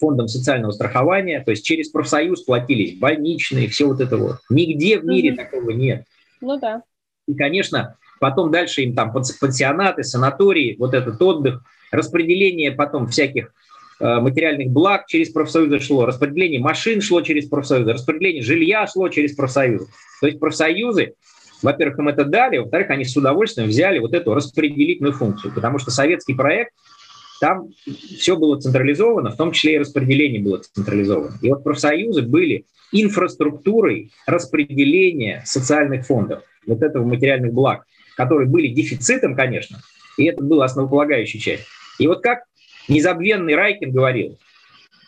фондом 0.00 0.28
социального 0.28 0.72
страхования, 0.72 1.42
то 1.44 1.50
есть 1.50 1.64
через 1.64 1.90
профсоюз 1.90 2.42
платились 2.42 2.98
больничные, 2.98 3.68
все 3.68 3.86
вот 3.86 4.00
это 4.00 4.16
вот. 4.16 4.38
Нигде 4.48 4.98
в 4.98 5.04
мире 5.04 5.30
mm-hmm. 5.30 5.36
такого 5.36 5.70
нет. 5.70 6.04
Ну 6.40 6.58
да. 6.58 6.82
И, 7.28 7.34
конечно, 7.34 7.96
потом 8.18 8.50
дальше 8.50 8.82
им 8.82 8.94
там 8.94 9.12
пансионаты, 9.12 10.02
санатории, 10.02 10.76
вот 10.78 10.94
этот 10.94 11.20
отдых, 11.20 11.62
распределение 11.92 12.72
потом 12.72 13.08
всяких 13.08 13.52
э, 14.00 14.20
материальных 14.20 14.68
благ 14.68 15.06
через 15.06 15.30
профсоюзы 15.30 15.78
шло, 15.80 16.06
распределение 16.06 16.60
машин 16.60 17.00
шло 17.02 17.20
через 17.20 17.46
профсоюзы, 17.46 17.92
распределение 17.92 18.42
жилья 18.42 18.86
шло 18.86 19.08
через 19.08 19.34
профсоюзы. 19.34 19.86
То 20.20 20.26
есть 20.26 20.40
профсоюзы, 20.40 21.14
во-первых, 21.62 21.98
им 21.98 22.08
это 22.08 22.24
дали, 22.24 22.58
во-вторых, 22.58 22.90
они 22.90 23.04
с 23.04 23.16
удовольствием 23.16 23.68
взяли 23.68 23.98
вот 23.98 24.14
эту 24.14 24.34
распределительную 24.34 25.12
функцию, 25.12 25.52
потому 25.54 25.78
что 25.78 25.90
советский 25.90 26.34
проект– 26.34 26.72
там 27.40 27.70
все 28.18 28.36
было 28.36 28.60
централизовано, 28.60 29.30
в 29.30 29.36
том 29.36 29.52
числе 29.52 29.76
и 29.76 29.78
распределение 29.78 30.42
было 30.42 30.58
централизовано. 30.58 31.38
И 31.40 31.48
вот 31.48 31.64
профсоюзы 31.64 32.22
были 32.22 32.66
инфраструктурой 32.92 34.12
распределения 34.26 35.42
социальных 35.46 36.06
фондов, 36.06 36.42
вот 36.66 36.82
этого 36.82 37.04
материальных 37.04 37.52
благ, 37.52 37.84
которые 38.16 38.48
были 38.48 38.68
дефицитом, 38.68 39.34
конечно, 39.34 39.80
и 40.18 40.24
это 40.24 40.44
была 40.44 40.66
основополагающая 40.66 41.40
часть. 41.40 41.64
И 41.98 42.06
вот 42.06 42.22
как 42.22 42.40
незабвенный 42.88 43.54
Райкин 43.54 43.90
говорил, 43.90 44.38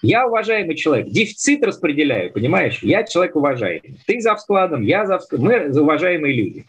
я 0.00 0.26
уважаемый 0.26 0.74
человек, 0.74 1.08
дефицит 1.08 1.64
распределяю, 1.64 2.32
понимаешь? 2.32 2.80
Я 2.82 3.04
человек 3.04 3.36
уважаемый. 3.36 4.00
Ты 4.06 4.20
за 4.20 4.34
складом, 4.36 4.82
я 4.82 5.06
за 5.06 5.18
складом, 5.20 5.46
мы 5.46 5.80
уважаемые 5.80 6.34
люди. 6.34 6.64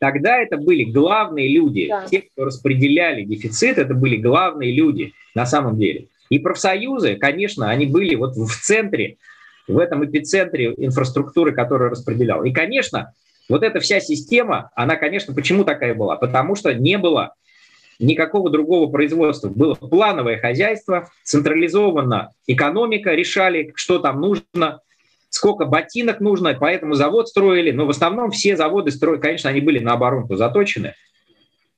Тогда 0.00 0.38
это 0.38 0.56
были 0.56 0.84
главные 0.84 1.48
люди, 1.48 1.88
да. 1.88 2.06
те, 2.06 2.22
кто 2.22 2.46
распределяли 2.46 3.22
дефицит, 3.22 3.76
это 3.76 3.92
были 3.92 4.16
главные 4.16 4.72
люди 4.72 5.12
на 5.34 5.44
самом 5.44 5.76
деле. 5.76 6.06
И 6.30 6.38
профсоюзы, 6.38 7.16
конечно, 7.16 7.68
они 7.68 7.84
были 7.84 8.14
вот 8.14 8.34
в 8.34 8.50
центре, 8.62 9.18
в 9.68 9.78
этом 9.78 10.04
эпицентре 10.06 10.72
инфраструктуры, 10.78 11.52
которая 11.52 11.90
распределяла. 11.90 12.44
И, 12.44 12.52
конечно, 12.52 13.12
вот 13.50 13.62
эта 13.62 13.78
вся 13.80 14.00
система, 14.00 14.70
она, 14.74 14.96
конечно, 14.96 15.34
почему 15.34 15.64
такая 15.64 15.94
была? 15.94 16.16
Потому 16.16 16.54
что 16.54 16.72
не 16.72 16.96
было 16.96 17.34
никакого 17.98 18.48
другого 18.48 18.90
производства. 18.90 19.50
Было 19.50 19.74
плановое 19.74 20.38
хозяйство, 20.38 21.10
централизованно 21.24 22.30
экономика, 22.46 23.10
решали, 23.10 23.72
что 23.74 23.98
там 23.98 24.22
нужно, 24.22 24.80
сколько 25.30 25.64
ботинок 25.64 26.20
нужно, 26.20 26.54
поэтому 26.54 26.94
завод 26.94 27.28
строили. 27.28 27.70
Но 27.70 27.86
в 27.86 27.90
основном 27.90 28.30
все 28.30 28.56
заводы 28.56 28.90
строили, 28.90 29.20
конечно, 29.20 29.48
они 29.48 29.60
были 29.60 29.78
на 29.78 29.94
оборонку 29.94 30.36
заточены. 30.36 30.94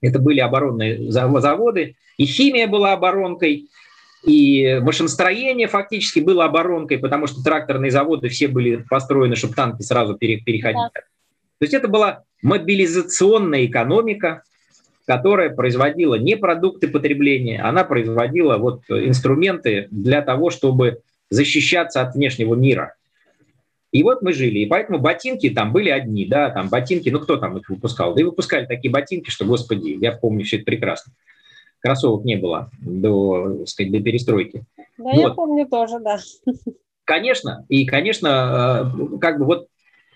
Это 0.00 0.18
были 0.18 0.40
оборонные 0.40 1.10
заводы. 1.10 1.96
И 2.16 2.24
химия 2.26 2.66
была 2.66 2.92
оборонкой, 2.92 3.68
и 4.26 4.80
машиностроение 4.82 5.68
фактически 5.68 6.20
было 6.20 6.44
оборонкой, 6.44 6.98
потому 6.98 7.26
что 7.26 7.42
тракторные 7.42 7.90
заводы 7.90 8.28
все 8.28 8.48
были 8.48 8.84
построены, 8.88 9.36
чтобы 9.36 9.54
танки 9.54 9.82
сразу 9.82 10.16
переходили. 10.16 10.90
Да. 10.94 11.00
То 11.58 11.64
есть 11.64 11.74
это 11.74 11.88
была 11.88 12.24
мобилизационная 12.42 13.66
экономика, 13.66 14.42
которая 15.06 15.50
производила 15.50 16.14
не 16.14 16.36
продукты 16.36 16.88
потребления, 16.88 17.60
она 17.60 17.84
производила 17.84 18.56
вот 18.56 18.82
инструменты 18.88 19.88
для 19.90 20.22
того, 20.22 20.50
чтобы 20.50 21.00
защищаться 21.30 22.02
от 22.02 22.14
внешнего 22.14 22.54
мира. 22.54 22.94
И 23.92 24.02
вот 24.02 24.22
мы 24.22 24.32
жили, 24.32 24.60
и 24.60 24.66
поэтому 24.66 24.98
ботинки 24.98 25.50
там 25.50 25.70
были 25.70 25.90
одни, 25.90 26.26
да, 26.26 26.48
там 26.48 26.70
ботинки, 26.70 27.10
ну 27.10 27.20
кто 27.20 27.36
там 27.36 27.58
их 27.58 27.68
выпускал? 27.68 28.14
Да 28.14 28.22
и 28.22 28.24
выпускали 28.24 28.64
такие 28.64 28.90
ботинки, 28.90 29.28
что, 29.28 29.44
господи, 29.44 29.98
я 30.00 30.12
помню 30.12 30.44
все 30.44 30.56
это 30.56 30.64
прекрасно. 30.64 31.12
Кроссовок 31.78 32.24
не 32.24 32.36
было 32.36 32.70
до, 32.80 33.58
так 33.58 33.68
сказать, 33.68 33.92
до 33.92 34.00
перестройки. 34.00 34.64
Да, 34.96 35.10
вот. 35.10 35.20
я 35.20 35.30
помню 35.30 35.66
тоже, 35.68 35.98
да. 36.00 36.18
Конечно, 37.04 37.66
и, 37.68 37.84
конечно, 37.84 38.88
э, 38.94 39.18
как 39.18 39.38
бы 39.38 39.44
вот 39.44 39.66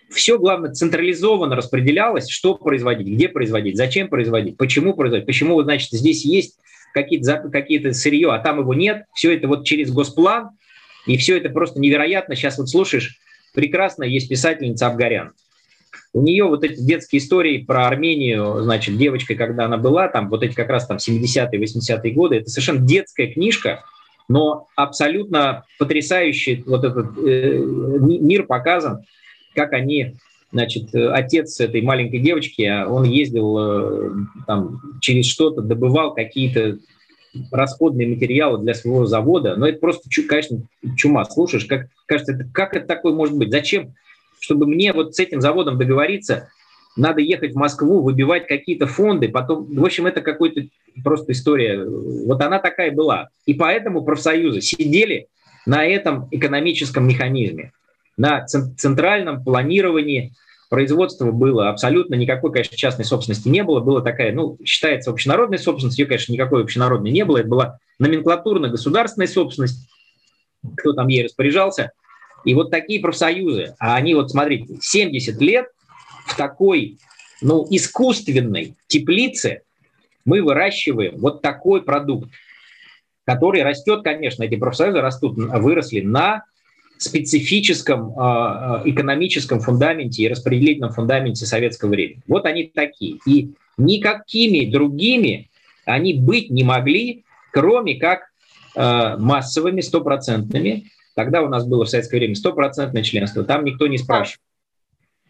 все, 0.08 0.38
главное, 0.38 0.72
централизованно 0.72 1.56
распределялось, 1.56 2.30
что 2.30 2.54
производить, 2.54 3.08
где 3.08 3.28
производить, 3.28 3.76
зачем 3.76 4.08
производить, 4.08 4.56
почему 4.56 4.94
производить, 4.94 5.26
почему, 5.26 5.60
значит, 5.62 5.90
здесь 5.90 6.24
есть 6.24 6.58
какие-то 6.94 7.50
какие 7.50 7.90
сырье, 7.90 8.32
а 8.32 8.38
там 8.38 8.60
его 8.60 8.72
нет. 8.72 9.04
Все 9.14 9.36
это 9.36 9.48
вот 9.48 9.66
через 9.66 9.90
госплан, 9.90 10.50
и 11.06 11.18
все 11.18 11.36
это 11.36 11.50
просто 11.50 11.80
невероятно. 11.80 12.36
Сейчас 12.36 12.56
вот 12.56 12.70
слушаешь, 12.70 13.18
прекрасно 13.56 14.04
есть 14.04 14.28
писательница 14.28 14.86
Абгарян. 14.86 15.32
У 16.12 16.20
нее 16.22 16.44
вот 16.44 16.62
эти 16.62 16.78
детские 16.78 17.20
истории 17.20 17.64
про 17.64 17.86
Армению, 17.86 18.62
значит, 18.62 18.98
девочкой, 18.98 19.36
когда 19.36 19.64
она 19.64 19.78
была, 19.78 20.08
там 20.08 20.28
вот 20.28 20.42
эти 20.42 20.54
как 20.54 20.68
раз 20.68 20.86
там 20.86 20.98
70-е, 20.98 21.58
80-е 21.58 22.12
годы, 22.12 22.36
это 22.36 22.50
совершенно 22.50 22.86
детская 22.86 23.28
книжка, 23.28 23.82
но 24.28 24.66
абсолютно 24.76 25.64
потрясающий 25.78 26.62
вот 26.66 26.84
этот 26.84 27.16
э, 27.18 27.58
мир 27.58 28.44
показан, 28.44 29.04
как 29.54 29.72
они, 29.72 30.16
значит, 30.52 30.94
отец 30.94 31.58
этой 31.58 31.80
маленькой 31.80 32.20
девочки, 32.20 32.84
он 32.84 33.04
ездил 33.04 33.58
э, 33.58 34.10
там 34.46 34.80
через 35.00 35.26
что-то, 35.26 35.62
добывал 35.62 36.12
какие-то 36.12 36.78
расходные 37.50 38.08
материалы 38.08 38.58
для 38.58 38.74
своего 38.74 39.06
завода, 39.06 39.56
но 39.56 39.68
это 39.68 39.78
просто, 39.78 40.08
конечно, 40.28 40.62
чума. 40.96 41.24
Слушаешь, 41.24 41.64
как 41.64 41.88
кажется, 42.06 42.38
как 42.52 42.74
это 42.74 42.86
такое 42.86 43.12
может 43.12 43.36
быть? 43.36 43.50
Зачем? 43.50 43.94
Чтобы 44.40 44.66
мне 44.66 44.92
вот 44.92 45.14
с 45.14 45.18
этим 45.18 45.40
заводом 45.40 45.78
договориться, 45.78 46.48
надо 46.96 47.20
ехать 47.20 47.52
в 47.52 47.56
Москву, 47.56 48.00
выбивать 48.00 48.46
какие-то 48.46 48.86
фонды, 48.86 49.28
потом, 49.28 49.66
в 49.74 49.84
общем, 49.84 50.06
это 50.06 50.22
какая-то 50.22 50.62
просто 51.04 51.32
история. 51.32 51.84
Вот 51.84 52.40
она 52.42 52.58
такая 52.58 52.90
была. 52.90 53.28
И 53.44 53.54
поэтому 53.54 54.02
профсоюзы 54.02 54.60
сидели 54.60 55.28
на 55.66 55.84
этом 55.84 56.28
экономическом 56.30 57.06
механизме, 57.06 57.72
на 58.16 58.46
центральном 58.46 59.44
планировании 59.44 60.32
производства 60.68 61.30
было 61.30 61.68
абсолютно 61.68 62.14
никакой, 62.14 62.52
конечно, 62.52 62.76
частной 62.76 63.04
собственности 63.04 63.48
не 63.48 63.62
было. 63.62 63.80
Была 63.80 64.00
такая, 64.00 64.32
ну, 64.32 64.58
считается 64.64 65.10
общенародной 65.10 65.58
собственностью, 65.58 66.04
ее, 66.04 66.08
конечно, 66.08 66.32
никакой 66.32 66.62
общенародной 66.62 67.10
не 67.10 67.24
было. 67.24 67.38
Это 67.38 67.48
была 67.48 67.78
номенклатурно-государственная 67.98 69.28
собственность, 69.28 69.88
кто 70.76 70.92
там 70.92 71.08
ей 71.08 71.24
распоряжался. 71.24 71.92
И 72.44 72.54
вот 72.54 72.70
такие 72.70 73.00
профсоюзы, 73.00 73.74
а 73.78 73.96
они 73.96 74.14
вот, 74.14 74.30
смотрите, 74.30 74.78
70 74.80 75.40
лет 75.40 75.66
в 76.26 76.36
такой, 76.36 76.98
ну, 77.40 77.66
искусственной 77.70 78.76
теплице 78.86 79.62
мы 80.24 80.42
выращиваем 80.42 81.18
вот 81.18 81.42
такой 81.42 81.82
продукт, 81.82 82.30
который 83.24 83.62
растет, 83.62 84.02
конечно, 84.02 84.42
эти 84.42 84.56
профсоюзы 84.56 85.00
растут, 85.00 85.36
выросли 85.36 86.00
на 86.00 86.44
специфическом 86.98 88.10
э, 88.10 88.82
экономическом 88.86 89.60
фундаменте 89.60 90.22
и 90.22 90.28
распределительном 90.28 90.92
фундаменте 90.92 91.46
советского 91.46 91.90
времени. 91.90 92.20
Вот 92.26 92.46
они 92.46 92.64
такие. 92.64 93.18
И 93.26 93.52
никакими 93.76 94.70
другими 94.70 95.50
они 95.84 96.14
быть 96.14 96.50
не 96.50 96.64
могли, 96.64 97.24
кроме 97.52 97.96
как 97.96 98.28
э, 98.74 99.16
массовыми, 99.18 99.80
стопроцентными. 99.80 100.84
Тогда 101.14 101.42
у 101.42 101.48
нас 101.48 101.66
было 101.66 101.84
в 101.84 101.88
советское 101.88 102.18
время 102.18 102.34
стопроцентное 102.34 103.02
членство. 103.02 103.44
Там 103.44 103.64
никто 103.64 103.86
не 103.86 103.98
спрашивает. 103.98 104.40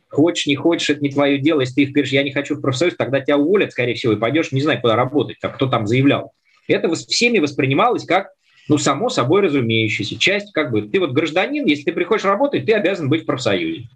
Хочешь, 0.09 0.47
не 0.47 0.57
хочешь, 0.57 0.91
это 0.91 1.01
не 1.01 1.11
твое 1.11 1.39
дело. 1.39 1.61
Если 1.61 1.85
ты 1.85 1.91
впишешь, 1.91 2.13
я 2.13 2.23
не 2.23 2.33
хочу 2.33 2.55
в 2.55 2.61
профсоюз, 2.61 2.95
тогда 2.97 3.21
тебя 3.21 3.39
уволят, 3.39 3.73
скорее 3.73 3.95
всего, 3.95 4.13
и 4.13 4.17
пойдешь, 4.17 4.53
не 4.53 4.63
знаю, 4.63 4.81
куда 4.81 4.97
работать, 4.97 5.37
как 5.41 5.57
кто 5.57 5.67
там 5.67 5.87
заявлял. 5.87 6.33
Это 6.69 6.93
всеми 6.95 7.39
воспринималось 7.39 8.05
как 8.05 8.31
ну, 8.69 8.79
само 8.79 9.09
собой 9.09 9.43
разумеющееся. 9.43 10.19
Часть, 10.19 10.53
как 10.53 10.71
бы, 10.71 10.83
ты 10.83 10.99
вот 10.99 11.13
гражданин, 11.13 11.65
если 11.67 11.85
ты 11.85 11.93
приходишь 11.93 12.25
работать, 12.25 12.67
ты 12.67 12.73
обязан 12.73 13.09
быть 13.09 13.23
в 13.23 13.27
профсоюзе. 13.27 13.89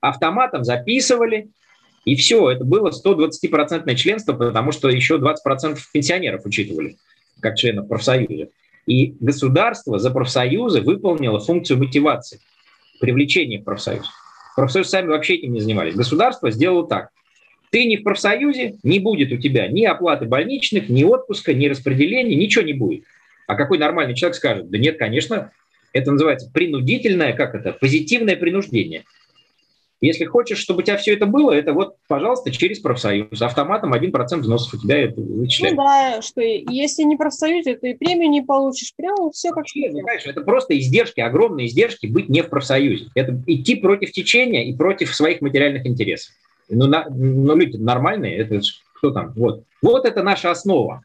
Автоматом 0.00 0.64
записывали, 0.64 1.48
и 2.04 2.16
все, 2.16 2.50
это 2.50 2.64
было 2.64 2.90
120% 2.90 3.94
членство, 3.94 4.32
потому 4.32 4.72
что 4.72 4.88
еще 4.88 5.18
20% 5.18 5.78
пенсионеров 5.92 6.44
учитывали 6.44 6.96
как 7.40 7.56
членов 7.56 7.88
профсоюза. 7.88 8.48
И 8.86 9.14
государство 9.20 9.98
за 9.98 10.10
профсоюзы 10.10 10.80
выполнило 10.80 11.38
функцию 11.38 11.78
мотивации, 11.78 12.40
привлечения 13.00 13.60
в 13.60 13.64
профсоюз. 13.64 14.08
Профсоюзы 14.56 14.90
сами 14.90 15.08
вообще 15.08 15.34
этим 15.34 15.52
не 15.52 15.60
занимались. 15.60 15.94
Государство 15.94 16.50
сделало 16.50 16.88
так. 16.88 17.10
Ты 17.70 17.84
не 17.84 17.98
в 17.98 18.02
профсоюзе, 18.02 18.78
не 18.82 18.98
будет 18.98 19.30
у 19.30 19.36
тебя 19.36 19.68
ни 19.68 19.84
оплаты 19.84 20.24
больничных, 20.24 20.88
ни 20.88 21.04
отпуска, 21.04 21.52
ни 21.52 21.66
распределения, 21.66 22.34
ничего 22.34 22.64
не 22.64 22.72
будет. 22.72 23.04
А 23.48 23.54
какой 23.54 23.78
нормальный 23.78 24.14
человек 24.14 24.36
скажет, 24.36 24.68
да 24.68 24.76
нет, 24.76 24.98
конечно, 24.98 25.50
это 25.94 26.12
называется 26.12 26.50
принудительное, 26.52 27.32
как 27.32 27.54
это, 27.54 27.72
позитивное 27.72 28.36
принуждение. 28.36 29.04
Если 30.02 30.26
хочешь, 30.26 30.58
чтобы 30.58 30.80
у 30.80 30.82
тебя 30.82 30.98
все 30.98 31.14
это 31.14 31.24
было, 31.24 31.50
это 31.50 31.72
вот, 31.72 31.96
пожалуйста, 32.06 32.52
через 32.52 32.78
профсоюз. 32.78 33.40
Автоматом 33.40 33.94
1% 33.94 34.38
взносов 34.40 34.74
у 34.74 34.76
тебя 34.76 34.98
это 34.98 35.20
вычисляет. 35.20 35.76
Ну 35.76 35.82
да, 35.82 36.22
что 36.22 36.42
если 36.42 37.02
не 37.02 37.16
профсоюз, 37.16 37.64
то 37.64 37.86
и 37.86 37.94
премию 37.94 38.30
не 38.30 38.42
получишь. 38.42 38.92
Прямо 38.94 39.32
все 39.32 39.48
как 39.48 39.58
Вообще, 39.58 39.90
ну, 39.90 40.02
конечно, 40.02 40.30
Это 40.30 40.42
просто 40.42 40.78
издержки, 40.78 41.20
огромные 41.20 41.66
издержки 41.66 42.06
быть 42.06 42.28
не 42.28 42.42
в 42.42 42.50
профсоюзе. 42.50 43.06
Это 43.14 43.42
идти 43.46 43.76
против 43.76 44.12
течения 44.12 44.66
и 44.66 44.76
против 44.76 45.12
своих 45.16 45.40
материальных 45.40 45.84
интересов. 45.86 46.32
Ну, 46.68 46.86
на, 46.86 47.06
ну 47.08 47.56
люди 47.56 47.76
нормальные, 47.78 48.36
это 48.36 48.60
кто 48.94 49.10
там? 49.10 49.32
Вот. 49.34 49.64
Вот 49.82 50.04
это 50.04 50.22
наша 50.22 50.50
основа. 50.50 51.02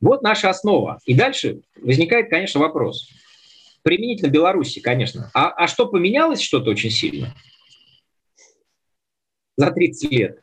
Вот 0.00 0.22
наша 0.22 0.48
основа. 0.48 0.98
И 1.04 1.14
дальше 1.14 1.60
возникает, 1.80 2.30
конечно, 2.30 2.60
вопрос. 2.60 3.08
Применительно 3.82 4.30
Беларуси, 4.30 4.80
конечно. 4.80 5.30
А, 5.34 5.50
а 5.50 5.68
что 5.68 5.86
поменялось 5.86 6.40
что-то 6.40 6.70
очень 6.70 6.90
сильно? 6.90 7.34
За 9.56 9.70
30 9.70 10.12
лет, 10.12 10.40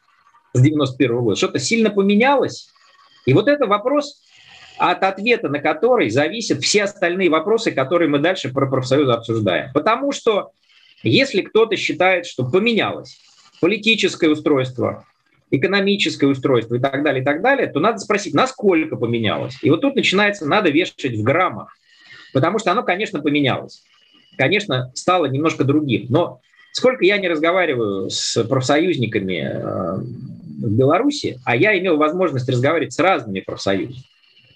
с 0.53 0.61
91 0.61 1.17
года. 1.21 1.35
Что-то 1.35 1.59
сильно 1.59 1.89
поменялось? 1.89 2.69
И 3.25 3.33
вот 3.33 3.47
это 3.47 3.65
вопрос, 3.65 4.23
от 4.77 5.03
ответа 5.03 5.49
на 5.49 5.59
который 5.59 6.09
зависят 6.09 6.63
все 6.63 6.83
остальные 6.83 7.29
вопросы, 7.29 7.71
которые 7.71 8.09
мы 8.09 8.19
дальше 8.19 8.49
про 8.53 8.67
профсоюзы 8.69 9.11
обсуждаем. 9.11 9.71
Потому 9.73 10.11
что 10.11 10.51
если 11.03 11.41
кто-то 11.41 11.75
считает, 11.75 12.25
что 12.25 12.49
поменялось 12.49 13.19
политическое 13.59 14.29
устройство, 14.29 15.05
экономическое 15.49 16.27
устройство 16.27 16.75
и 16.75 16.79
так 16.79 17.03
далее, 17.03 17.21
и 17.21 17.25
так 17.25 17.41
далее, 17.41 17.67
то 17.67 17.79
надо 17.79 17.99
спросить, 17.99 18.33
насколько 18.33 18.95
поменялось. 18.95 19.57
И 19.61 19.69
вот 19.69 19.81
тут 19.81 19.95
начинается, 19.95 20.45
надо 20.45 20.69
вешать 20.69 21.15
в 21.15 21.23
граммах, 21.23 21.73
потому 22.33 22.59
что 22.59 22.71
оно, 22.71 22.83
конечно, 22.83 23.21
поменялось. 23.21 23.83
Конечно, 24.37 24.91
стало 24.93 25.25
немножко 25.25 25.63
другим. 25.63 26.07
Но 26.09 26.41
сколько 26.73 27.03
я 27.05 27.17
не 27.17 27.27
разговариваю 27.27 28.09
с 28.09 28.43
профсоюзниками 28.43 29.49
э, 29.51 29.95
в 29.97 30.77
Беларуси, 30.77 31.39
а 31.45 31.55
я 31.55 31.77
имел 31.79 31.97
возможность 31.97 32.49
разговаривать 32.49 32.93
с 32.93 32.99
разными 32.99 33.39
профсоюзами, 33.39 34.03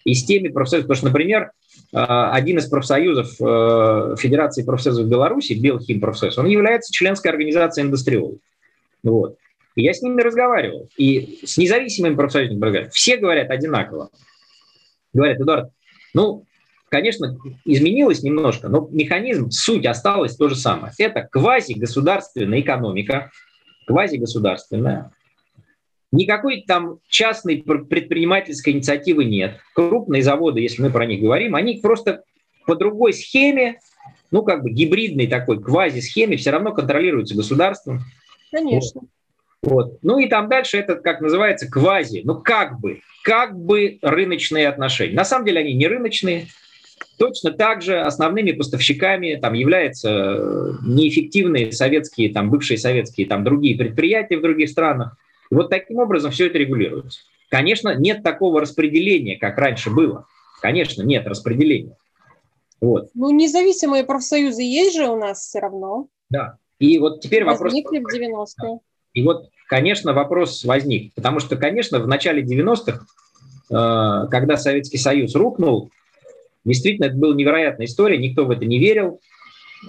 и 0.04 0.14
с 0.14 0.26
теми 0.26 0.50
профсоюзами, 0.50 0.88
потому 0.88 0.98
что, 0.98 1.08
например, 1.08 1.52
э, 1.94 1.98
один 1.98 2.58
из 2.58 2.68
профсоюзов 2.68 3.34
э, 3.40 4.16
Федерации 4.20 4.64
профсоюзов 4.64 5.08
Беларуси, 5.08 5.54
Белхим 5.54 6.00
профсоюз, 6.02 6.38
он 6.38 6.48
является 6.48 6.92
членской 6.94 7.32
организацией 7.32 7.88
индустриологов. 7.88 8.40
Вот. 9.04 9.38
Я 9.76 9.94
с 9.94 10.02
ними 10.02 10.22
разговаривал. 10.22 10.90
И 10.98 11.40
с 11.46 11.58
независимыми 11.58 12.16
профсоюзниками 12.16 12.66
разговаривал. 12.66 12.92
Все 12.92 13.18
говорят 13.18 13.50
одинаково. 13.50 14.10
Говорят, 15.14 15.40
Эдуард, 15.42 15.72
ну, 16.14 16.46
конечно, 16.90 17.38
изменилось 17.66 18.24
немножко, 18.24 18.70
но 18.70 18.88
механизм, 18.92 19.50
суть 19.50 19.86
осталась 19.86 20.36
то 20.36 20.50
же 20.50 20.56
самое. 20.56 20.94
Это 20.98 21.28
квазигосударственная 21.30 22.62
экономика, 22.62 23.32
квазигосударственная. 23.88 25.12
Никакой 26.12 26.64
там 26.68 27.00
частной 27.08 27.64
предпринимательской 27.64 28.72
инициативы 28.72 29.24
нет. 29.24 29.60
Крупные 29.74 30.22
заводы, 30.22 30.60
если 30.60 30.82
мы 30.82 30.90
про 30.90 31.06
них 31.06 31.22
говорим, 31.22 31.56
они 31.56 31.80
просто 31.82 32.24
по 32.66 32.76
другой 32.76 33.14
схеме, 33.14 33.80
ну 34.30 34.44
как 34.44 34.64
бы 34.64 34.72
гибридной 34.72 35.28
такой 35.28 35.62
квази-схеме 35.62 36.36
все 36.36 36.52
равно 36.52 36.74
контролируются 36.74 37.36
государством. 37.36 38.02
Конечно. 38.52 39.02
Ну 39.64 40.18
и 40.18 40.28
там 40.28 40.50
дальше 40.50 40.78
это, 40.78 40.96
как 40.96 41.22
называется, 41.22 41.70
квази, 41.70 42.22
ну 42.24 42.42
как 42.42 42.80
бы, 42.80 43.02
как 43.24 43.56
бы 43.56 44.00
рыночные 44.02 44.68
отношения. 44.68 45.16
На 45.16 45.26
самом 45.26 45.46
деле 45.46 45.60
они 45.62 45.74
не 45.74 45.88
рыночные, 45.88 46.48
Точно 47.18 47.52
так 47.52 47.82
же 47.82 48.00
основными 48.00 48.52
поставщиками 48.52 49.36
там 49.36 49.54
являются 49.54 50.10
э, 50.10 50.72
неэффективные 50.86 51.72
советские, 51.72 52.34
там, 52.34 52.50
бывшие 52.50 52.78
советские, 52.78 53.28
там, 53.28 53.44
другие 53.44 53.78
предприятия 53.78 54.38
в 54.38 54.42
других 54.42 54.70
странах. 54.70 55.18
И 55.52 55.56
вот 55.56 55.70
таким 55.70 55.98
образом 55.98 56.32
все 56.32 56.48
это 56.48 56.58
регулируется. 56.58 57.22
Конечно, 57.50 57.94
нет 57.96 58.24
такого 58.24 58.62
распределения, 58.62 59.38
как 59.38 59.58
раньше 59.58 59.90
было. 59.90 60.26
Конечно, 60.62 61.04
нет 61.04 61.28
распределения. 61.28 61.96
Вот. 62.80 63.10
Ну, 63.14 63.30
независимые 63.30 64.04
профсоюзы 64.04 64.64
есть 64.64 64.96
же 64.96 65.08
у 65.08 65.16
нас 65.16 65.42
все 65.42 65.60
равно. 65.60 66.08
Да. 66.30 66.58
И 66.80 66.98
вот 66.98 67.22
теперь 67.22 67.44
Возникли 67.44 67.54
вопрос... 67.54 67.74
Возникли 67.74 68.00
в 68.00 68.66
90-е. 68.66 68.80
И 69.14 69.24
вот, 69.24 69.50
конечно, 69.68 70.14
вопрос 70.14 70.64
возник. 70.64 71.14
Потому 71.14 71.40
что, 71.40 71.56
конечно, 71.56 72.00
в 72.00 72.08
начале 72.08 72.44
90-х, 72.44 73.06
э, 73.70 74.28
когда 74.30 74.58
Советский 74.58 74.98
Союз 74.98 75.36
рухнул, 75.36 75.92
действительно, 76.66 77.06
это 77.06 77.16
была 77.16 77.36
невероятная 77.36 77.88
история, 77.88 78.18
никто 78.18 78.46
в 78.46 78.52
это 78.52 78.66
не 78.66 78.80
верил, 78.80 79.20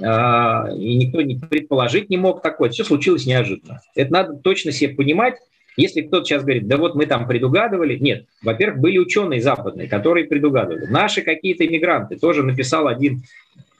э, 0.01 0.77
и 0.77 0.97
никто 0.97 1.23
не 1.23 1.37
предположить 1.37 2.11
не 2.11 2.17
мог 2.17 2.43
такое. 2.43 2.71
Все 2.71 2.85
случилось 2.85 3.27
неожиданно. 3.27 3.81
Это 3.95 4.13
надо 4.13 4.35
точно 4.35 4.73
себе 4.73 4.95
понимать. 4.95 5.37
Если 5.77 6.03
кто-то 6.03 6.27
сейчас 6.27 6.43
говорит, 6.43 6.67
да 6.67 6.77
вот 6.77 6.95
мы 6.95 7.07
там 7.07 7.27
предугадывали, 7.27 7.97
нет. 7.97 8.27
Во-первых, 8.43 8.81
были 8.81 8.99
ученые 8.99 9.41
западные, 9.41 9.89
которые 9.89 10.27
предугадывали. 10.27 10.85
Наши 10.85 11.23
какие-то 11.23 11.65
иммигранты, 11.65 12.19
тоже 12.19 12.43
написал 12.43 12.89
один, 12.89 13.23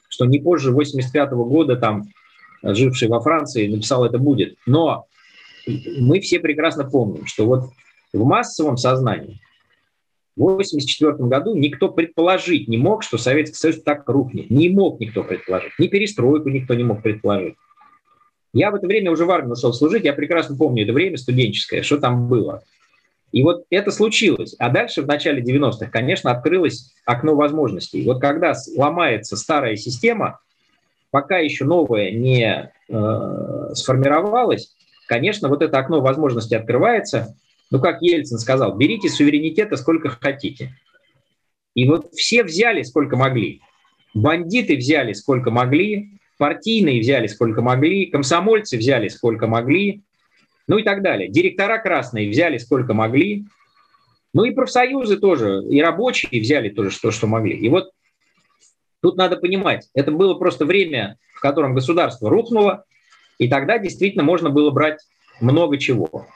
что 0.09 0.25
не 0.25 0.39
позже 0.39 0.71
85 0.71 1.33
-го 1.33 1.45
года 1.45 1.75
там 1.75 2.07
живший 2.63 3.09
во 3.09 3.19
Франции, 3.19 3.67
написал 3.67 4.05
это 4.05 4.17
будет. 4.17 4.55
Но 4.65 5.05
мы 5.67 6.19
все 6.19 6.39
прекрасно 6.39 6.83
помним, 6.89 7.25
что 7.25 7.45
вот 7.45 7.69
в 8.11 8.23
массовом 8.25 8.77
сознании 8.77 9.39
в 10.35 10.43
1984 10.43 11.29
году 11.29 11.55
никто 11.55 11.89
предположить 11.89 12.67
не 12.67 12.77
мог, 12.77 13.03
что 13.03 13.17
Советский 13.17 13.55
Союз 13.55 13.81
так 13.83 14.07
рухнет. 14.07 14.49
Не 14.49 14.69
мог 14.69 14.99
никто 14.99 15.23
предположить. 15.23 15.73
Ни 15.77 15.87
перестройку 15.87 16.49
никто 16.49 16.73
не 16.73 16.83
мог 16.83 17.03
предположить. 17.03 17.55
Я 18.53 18.71
в 18.71 18.75
это 18.75 18.87
время 18.87 19.11
уже 19.11 19.25
в 19.25 19.31
армии 19.31 19.51
ушел 19.51 19.73
служить, 19.73 20.05
я 20.05 20.13
прекрасно 20.13 20.55
помню 20.55 20.83
это 20.83 20.93
время 20.93 21.17
студенческое, 21.17 21.81
что 21.81 21.97
там 21.97 22.27
было. 22.27 22.63
И 23.31 23.41
вот 23.41 23.65
это 23.71 23.91
случилось. 23.91 24.55
А 24.59 24.69
дальше, 24.69 25.01
в 25.01 25.07
начале 25.07 25.41
90-х, 25.41 25.87
конечно, 25.87 26.29
открылось 26.29 26.93
окно 27.03 27.35
возможностей. 27.35 28.05
Вот 28.05 28.21
когда 28.21 28.53
ломается 28.75 29.37
старая 29.37 29.75
система, 29.75 30.39
пока 31.09 31.39
еще 31.39 31.65
новая 31.65 32.11
не 32.11 32.71
э, 32.89 33.69
сформировалась, 33.73 34.75
конечно, 35.07 35.49
вот 35.49 35.61
это 35.61 35.77
окно 35.77 36.01
возможностей 36.01 36.55
открывается. 36.55 37.35
Ну, 37.71 37.79
как 37.79 38.01
Ельцин 38.01 38.37
сказал, 38.37 38.75
берите 38.77 39.09
суверенитета 39.09 39.77
сколько 39.77 40.09
хотите. 40.09 40.75
И 41.75 41.87
вот 41.87 42.13
все 42.13 42.43
взяли 42.43 42.83
сколько 42.83 43.17
могли. 43.17 43.61
Бандиты 44.13 44.77
взяли 44.77 45.13
сколько 45.13 45.49
могли, 45.49 46.19
партийные 46.37 46.99
взяли 46.99 47.27
сколько 47.27 47.61
могли, 47.61 48.07
комсомольцы 48.07 48.77
взяли 48.77 49.07
сколько 49.07 49.47
могли, 49.47 50.03
ну 50.67 50.77
и 50.77 50.83
так 50.83 51.01
далее. 51.01 51.29
Директора 51.29 51.79
красные 51.79 52.29
взяли 52.29 52.57
сколько 52.57 52.93
могли, 52.93 53.45
ну 54.33 54.43
и 54.43 54.51
профсоюзы 54.51 55.17
тоже, 55.17 55.63
и 55.63 55.81
рабочие 55.81 56.41
взяли 56.41 56.69
тоже 56.69 56.91
что, 56.91 57.11
что 57.11 57.27
могли. 57.27 57.57
И 57.57 57.69
вот 57.69 57.91
тут 59.01 59.17
надо 59.17 59.37
понимать, 59.37 59.89
это 59.93 60.11
было 60.11 60.35
просто 60.35 60.65
время, 60.65 61.17
в 61.33 61.39
котором 61.39 61.73
государство 61.73 62.29
рухнуло, 62.29 62.85
и 63.43 63.49
тогда 63.49 63.77
действительно 63.77 64.23
можно 64.23 64.49
было 64.49 64.71
брать 64.71 64.99
много 65.41 65.77
чего. 65.77 66.27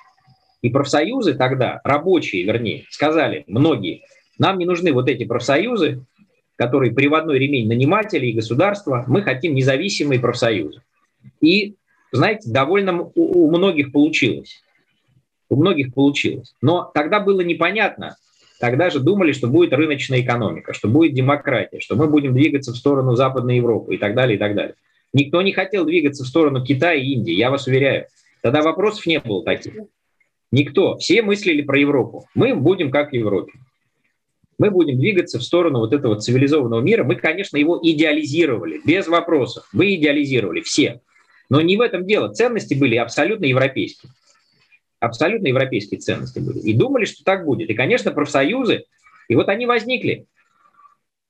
И 0.61 0.69
профсоюзы 0.69 1.35
тогда, 1.35 1.79
рабочие, 1.85 2.43
вернее, 2.43 2.83
сказали, 2.89 3.45
многие, 3.47 4.03
нам 4.37 4.57
не 4.57 4.65
нужны 4.65 4.91
вот 4.91 5.07
эти 5.07 5.23
профсоюзы, 5.23 6.03
который 6.57 6.91
приводной 6.91 7.39
ремень 7.39 7.67
нанимателей 7.67 8.31
и 8.31 8.35
государства, 8.35 9.05
мы 9.07 9.21
хотим 9.21 9.53
независимые 9.53 10.19
профсоюзы. 10.19 10.81
И, 11.39 11.75
знаете, 12.11 12.51
довольно 12.51 13.03
у, 13.03 13.11
у 13.15 13.49
многих 13.49 13.93
получилось. 13.93 14.61
У 15.49 15.55
многих 15.55 15.93
получилось. 15.93 16.55
Но 16.61 16.91
тогда 16.93 17.21
было 17.21 17.39
непонятно, 17.39 18.17
тогда 18.59 18.89
же 18.89 18.99
думали, 18.99 19.31
что 19.31 19.47
будет 19.47 19.71
рыночная 19.71 20.19
экономика, 20.19 20.73
что 20.73 20.89
будет 20.89 21.13
демократия, 21.13 21.79
что 21.79 21.95
мы 21.95 22.07
будем 22.07 22.33
двигаться 22.33 22.73
в 22.73 22.75
сторону 22.75 23.15
Западной 23.15 23.57
Европы 23.57 23.95
и 23.95 23.97
так 23.97 24.13
далее, 24.13 24.35
и 24.35 24.39
так 24.39 24.55
далее. 24.55 24.75
Никто 25.13 25.41
не 25.41 25.53
хотел 25.53 25.85
двигаться 25.85 26.23
в 26.23 26.27
сторону 26.27 26.63
Китая 26.63 26.95
и 26.95 27.05
Индии, 27.13 27.33
я 27.33 27.49
вас 27.49 27.67
уверяю. 27.67 28.07
Тогда 28.41 28.61
вопросов 28.61 29.05
не 29.05 29.19
было 29.19 29.43
таких. 29.43 29.73
Никто. 30.51 30.97
Все 30.97 31.21
мыслили 31.21 31.61
про 31.61 31.79
Европу. 31.79 32.27
Мы 32.35 32.55
будем 32.55 32.91
как 32.91 33.11
в 33.11 33.13
Европе 33.13 33.53
мы 34.57 34.71
будем 34.71 34.97
двигаться 34.97 35.37
в 35.39 35.43
сторону 35.43 35.79
вот 35.79 35.93
этого 35.93 36.19
цивилизованного 36.19 36.81
мира. 36.81 37.03
Мы, 37.03 37.15
конечно, 37.15 37.57
его 37.57 37.79
идеализировали, 37.81 38.81
без 38.83 39.07
вопросов. 39.07 39.67
Мы 39.71 39.95
идеализировали 39.95 40.61
все. 40.61 41.01
Но 41.49 41.61
не 41.61 41.77
в 41.77 41.81
этом 41.81 42.05
дело. 42.05 42.33
Ценности 42.33 42.73
были 42.73 42.95
абсолютно 42.95 43.45
европейские. 43.45 44.11
Абсолютно 44.99 45.47
европейские 45.47 45.99
ценности 45.99 46.39
были. 46.39 46.59
И 46.59 46.73
думали, 46.73 47.05
что 47.05 47.23
так 47.23 47.45
будет. 47.45 47.69
И, 47.69 47.75
конечно, 47.75 48.11
профсоюзы, 48.11 48.85
и 49.27 49.35
вот 49.35 49.47
они 49.47 49.67
возникли. 49.67 50.25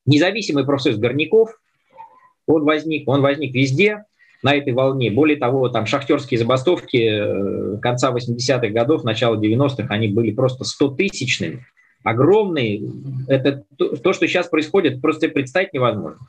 Независимый 0.06 0.66
профсоюз 0.66 0.98
горняков, 0.98 1.60
он 2.48 2.64
возник, 2.64 3.08
он 3.08 3.22
возник 3.22 3.54
везде 3.54 4.06
на 4.42 4.56
этой 4.56 4.74
волне. 4.74 5.12
Более 5.12 5.38
того, 5.38 5.70
там 5.70 5.86
шахтерские 5.86 6.40
забастовки 6.40 6.98
э, 6.98 7.78
конца 7.80 8.12
80-х 8.12 8.70
годов, 8.70 9.04
начала 9.04 9.36
90-х, 9.36 9.88
они 9.90 10.08
были 10.08 10.32
просто 10.32 10.64
100-тысячными 10.64 11.60
огромные. 12.04 12.82
Это 13.28 13.64
то, 13.78 14.14
что 14.14 14.28
сейчас 14.28 14.48
происходит, 14.48 15.02
просто 15.02 15.28
представить 15.30 15.74
невозможно. 15.74 16.20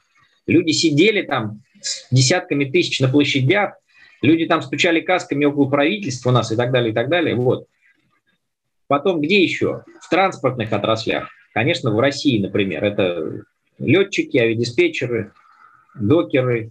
Люди 0.46 0.72
сидели 0.72 1.22
там 1.22 1.62
с 1.80 2.08
десятками 2.10 2.64
тысяч 2.64 2.98
на 3.00 3.08
площадях, 3.08 3.74
люди 4.22 4.46
там 4.46 4.62
стучали 4.62 5.00
касками 5.00 5.44
около 5.44 5.68
правительства 5.68 6.30
у 6.30 6.32
нас 6.32 6.50
и 6.50 6.56
так 6.56 6.72
далее, 6.72 6.90
и 6.90 6.94
так 6.94 7.08
далее. 7.08 7.36
Вот. 7.36 7.66
Потом 8.88 9.20
где 9.20 9.42
еще? 9.42 9.84
В 10.00 10.08
транспортных 10.08 10.72
отраслях. 10.72 11.28
Конечно, 11.52 11.90
в 11.90 12.00
России, 12.00 12.40
например, 12.40 12.82
это 12.82 13.42
летчики, 13.78 14.38
авиадиспетчеры, 14.38 15.32
докеры, 15.94 16.70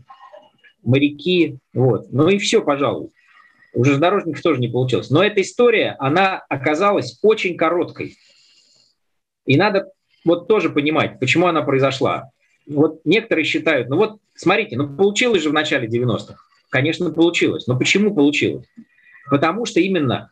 моряки. 0.83 1.57
Вот. 1.73 2.11
Ну 2.11 2.29
и 2.29 2.37
все, 2.37 2.61
пожалуй. 2.61 3.11
Уже 3.73 3.95
с 3.95 3.97
дорожников 3.97 4.41
тоже 4.41 4.59
не 4.59 4.69
получилось. 4.69 5.09
Но 5.09 5.23
эта 5.23 5.41
история, 5.41 5.95
она 5.99 6.43
оказалась 6.49 7.19
очень 7.21 7.57
короткой. 7.57 8.15
И 9.45 9.55
надо 9.55 9.91
вот 10.25 10.47
тоже 10.47 10.69
понимать, 10.69 11.19
почему 11.19 11.47
она 11.47 11.61
произошла. 11.61 12.31
Вот 12.65 13.01
некоторые 13.05 13.45
считают, 13.45 13.87
ну 13.87 13.97
вот 13.97 14.19
смотрите, 14.35 14.77
ну 14.77 14.95
получилось 14.95 15.43
же 15.43 15.49
в 15.49 15.53
начале 15.53 15.87
90-х. 15.87 16.35
Конечно, 16.69 17.11
получилось. 17.11 17.67
Но 17.67 17.77
почему 17.77 18.13
получилось? 18.13 18.65
Потому 19.29 19.65
что 19.65 19.79
именно 19.79 20.31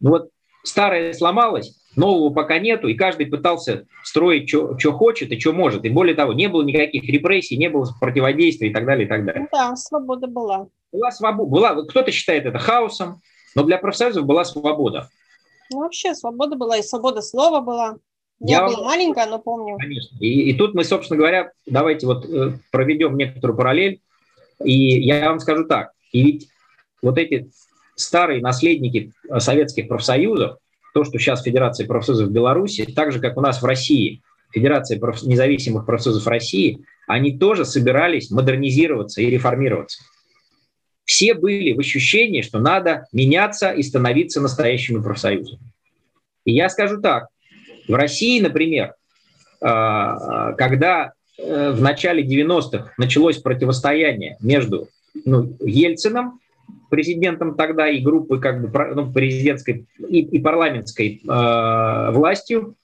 ну 0.00 0.10
вот 0.10 0.30
старое 0.62 1.12
сломалось, 1.12 1.76
нового 1.96 2.32
пока 2.32 2.58
нету, 2.58 2.88
и 2.88 2.94
каждый 2.94 3.26
пытался 3.26 3.86
строить, 4.04 4.48
что 4.48 4.92
хочет 4.92 5.32
и 5.32 5.40
что 5.40 5.52
может. 5.52 5.84
И 5.84 5.88
более 5.88 6.14
того, 6.14 6.32
не 6.32 6.48
было 6.48 6.62
никаких 6.62 7.04
репрессий, 7.04 7.56
не 7.56 7.68
было 7.68 7.88
противодействия 8.00 8.68
и 8.68 8.72
так 8.72 8.84
далее, 8.84 9.06
и 9.06 9.08
так 9.08 9.24
далее. 9.24 9.48
Да, 9.52 9.74
свобода 9.76 10.26
была. 10.26 10.68
Была 10.92 11.10
свобода. 11.10 11.50
Была, 11.50 11.82
кто-то 11.84 12.10
считает 12.12 12.46
это 12.46 12.58
хаосом, 12.58 13.20
но 13.54 13.64
для 13.64 13.78
профсоюзов 13.78 14.24
была 14.24 14.44
свобода. 14.44 15.08
Ну, 15.72 15.80
вообще 15.80 16.14
свобода 16.14 16.56
была, 16.56 16.78
и 16.78 16.82
свобода 16.82 17.22
слова 17.22 17.60
была. 17.60 17.96
Я, 18.38 18.58
я 18.58 18.66
была 18.66 18.84
маленькая, 18.84 19.26
но 19.26 19.38
помню. 19.38 19.76
Конечно. 19.78 20.16
И, 20.20 20.50
и 20.50 20.54
тут 20.54 20.74
мы, 20.74 20.84
собственно 20.84 21.18
говоря, 21.18 21.52
давайте 21.64 22.06
вот 22.06 22.26
э, 22.26 22.52
проведем 22.70 23.16
некоторую 23.16 23.56
параллель. 23.56 24.00
И 24.62 25.00
я 25.00 25.30
вам 25.30 25.40
скажу 25.40 25.64
так. 25.64 25.92
И 26.12 26.22
ведь 26.22 26.48
вот 27.02 27.18
эти 27.18 27.50
старые 27.94 28.42
наследники 28.42 29.12
э, 29.28 29.40
советских 29.40 29.88
профсоюзов, 29.88 30.58
то, 30.96 31.04
что 31.04 31.18
сейчас 31.18 31.42
Федерация 31.42 31.86
профсоюзов 31.86 32.30
Беларуси, 32.30 32.86
так 32.86 33.12
же, 33.12 33.20
как 33.20 33.36
у 33.36 33.42
нас 33.42 33.60
в 33.60 33.66
России, 33.66 34.22
Федерация 34.50 34.98
проф... 34.98 35.22
независимых 35.24 35.84
профсоюзов 35.84 36.26
России, 36.26 36.86
они 37.06 37.36
тоже 37.36 37.66
собирались 37.66 38.30
модернизироваться 38.30 39.20
и 39.20 39.28
реформироваться. 39.28 40.02
Все 41.04 41.34
были 41.34 41.74
в 41.74 41.80
ощущении, 41.80 42.40
что 42.40 42.60
надо 42.60 43.04
меняться 43.12 43.72
и 43.72 43.82
становиться 43.82 44.40
настоящими 44.40 45.02
профсоюзами. 45.02 45.60
И 46.46 46.54
я 46.54 46.70
скажу 46.70 46.98
так, 47.02 47.26
в 47.86 47.92
России, 47.92 48.40
например, 48.40 48.94
а, 49.60 50.54
когда 50.54 51.12
э, 51.36 51.72
в 51.72 51.82
начале 51.82 52.24
90-х 52.24 52.94
началось 52.96 53.36
противостояние 53.36 54.38
между 54.40 54.88
ну, 55.26 55.58
Ельцином, 55.60 56.40
президентом 56.90 57.56
тогда, 57.56 57.88
и 57.88 58.00
группой 58.00 58.40
как 58.40 58.60
бы 58.60 58.94
ну, 58.94 59.12
президентской 59.12 59.86
и, 59.98 60.20
и 60.20 60.38
парламентской 60.40 61.20
э, 61.22 62.10
властью, 62.12 62.74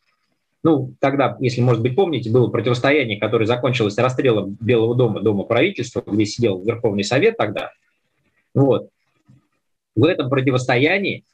ну, 0.63 0.95
тогда, 1.01 1.37
если, 1.41 1.61
может 1.61 1.83
быть, 1.83 1.97
помните, 1.97 2.31
было 2.31 2.49
противостояние, 2.49 3.19
которое 3.19 3.47
закончилось 3.47 3.99
расстрелом 3.99 4.57
Белого 4.61 4.95
дома, 4.95 5.21
Дома 5.21 5.43
правительства, 5.45 6.03
где 6.07 6.25
сидел 6.25 6.63
Верховный 6.63 7.05
Совет 7.05 7.37
тогда. 7.37 7.73
Вот. 8.55 8.89
В 9.97 10.05
этом 10.05 10.31
противостоянии 10.31 11.25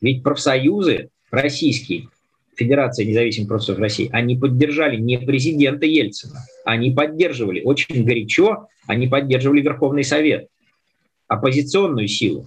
ведь 0.00 0.22
профсоюзы 0.22 1.08
российские 1.30 2.08
Федерация 2.56 3.06
независимых 3.06 3.48
профсоюзов 3.48 3.80
России, 3.80 4.10
они 4.12 4.36
поддержали 4.36 4.96
не 4.96 5.18
президента 5.18 5.86
Ельцина, 5.86 6.44
они 6.64 6.90
поддерживали 6.90 7.62
очень 7.62 8.04
горячо, 8.04 8.68
они 8.86 9.06
поддерживали 9.06 9.60
Верховный 9.60 10.04
Совет, 10.04 10.48
оппозиционную 11.28 12.08
силу. 12.08 12.46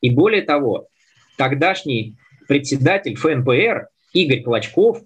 И 0.00 0.10
более 0.10 0.42
того, 0.42 0.88
тогдашний 1.36 2.14
председатель 2.46 3.16
ФНПР 3.16 3.88
Игорь 4.12 4.42
Клочков, 4.42 5.02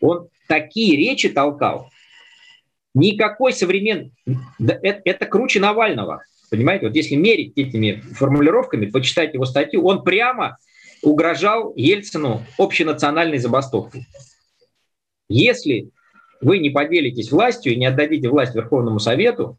он 0.00 0.28
такие 0.48 0.96
речи 0.96 1.28
толкал, 1.28 1.90
никакой 2.94 3.52
современный... 3.52 4.12
Это, 4.58 5.00
это 5.04 5.26
круче 5.26 5.60
Навального. 5.60 6.24
Понимаете, 6.50 6.86
вот 6.86 6.96
если 6.96 7.14
мерить 7.14 7.52
этими 7.56 8.02
формулировками, 8.14 8.86
почитать 8.86 9.34
его 9.34 9.44
статью, 9.44 9.84
он 9.84 10.02
прямо 10.02 10.56
угрожал 11.02 11.72
Ельцину 11.76 12.44
общенациональной 12.58 13.38
забастовкой. 13.38 14.06
Если 15.28 15.90
вы 16.40 16.58
не 16.58 16.70
поделитесь 16.70 17.30
властью 17.30 17.72
и 17.72 17.76
не 17.76 17.86
отдадите 17.86 18.28
власть 18.28 18.54
Верховному 18.54 18.98
Совету, 18.98 19.58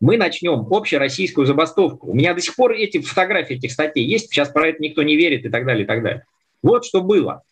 мы 0.00 0.16
начнем 0.16 0.66
общероссийскую 0.70 1.46
забастовку. 1.46 2.10
У 2.10 2.14
меня 2.14 2.34
до 2.34 2.40
сих 2.40 2.54
пор 2.54 2.72
эти 2.72 3.00
фотографии 3.00 3.56
этих 3.56 3.72
статей 3.72 4.04
есть, 4.04 4.30
сейчас 4.30 4.48
про 4.48 4.68
это 4.68 4.82
никто 4.82 5.02
не 5.02 5.16
верит 5.16 5.44
и 5.44 5.48
так 5.48 5.64
далее, 5.66 5.84
и 5.84 5.86
так 5.86 6.02
далее. 6.02 6.24
Вот 6.62 6.84
что 6.84 7.00
было. 7.00 7.42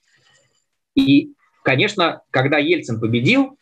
И, 0.94 1.32
конечно, 1.62 2.22
когда 2.30 2.58
Ельцин 2.58 3.00
победил, 3.00 3.58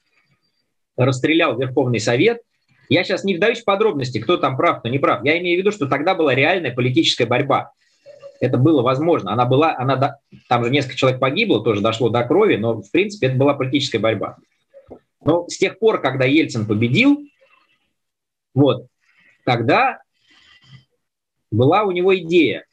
расстрелял 0.96 1.58
Верховный 1.58 2.00
Совет, 2.00 2.40
я 2.88 3.02
сейчас 3.02 3.24
не 3.24 3.34
вдаюсь 3.34 3.62
в 3.62 3.64
подробности, 3.64 4.18
кто 4.18 4.36
там 4.36 4.56
прав, 4.56 4.80
кто 4.80 4.88
не 4.88 4.98
прав. 4.98 5.24
Я 5.24 5.38
имею 5.38 5.56
в 5.56 5.60
виду, 5.60 5.72
что 5.72 5.86
тогда 5.86 6.14
была 6.14 6.34
реальная 6.34 6.72
политическая 6.72 7.26
борьба. 7.26 7.72
Это 8.40 8.58
было 8.58 8.82
возможно. 8.82 9.32
Она 9.32 9.46
была, 9.46 9.74
она, 9.76 10.18
там 10.48 10.64
же 10.64 10.70
несколько 10.70 10.96
человек 10.96 11.18
погибло, 11.18 11.64
тоже 11.64 11.80
дошло 11.80 12.10
до 12.10 12.22
крови, 12.24 12.56
но, 12.56 12.82
в 12.82 12.90
принципе, 12.90 13.28
это 13.28 13.36
была 13.36 13.54
политическая 13.54 13.98
борьба. 13.98 14.36
Но 15.24 15.48
с 15.48 15.56
тех 15.56 15.78
пор, 15.78 16.02
когда 16.02 16.26
Ельцин 16.26 16.66
победил, 16.66 17.26
вот, 18.54 18.86
тогда 19.44 20.00
была 21.50 21.84
у 21.84 21.90
него 21.90 22.16
идея, 22.18 22.64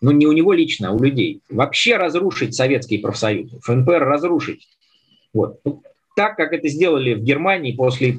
ну 0.00 0.10
не 0.10 0.26
у 0.26 0.32
него 0.32 0.52
лично, 0.52 0.90
а 0.90 0.92
у 0.92 1.02
людей, 1.02 1.40
вообще 1.48 1.96
разрушить 1.96 2.54
советские 2.54 3.00
профсоюзы, 3.00 3.58
ФНПР 3.60 4.04
разрушить. 4.04 4.68
Вот. 5.32 5.60
Так, 6.16 6.36
как 6.36 6.52
это 6.52 6.68
сделали 6.68 7.14
в 7.14 7.22
Германии 7.22 7.72
после 7.72 8.18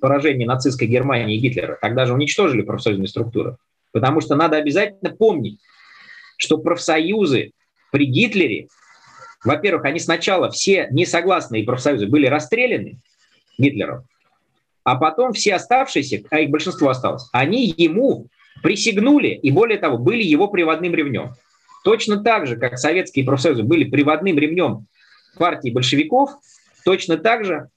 поражения 0.00 0.46
нацистской 0.46 0.86
Германии 0.86 1.36
и 1.36 1.40
Гитлера. 1.40 1.78
Тогда 1.80 2.06
же 2.06 2.12
уничтожили 2.12 2.62
профсоюзные 2.62 3.08
структуры. 3.08 3.56
Потому 3.92 4.20
что 4.20 4.34
надо 4.34 4.56
обязательно 4.56 5.10
помнить, 5.10 5.58
что 6.36 6.58
профсоюзы 6.58 7.52
при 7.90 8.04
Гитлере, 8.04 8.68
во-первых, 9.42 9.84
они 9.86 9.98
сначала 9.98 10.50
все 10.50 10.88
несогласные 10.90 11.64
профсоюзы 11.64 12.06
были 12.06 12.26
расстреляны 12.26 12.98
Гитлером, 13.56 14.04
а 14.86 14.94
потом 14.94 15.32
все 15.32 15.56
оставшиеся, 15.56 16.22
а 16.30 16.38
их 16.38 16.50
большинство 16.50 16.88
осталось, 16.88 17.28
они 17.32 17.74
ему 17.76 18.28
присягнули 18.62 19.30
и, 19.30 19.50
более 19.50 19.78
того, 19.78 19.98
были 19.98 20.22
его 20.22 20.46
приводным 20.46 20.94
ремнем. 20.94 21.32
Точно 21.82 22.22
так 22.22 22.46
же, 22.46 22.56
как 22.56 22.78
советские 22.78 23.24
профсоюзы 23.24 23.64
были 23.64 23.82
приводным 23.82 24.38
ремнем 24.38 24.86
партии 25.36 25.70
большевиков, 25.70 26.30
точно 26.84 27.16
так 27.16 27.44
же 27.44 27.68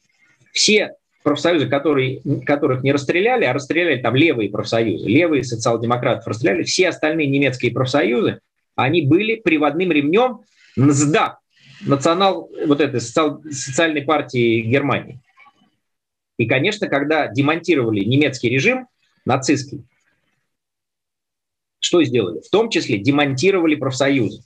все 0.52 0.94
профсоюзы, 1.24 1.68
которые, 1.68 2.22
которых 2.46 2.84
не 2.84 2.92
расстреляли, 2.92 3.44
а 3.44 3.54
расстреляли 3.54 4.00
там 4.00 4.16
левые 4.16 4.52
профсоюзы, 4.52 5.08
левые 5.08 5.44
социал-демократов 5.44 6.28
расстреляли, 6.28 6.62
все 6.62 6.90
остальные 6.90 7.26
немецкие 7.26 7.72
профсоюзы, 7.72 8.40
они 8.76 9.02
были 9.02 9.38
приводным 9.38 9.92
ремнем 9.92 10.42
НСДАП, 10.76 11.40
национал, 11.82 12.52
вот 12.68 12.82
этой 12.82 13.02
социальной 13.02 14.04
партии 14.04 14.62
Германии. 14.62 15.20
И, 16.40 16.46
конечно, 16.46 16.88
когда 16.88 17.28
демонтировали 17.28 18.00
немецкий 18.00 18.50
режим, 18.50 18.88
нацистский, 19.26 19.84
что 21.80 22.02
сделали? 22.02 22.40
В 22.40 22.50
том 22.50 22.70
числе 22.70 22.98
демонтировали 22.98 23.76
профсоюзы 23.76 24.42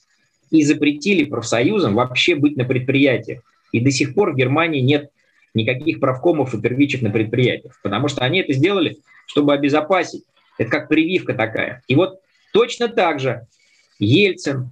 и 0.50 0.64
запретили 0.64 1.24
профсоюзам 1.24 1.94
вообще 1.94 2.34
быть 2.34 2.58
на 2.58 2.66
предприятиях. 2.66 3.44
И 3.72 3.80
до 3.80 3.92
сих 3.92 4.16
пор 4.16 4.34
в 4.34 4.36
Германии 4.36 4.82
нет 4.82 5.12
никаких 5.54 6.00
правкомов 6.00 6.56
и 6.56 6.62
первичек 6.62 7.04
на 7.04 7.12
предприятиях, 7.12 7.80
потому 7.84 8.08
что 8.08 8.22
они 8.22 8.40
это 8.40 8.54
сделали, 8.54 8.98
чтобы 9.28 9.54
обезопасить. 9.54 10.24
Это 10.58 10.72
как 10.72 10.90
прививка 10.90 11.36
такая. 11.36 11.84
И 11.88 11.96
вот 11.96 12.22
точно 12.54 12.88
так 12.88 13.20
же 13.20 13.46
Ельцин, 14.00 14.72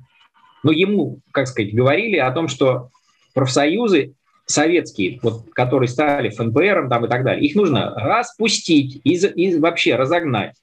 ну 0.63 0.72
ему, 0.72 1.19
как 1.32 1.47
сказать, 1.47 1.74
говорили 1.74 2.17
о 2.17 2.32
том, 2.32 2.47
что 2.47 2.89
профсоюзы 3.36 4.15
советские, 4.52 5.20
вот, 5.24 5.52
которые 5.54 5.88
стали 5.88 6.30
ФНПРом 6.30 6.89
там, 6.89 7.06
и 7.06 7.10
так 7.10 7.24
далее, 7.24 7.45
их 7.45 7.56
нужно 7.56 7.93
распустить 7.95 9.02
и, 9.04 9.14
и 9.14 9.58
вообще 9.58 9.95
разогнать 9.95 10.56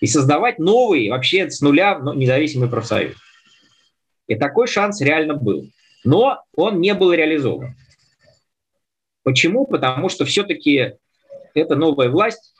и 0.00 0.06
создавать 0.06 0.58
новые, 0.58 1.10
вообще 1.10 1.50
с 1.50 1.60
нуля 1.60 1.98
ну, 1.98 2.12
независимый 2.14 2.68
профсоюз. 2.68 3.16
И 4.26 4.36
такой 4.36 4.66
шанс 4.66 5.00
реально 5.00 5.34
был. 5.34 5.70
Но 6.04 6.42
он 6.54 6.80
не 6.80 6.94
был 6.94 7.12
реализован. 7.12 7.74
Почему? 9.24 9.66
Потому 9.66 10.08
что 10.08 10.24
все-таки 10.24 10.94
эта 11.54 11.74
новая 11.74 12.08
власть, 12.08 12.54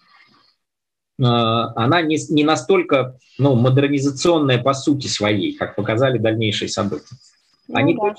э, 1.19 1.25
она 1.25 2.03
не, 2.03 2.19
не 2.31 2.45
настолько 2.45 3.17
ну, 3.39 3.55
модернизационная 3.55 4.59
по 4.63 4.75
сути 4.75 5.07
своей, 5.07 5.55
как 5.55 5.77
показали 5.77 6.19
дальнейшие 6.19 6.69
события. 6.69 7.17
Ну, 7.69 7.77
они, 7.77 7.95
да. 7.95 8.15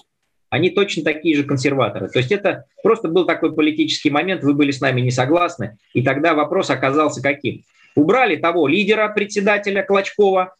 Они 0.50 0.70
точно 0.70 1.04
такие 1.04 1.36
же 1.36 1.43
консерваторы. 1.43 2.10
То 2.10 2.20
есть 2.20 2.32
это 2.32 2.66
просто 2.84 3.08
был 3.08 3.26
такой 3.26 3.54
политический 3.54 4.10
момент, 4.10 4.43
вы 4.43 4.54
были 4.54 4.72
с 4.72 4.82
нами 4.82 5.02
не 5.02 5.12
согласны, 5.12 5.78
и 5.93 6.02
тогда 6.02 6.34
вопрос 6.34 6.70
оказался 6.70 7.22
каким? 7.22 7.64
Убрали 7.95 8.36
того 8.36 8.68
лидера, 8.68 9.10
председателя 9.10 9.84
Клочкова, 9.84 10.56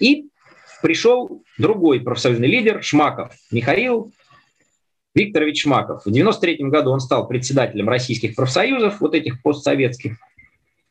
и 0.00 0.26
пришел 0.82 1.42
другой 1.58 2.00
профсоюзный 2.00 2.48
лидер, 2.48 2.82
Шмаков, 2.82 3.32
Михаил 3.50 4.12
Викторович 5.14 5.62
Шмаков. 5.62 6.02
В 6.02 6.08
1993 6.08 6.68
году 6.68 6.90
он 6.90 7.00
стал 7.00 7.28
председателем 7.28 7.88
российских 7.88 8.34
профсоюзов, 8.34 9.00
вот 9.00 9.14
этих 9.14 9.42
постсоветских. 9.42 10.16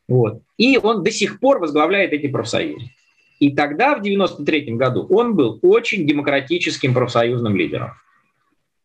Вот. 0.08 0.42
И 0.56 0.78
он 0.78 1.02
до 1.02 1.10
сих 1.10 1.40
пор 1.40 1.58
возглавляет 1.58 2.12
эти 2.12 2.28
профсоюзы. 2.28 2.86
И 3.40 3.50
тогда, 3.50 3.96
в 3.96 4.00
1993 4.00 4.74
году, 4.74 5.06
он 5.10 5.34
был 5.34 5.58
очень 5.62 6.06
демократическим 6.06 6.94
профсоюзным 6.94 7.56
лидером. 7.56 7.90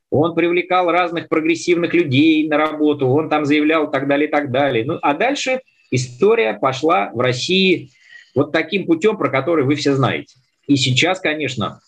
Он 0.10 0.36
привлекал 0.36 0.90
разных 0.90 1.28
прогрессивных 1.28 1.94
людей 1.94 2.48
на 2.48 2.58
работу, 2.58 3.08
он 3.08 3.30
там 3.30 3.46
заявлял 3.46 3.92
так 3.92 4.08
далее, 4.08 4.28
и 4.28 4.32
так 4.32 4.52
далее. 4.52 4.86
Ну, 4.86 5.00
а 5.02 5.14
дальше 5.14 5.62
история 5.92 6.54
пошла 6.54 7.12
в 7.14 7.20
России 7.20 7.92
вот 8.34 8.52
таким 8.52 8.86
путем, 8.86 9.18
про 9.18 9.30
который 9.30 9.66
вы 9.66 9.76
все 9.76 9.96
знаете. 9.96 10.36
И 10.68 10.76
сейчас, 10.76 11.20
конечно, 11.20 11.80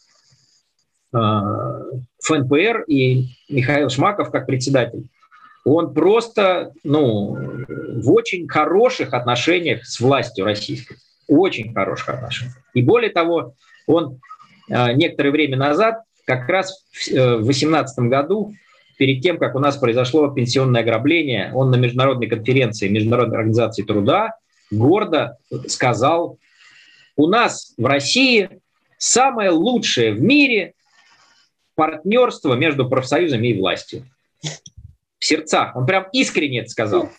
э, 1.14 1.18
ФНПР 2.24 2.84
и 2.88 3.28
Михаил 3.50 3.90
Шмаков 3.90 4.32
как 4.32 4.46
председатель, 4.46 5.08
он 5.66 5.94
просто 5.94 6.74
ну, 6.84 7.38
в 7.68 8.12
очень 8.12 8.48
хороших 8.48 9.14
отношениях 9.14 9.86
с 9.86 10.00
властью 10.00 10.46
российской. 10.46 10.98
Очень 11.28 11.74
хороших 11.74 12.10
отношениях. 12.10 12.58
И 12.74 12.82
более 12.82 13.12
того, 13.12 13.54
он 13.86 14.20
э, 14.70 14.94
некоторое 14.94 15.32
время 15.32 15.58
назад, 15.58 16.02
как 16.30 16.48
раз 16.48 16.86
в 16.94 17.42
2018 17.42 17.98
э, 17.98 18.02
году, 18.04 18.54
перед 18.98 19.24
тем, 19.24 19.40
как 19.40 19.56
у 19.56 19.60
нас 19.60 19.78
произошло 19.78 20.28
пенсионное 20.28 20.82
ограбление, 20.82 21.52
он 21.56 21.72
на 21.72 21.76
международной 21.76 22.28
конференции 22.28 22.88
Международной 22.88 23.38
организации 23.38 23.82
труда 23.82 24.36
гордо 24.70 25.38
сказал, 25.68 26.38
у 27.16 27.26
нас 27.26 27.74
в 27.78 27.86
России 27.86 28.62
самое 29.00 29.50
лучшее 29.50 30.14
в 30.14 30.22
мире 30.22 30.74
партнерство 31.74 32.54
между 32.54 32.88
профсоюзами 32.88 33.48
и 33.48 33.60
властью. 33.60 34.06
В 35.18 35.26
сердцах. 35.26 35.76
Он 35.76 35.88
прям 35.88 36.06
искренне 36.14 36.60
это 36.60 36.70
сказал. 36.70 37.10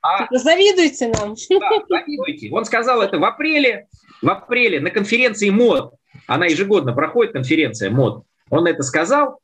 А, 0.00 0.28
типа, 0.28 0.38
завидуйте 0.38 1.08
нам. 1.08 1.34
Да, 1.50 1.70
завидуйте. 1.88 2.50
Он 2.52 2.64
сказал 2.64 3.02
это 3.02 3.18
в 3.18 3.24
апреле, 3.24 3.88
в 4.22 4.30
апреле 4.30 4.78
на 4.78 4.90
конференции 4.90 5.50
МОД. 5.50 5.94
Она 6.28 6.46
ежегодно 6.46 6.92
проходит, 6.92 7.32
конференция 7.32 7.90
МОД. 7.90 8.24
Он 8.50 8.66
это 8.66 8.82
сказал, 8.82 9.40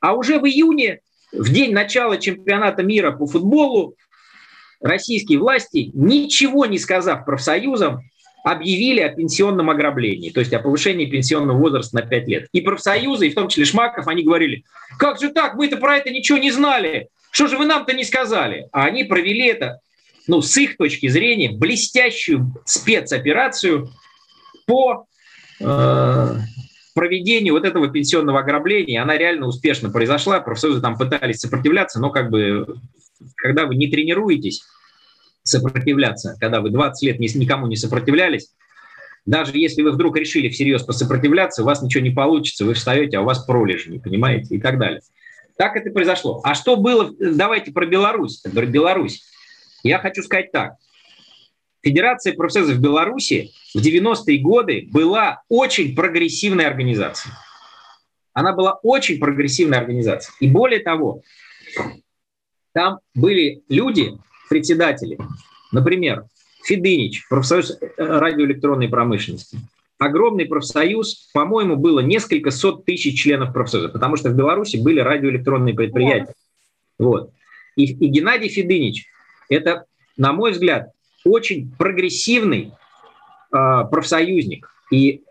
а 0.00 0.14
уже 0.14 0.38
в 0.38 0.46
июне, 0.46 1.00
в 1.32 1.52
день 1.52 1.72
начала 1.72 2.16
чемпионата 2.18 2.82
мира 2.82 3.12
по 3.12 3.26
футболу, 3.26 3.94
российские 4.80 5.38
власти, 5.38 5.90
ничего 5.94 6.66
не 6.66 6.78
сказав 6.78 7.24
профсоюзам, 7.24 8.00
объявили 8.44 9.00
о 9.00 9.08
пенсионном 9.10 9.68
ограблении, 9.70 10.30
то 10.30 10.40
есть 10.40 10.52
о 10.52 10.60
повышении 10.60 11.06
пенсионного 11.06 11.58
возраста 11.58 11.96
на 11.96 12.02
5 12.02 12.28
лет. 12.28 12.48
И 12.52 12.60
профсоюзы, 12.60 13.26
и 13.26 13.30
в 13.30 13.34
том 13.34 13.48
числе 13.48 13.64
Шмаков, 13.64 14.06
они 14.06 14.22
говорили, 14.22 14.64
как 14.98 15.20
же 15.20 15.30
так, 15.30 15.54
мы-то 15.54 15.76
про 15.76 15.96
это 15.96 16.10
ничего 16.10 16.38
не 16.38 16.50
знали, 16.50 17.08
что 17.30 17.46
же 17.46 17.58
вы 17.58 17.66
нам-то 17.66 17.92
не 17.92 18.04
сказали? 18.04 18.68
А 18.72 18.84
они 18.84 19.04
провели 19.04 19.46
это, 19.46 19.80
ну, 20.26 20.40
с 20.40 20.56
их 20.56 20.76
точки 20.76 21.08
зрения, 21.08 21.50
блестящую 21.50 22.54
спецоперацию 22.64 23.90
по 24.66 25.06
э, 25.60 26.34
проведению 26.98 27.54
вот 27.54 27.64
этого 27.64 27.88
пенсионного 27.88 28.40
ограбления, 28.40 29.00
она 29.00 29.16
реально 29.16 29.46
успешно 29.46 29.88
произошла, 29.88 30.40
профсоюзы 30.40 30.80
там 30.80 30.98
пытались 30.98 31.38
сопротивляться, 31.38 32.00
но 32.00 32.10
как 32.10 32.28
бы, 32.28 32.66
когда 33.36 33.66
вы 33.66 33.76
не 33.76 33.86
тренируетесь 33.86 34.64
сопротивляться, 35.44 36.36
когда 36.40 36.60
вы 36.60 36.70
20 36.70 37.06
лет 37.06 37.20
никому 37.20 37.68
не 37.68 37.76
сопротивлялись, 37.76 38.50
даже 39.26 39.52
если 39.54 39.82
вы 39.82 39.92
вдруг 39.92 40.16
решили 40.16 40.48
всерьез 40.48 40.82
посопротивляться, 40.82 41.62
у 41.62 41.66
вас 41.66 41.82
ничего 41.82 42.02
не 42.02 42.10
получится, 42.10 42.64
вы 42.64 42.74
встаете, 42.74 43.18
а 43.18 43.20
у 43.20 43.24
вас 43.24 43.44
пролежни, 43.44 43.98
понимаете, 43.98 44.56
и 44.56 44.60
так 44.60 44.80
далее. 44.80 45.00
Так 45.56 45.76
это 45.76 45.92
произошло. 45.92 46.40
А 46.42 46.54
что 46.54 46.74
было, 46.74 47.12
давайте 47.20 47.70
про 47.70 47.86
Беларусь, 47.86 48.38
про 48.38 48.66
Беларусь. 48.66 49.22
Я 49.84 50.00
хочу 50.00 50.24
сказать 50.24 50.50
так. 50.50 50.72
Федерация 51.82 52.34
профсоюзов 52.34 52.78
Беларуси 52.78 53.52
в 53.74 53.78
90-е 53.78 54.38
годы 54.38 54.88
была 54.90 55.42
очень 55.48 55.94
прогрессивной 55.94 56.66
организацией. 56.66 57.34
Она 58.32 58.52
была 58.52 58.78
очень 58.82 59.18
прогрессивной 59.18 59.78
организацией. 59.78 60.34
И 60.40 60.48
более 60.50 60.80
того, 60.80 61.22
там 62.72 62.98
были 63.14 63.62
люди, 63.68 64.12
председатели, 64.48 65.18
например, 65.72 66.24
Федынич, 66.64 67.26
профсоюз 67.28 67.78
э, 67.80 67.86
радиоэлектронной 67.96 68.88
промышленности. 68.88 69.58
Огромный 69.98 70.46
профсоюз, 70.46 71.30
по-моему, 71.32 71.76
было 71.76 72.00
несколько 72.00 72.50
сот 72.50 72.84
тысяч 72.84 73.20
членов 73.20 73.52
профсоюза, 73.52 73.88
потому 73.88 74.16
что 74.16 74.30
в 74.30 74.36
Беларуси 74.36 74.76
были 74.76 75.00
радиоэлектронные 75.00 75.74
предприятия. 75.74 76.34
Вот. 76.98 77.32
И, 77.74 77.84
и 77.84 78.08
Геннадий 78.08 78.48
Федынич– 78.48 79.06
это, 79.48 79.86
на 80.16 80.32
мой 80.32 80.52
взгляд, 80.52 80.90
очень 81.24 81.72
прогрессивный 81.76 82.72
э, 83.52 83.84
профсоюзник. 83.90 84.70
И 84.90 85.22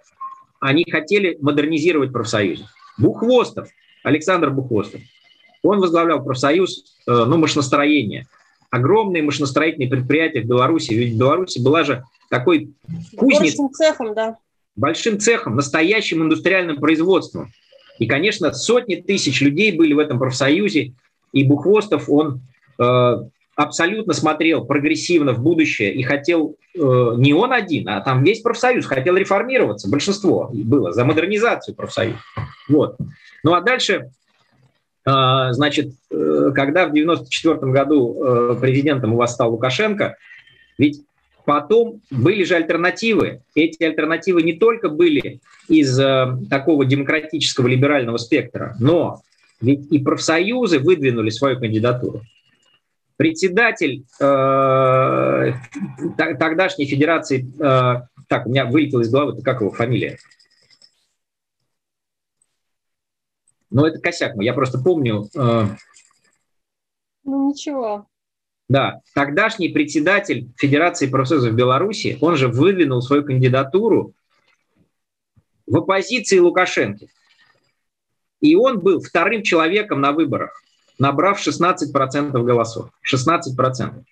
они 0.60 0.86
хотели 0.90 1.38
модернизировать 1.42 2.12
профсоюз. 2.12 2.64
Бухвостов, 2.98 3.70
Александр 4.04 4.50
Бухвостов, 4.50 5.02
он 5.64 5.80
возглавлял 5.80 6.24
профсоюз 6.24 6.84
э, 7.08 7.12
ну, 7.12 7.38
машиностроения. 7.38 8.28
Огромные 8.70 9.24
машиностроительные 9.24 9.90
предприятия 9.90 10.42
в 10.42 10.46
Беларуси. 10.46 10.94
Ведь 10.94 11.14
в 11.14 11.18
Беларуси 11.18 11.60
была 11.60 11.84
же 11.84 12.04
такой 12.30 12.74
кузниц... 13.16 13.56
Большим 13.56 13.74
цехом, 13.74 14.14
да. 14.14 14.38
Большим 14.76 15.20
цехом, 15.20 15.56
настоящим 15.56 16.22
индустриальным 16.24 16.78
производством. 16.78 17.52
И, 17.98 18.06
конечно, 18.06 18.54
сотни 18.54 18.96
тысяч 18.96 19.42
людей 19.42 19.76
были 19.76 19.94
в 19.94 20.00
этом 20.00 20.20
профсоюзе, 20.20 20.94
и 21.34 21.44
Бухвостов, 21.44 22.10
он 22.10 22.42
э, 22.80 23.16
абсолютно 23.58 24.14
смотрел 24.14 24.66
прогрессивно 24.66 25.34
в 25.34 25.42
будущее 25.42 25.92
и 25.92 26.04
хотел, 26.04 26.56
э, 26.76 26.80
не 26.80 27.34
он 27.34 27.52
один, 27.52 27.90
а 27.90 28.00
там 28.02 28.24
весь 28.24 28.42
профсоюз 28.42 28.86
хотел 28.86 29.18
реформироваться, 29.18 29.90
большинство 29.90 30.52
было 30.54 30.94
за 30.94 31.04
модернизацию 31.04 31.76
профсоюза. 31.76 32.20
Вот. 32.70 32.98
Ну 33.44 33.56
а 33.56 33.62
дальше, 33.62 34.12
э, 35.06 35.12
значит, 35.50 35.92
э, 36.12 36.52
когда 36.54 36.86
в 36.86 36.92
1994 36.92 37.72
году 37.72 38.24
э, 38.24 38.58
президентом 38.62 39.16
у 39.16 39.18
вас 39.18 39.34
стал 39.34 39.52
Лукашенко, 39.52 40.18
ведь 40.78 41.02
потом 41.44 42.02
были 42.12 42.44
же 42.44 42.56
альтернативы. 42.56 43.42
Эти 43.56 43.84
альтернативы 43.84 44.44
не 44.44 44.54
только 44.54 44.90
были 44.90 45.40
из 45.68 46.00
э, 46.00 46.28
такого 46.48 46.86
демократического 46.86 47.66
либерального 47.66 48.18
спектра, 48.18 48.76
но 48.80 49.22
ведь 49.60 49.92
и 49.92 49.98
профсоюзы 49.98 50.78
выдвинули 50.78 51.32
свою 51.32 51.60
кандидатуру 51.60 52.22
председатель 53.18 54.06
э, 54.20 55.54
тогдашней 56.18 56.86
федерации, 56.86 57.48
э, 57.60 58.08
так, 58.28 58.46
у 58.46 58.50
меня 58.50 58.66
вылетело 58.66 59.02
из 59.02 59.12
головы, 59.12 59.42
как 59.42 59.62
его 59.62 59.72
фамилия? 59.72 60.18
Ну, 63.70 63.86
это 63.86 64.00
косяк 64.00 64.34
я 64.40 64.54
просто 64.54 64.80
помню. 64.80 65.28
Э, 65.36 65.66
ну, 67.24 67.50
ничего. 67.50 68.08
Да, 68.70 69.02
тогдашний 69.14 69.70
председатель 69.70 70.50
Федерации 70.58 71.08
профсоюзов 71.08 71.54
Беларуси, 71.54 72.18
он 72.22 72.36
же 72.36 72.48
выдвинул 72.50 73.02
свою 73.02 73.24
кандидатуру 73.24 74.14
в 75.66 75.78
оппозиции 75.78 76.38
Лукашенко. 76.38 77.08
И 78.42 78.56
он 78.56 78.80
был 78.80 79.02
вторым 79.02 79.42
человеком 79.42 80.02
на 80.02 80.12
выборах 80.12 80.62
набрав 81.00 81.46
16% 81.46 82.32
голосов. 82.44 82.90
16%. 83.12 84.04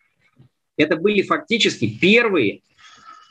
Это 0.77 0.95
были 0.97 1.21
фактически 1.21 1.87
первые 1.87 2.61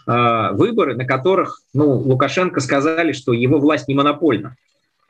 э, 0.07 0.53
выборы, 0.53 0.97
на 0.97 1.05
которых 1.05 1.61
ну, 1.73 1.93
Лукашенко 1.93 2.61
сказали, 2.61 3.13
что 3.13 3.33
его 3.33 3.59
власть 3.59 3.89
не 3.89 3.95
монопольна. 3.95 4.57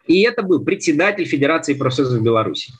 И 0.07 0.23
это 0.23 0.43
был 0.43 0.65
председатель 0.65 1.25
Федерации 1.25 1.75
профсоюзов 1.75 2.23
Беларуси. 2.23 2.73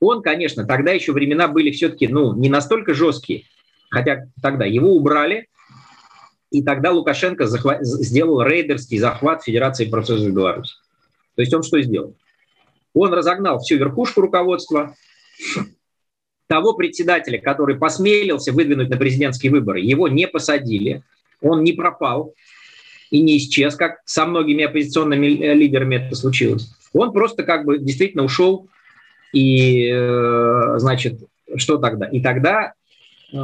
Он, 0.00 0.22
конечно, 0.22 0.66
тогда 0.66 0.92
еще 0.92 1.12
времена 1.12 1.48
были 1.48 1.70
все-таки 1.70 2.08
ну, 2.08 2.34
не 2.34 2.48
настолько 2.48 2.94
жесткие, 2.94 3.44
хотя 3.90 4.26
тогда 4.42 4.64
его 4.64 4.94
убрали, 4.94 5.48
и 6.50 6.62
тогда 6.62 6.90
Лукашенко 6.90 7.46
захват, 7.46 7.84
сделал 7.84 8.42
рейдерский 8.42 8.98
захват 8.98 9.42
Федерации 9.42 9.86
профсоюзов 9.86 10.32
Беларуси. 10.32 10.74
То 11.36 11.42
есть 11.42 11.54
он 11.54 11.62
что 11.62 11.80
сделал? 11.80 12.16
Он 12.94 13.12
разогнал 13.12 13.58
всю 13.58 13.76
верхушку 13.76 14.20
руководства. 14.22 14.94
Того 16.46 16.74
председателя, 16.74 17.38
который 17.38 17.76
посмелился 17.76 18.52
выдвинуть 18.52 18.90
на 18.90 18.96
президентские 18.96 19.50
выборы, 19.50 19.80
его 19.80 20.08
не 20.08 20.28
посадили, 20.28 21.02
он 21.40 21.64
не 21.64 21.72
пропал 21.72 22.34
и 23.10 23.20
не 23.20 23.38
исчез, 23.38 23.74
как 23.76 23.96
со 24.04 24.26
многими 24.26 24.64
оппозиционными 24.64 25.26
лидерами 25.26 25.96
это 25.96 26.14
случилось. 26.14 26.70
Он 26.92 27.12
просто 27.12 27.42
как 27.42 27.64
бы 27.64 27.78
действительно 27.78 28.24
ушел, 28.24 28.68
и, 29.32 29.90
э, 29.92 30.74
значит, 30.76 31.18
что 31.56 31.78
тогда? 31.78 32.06
И 32.06 32.20
тогда 32.20 32.74
э, 33.32 33.36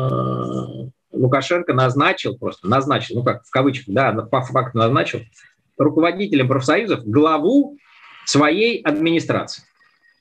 Лукашенко 1.13 1.73
назначил, 1.73 2.39
просто 2.39 2.69
назначил, 2.69 3.17
ну 3.17 3.25
как 3.25 3.45
в 3.45 3.51
кавычках, 3.51 3.93
да, 3.93 4.13
по 4.13 4.43
факту 4.43 4.79
назначил 4.79 5.21
руководителем 5.77 6.47
профсоюзов 6.47 7.05
главу 7.05 7.77
своей 8.31 8.81
администрации. 8.83 9.65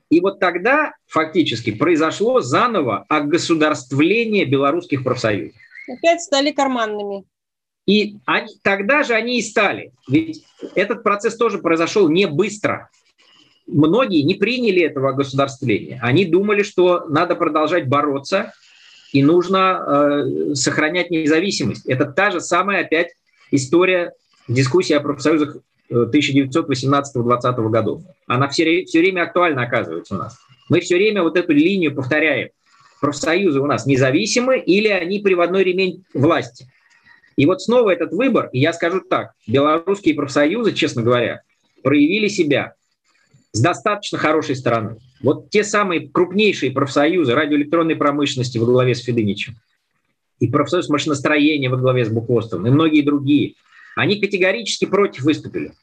И 0.10 0.20
вот 0.20 0.40
тогда 0.40 0.94
фактически 1.08 1.72
произошло 1.72 2.42
заново 2.42 3.06
огосударствление 3.08 4.46
белорусских 4.46 5.04
профсоюзов. 5.04 5.56
Опять 5.88 6.22
стали 6.22 6.52
карманными. 6.52 7.26
И 7.86 8.18
они, 8.26 8.54
тогда 8.64 9.04
же 9.04 9.14
они 9.14 9.38
и 9.38 9.42
стали. 9.44 9.92
Ведь 10.08 10.44
этот 10.76 11.04
процесс 11.04 11.36
тоже 11.38 11.60
произошел 11.60 12.10
не 12.10 12.26
быстро. 12.28 12.90
Многие 13.68 14.24
не 14.24 14.34
приняли 14.34 14.82
этого 14.82 15.12
государствления. 15.12 16.00
Они 16.02 16.26
думали, 16.26 16.64
что 16.64 17.06
надо 17.08 17.36
продолжать 17.36 17.88
бороться 17.88 18.54
и 19.14 19.24
нужно 19.24 19.84
э, 19.86 20.56
сохранять 20.56 21.12
независимость. 21.12 21.86
Это 21.86 22.06
та 22.06 22.32
же 22.32 22.42
самая 22.42 22.86
опять 22.86 23.10
история 23.52 24.14
дискуссии 24.48 24.94
о 24.94 25.00
профсоюзах 25.00 25.58
1918-20 25.92 27.70
годов. 27.70 28.02
Она 28.28 28.48
все, 28.48 28.86
все 28.86 29.00
время 29.00 29.24
актуальна 29.24 29.64
оказывается 29.64 30.16
у 30.16 30.18
нас. 30.18 30.38
Мы 30.70 30.82
все 30.82 30.96
время 30.96 31.24
вот 31.24 31.36
эту 31.36 31.52
линию 31.52 31.94
повторяем. 31.94 32.50
Профсоюзы 33.02 33.60
у 33.60 33.66
нас 33.66 33.86
независимы 33.86 34.60
или 34.60 34.88
они 34.88 35.20
приводной 35.20 35.64
ремень 35.64 36.04
власти. 36.14 36.68
И 37.38 37.46
вот 37.46 37.62
снова 37.62 37.92
этот 37.92 38.12
выбор, 38.12 38.50
и 38.52 38.60
я 38.60 38.74
скажу 38.74 39.02
так, 39.02 39.32
белорусские 39.48 40.14
профсоюзы, 40.14 40.74
честно 40.74 41.02
говоря, 41.02 41.42
проявили 41.82 42.28
себя 42.28 42.74
с 43.54 43.62
достаточно 43.62 44.18
хорошей 44.18 44.58
стороны. 44.58 44.98
Вот 45.22 45.50
те 45.50 45.64
самые 45.64 46.10
крупнейшие 46.10 46.72
профсоюзы 46.72 47.34
радиоэлектронной 47.34 47.96
промышленности 47.96 48.58
во 48.58 48.66
главе 48.66 48.94
с 48.94 49.04
Федыничем, 49.04 49.56
и 50.40 50.48
профсоюз 50.48 50.90
машиностроения 50.90 51.70
во 51.70 51.78
главе 51.78 52.06
с 52.06 52.10
Бухвостовым, 52.10 52.68
и 52.68 52.70
многие 52.70 53.02
другие– 53.02 53.56
они 54.00 54.20
категорически 54.20 54.86
против 54.86 55.24
выступили. 55.24 55.74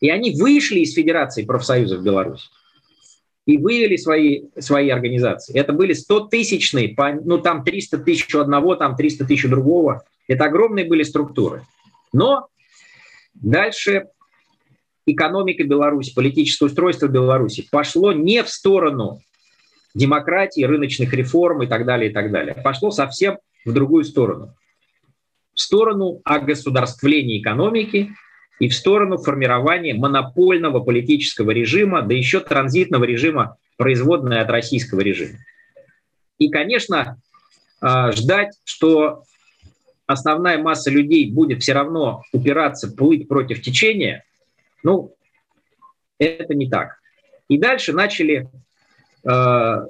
И 0.00 0.10
они 0.10 0.34
вышли 0.34 0.80
из 0.80 0.94
Федерации 0.94 1.44
профсоюзов 1.44 2.02
Беларуси 2.02 2.48
и 3.46 3.56
вывели 3.56 3.96
свои, 3.96 4.44
свои 4.58 4.90
организации. 4.90 5.58
Это 5.58 5.72
были 5.72 5.94
100-тысячные, 5.94 6.94
ну 7.24 7.38
там 7.38 7.64
300 7.64 7.98
тысяч 7.98 8.32
у 8.34 8.40
одного, 8.40 8.76
там 8.76 8.96
300 8.96 9.24
тысяч 9.24 9.44
у 9.46 9.48
другого. 9.48 10.04
Это 10.28 10.44
огромные 10.44 10.84
были 10.84 11.02
структуры. 11.02 11.64
Но 12.12 12.48
дальше 13.34 14.08
экономика 15.06 15.64
Беларуси, 15.64 16.14
политическое 16.14 16.66
устройство 16.66 17.08
Беларуси 17.08 17.66
пошло 17.70 18.12
не 18.12 18.42
в 18.42 18.48
сторону 18.48 19.20
демократии, 19.94 20.62
рыночных 20.62 21.12
реформ 21.12 21.62
и 21.62 21.66
так 21.66 21.84
далее, 21.84 22.10
и 22.10 22.12
так 22.12 22.30
далее. 22.30 22.54
Пошло 22.62 22.90
совсем 22.90 23.38
в 23.64 23.72
другую 23.72 24.04
сторону 24.04 24.54
в 25.54 25.60
сторону 25.60 26.20
огосударствления 26.24 27.40
экономики 27.40 28.12
и 28.58 28.68
в 28.68 28.74
сторону 28.74 29.18
формирования 29.18 29.94
монопольного 29.94 30.80
политического 30.80 31.50
режима, 31.50 32.02
да 32.02 32.14
еще 32.14 32.40
транзитного 32.40 33.04
режима, 33.04 33.56
производной 33.76 34.40
от 34.40 34.50
российского 34.50 35.00
режима. 35.00 35.38
И, 36.38 36.48
конечно, 36.48 37.18
а, 37.80 38.12
ждать, 38.12 38.54
что 38.64 39.24
основная 40.06 40.58
масса 40.58 40.90
людей 40.90 41.30
будет 41.30 41.62
все 41.62 41.72
равно 41.72 42.22
упираться, 42.32 42.90
плыть 42.90 43.28
против 43.28 43.62
течения, 43.62 44.24
ну, 44.82 45.14
это 46.18 46.54
не 46.54 46.68
так. 46.68 46.98
И 47.48 47.58
дальше 47.58 47.92
начали 47.92 48.48
э, 49.24 49.86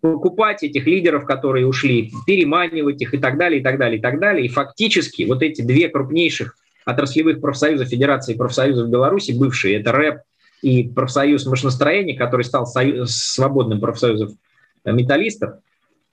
покупать 0.00 0.62
этих 0.62 0.86
лидеров, 0.86 1.24
которые 1.24 1.66
ушли, 1.66 2.12
переманивать 2.26 3.00
их 3.02 3.14
и 3.14 3.18
так 3.18 3.38
далее, 3.38 3.60
и 3.60 3.62
так 3.62 3.78
далее, 3.78 3.98
и 3.98 4.02
так 4.02 4.18
далее. 4.18 4.46
И 4.46 4.48
фактически 4.48 5.24
вот 5.24 5.42
эти 5.42 5.62
две 5.62 5.88
крупнейших 5.88 6.56
отраслевых 6.84 7.40
профсоюза 7.40 7.84
Федерации 7.84 8.34
профсоюзов 8.34 8.88
Беларуси, 8.88 9.32
бывшие, 9.32 9.78
это 9.80 9.92
РЭП 9.92 10.20
и 10.62 10.88
профсоюз 10.88 11.46
машиностроения, 11.46 12.16
который 12.16 12.42
стал 12.42 12.66
союз, 12.66 13.14
свободным 13.14 13.80
профсоюзом 13.80 14.38
металлистов, 14.84 15.54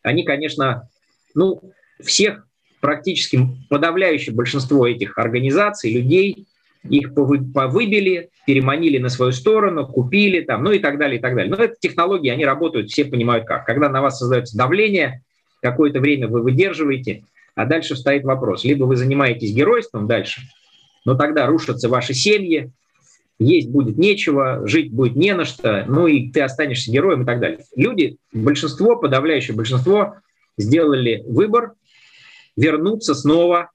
они, 0.04 0.24
конечно, 0.24 0.90
ну, 1.36 1.62
всех 2.02 2.46
практически 2.80 3.48
подавляющее 3.70 4.36
большинство 4.36 4.88
этих 4.88 5.18
организаций, 5.18 5.92
людей, 5.92 6.48
их 6.90 7.14
повыбили, 7.14 8.30
переманили 8.46 8.98
на 8.98 9.10
свою 9.10 9.32
сторону, 9.32 9.88
купили 9.88 10.42
там, 10.42 10.64
ну 10.64 10.72
и 10.72 10.80
так 10.80 10.98
далее, 10.98 11.20
и 11.20 11.22
так 11.22 11.36
далее. 11.36 11.54
Но 11.56 11.64
это 11.64 11.76
технологии, 11.80 12.30
они 12.30 12.46
работают, 12.46 12.90
все 12.90 13.06
понимают 13.06 13.46
как. 13.46 13.66
Когда 13.66 13.90
на 13.90 14.02
вас 14.02 14.20
создается 14.20 14.58
давление, 14.58 15.22
какое-то 15.62 16.00
время 16.00 16.28
вы 16.28 16.42
выдерживаете, 16.42 17.24
а 17.56 17.66
дальше 17.66 17.96
стоит 17.96 18.24
вопрос. 18.24 18.64
Либо 18.64 18.86
вы 18.86 18.96
занимаетесь 18.96 19.54
геройством 19.54 20.08
дальше, 20.08 20.42
но 21.06 21.16
тогда 21.16 21.46
рушатся 21.46 21.90
ваши 21.90 22.14
семьи, 22.14 22.72
есть 23.40 23.70
будет 23.70 23.98
нечего, 23.98 24.68
жить 24.68 24.92
будет 24.92 25.16
не 25.16 25.34
на 25.34 25.46
что, 25.46 25.86
ну 25.88 26.08
и 26.08 26.32
ты 26.32 26.42
останешься 26.42 26.92
героем 26.92 27.24
и 27.24 27.26
так 27.26 27.40
далее. 27.40 27.60
Люди, 27.76 28.18
большинство, 28.34 28.96
подавляющее 28.96 29.56
большинство, 29.56 30.16
сделали 30.58 31.24
выбор 31.28 31.74
вернуться 32.56 33.14
снова 33.14 33.70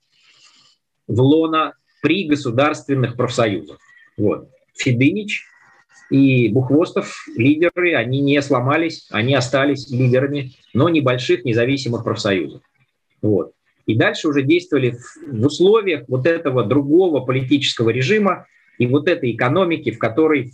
в 1.07 1.21
лона 1.21 1.75
при 2.03 2.25
государственных 2.25 3.17
профсоюзах. 3.17 3.79
Вот. 4.19 4.51
Федынич 4.75 5.47
и 6.11 6.49
Бухвостов, 6.49 7.25
лидеры, 7.37 7.95
они 7.95 8.21
не 8.21 8.43
сломались, 8.43 9.07
они 9.11 9.35
остались 9.35 9.89
лидерами, 9.89 10.53
но 10.75 10.91
небольших 10.91 11.45
независимых 11.45 12.05
профсоюзов. 12.05 12.61
Вот. 13.23 13.53
И 13.87 13.95
дальше 13.95 14.29
уже 14.29 14.43
действовали 14.43 14.99
в 15.27 15.47
условиях 15.47 16.05
вот 16.09 16.27
этого 16.27 16.65
другого 16.65 17.21
политического 17.21 17.91
режима 17.91 18.47
и 18.79 18.87
вот 18.87 19.09
этой 19.09 19.33
экономики, 19.33 19.93
в 19.93 19.99
которой 19.99 20.53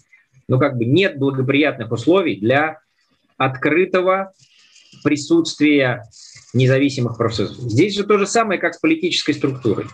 ну, 0.49 0.59
как 0.59 0.77
бы 0.77 0.85
нет 0.85 1.19
благоприятных 1.19 1.91
условий 1.91 2.37
для 2.37 2.79
открытого 3.37 4.33
присутствия 5.03 6.05
независимых 6.53 7.17
профсоюзов. 7.17 7.71
Здесь 7.71 7.95
же 7.95 8.05
то 8.05 8.19
же 8.19 8.27
самое, 8.27 8.61
как 8.61 8.75
с 8.75 8.79
политической 8.79 9.33
структурой. 9.33 9.87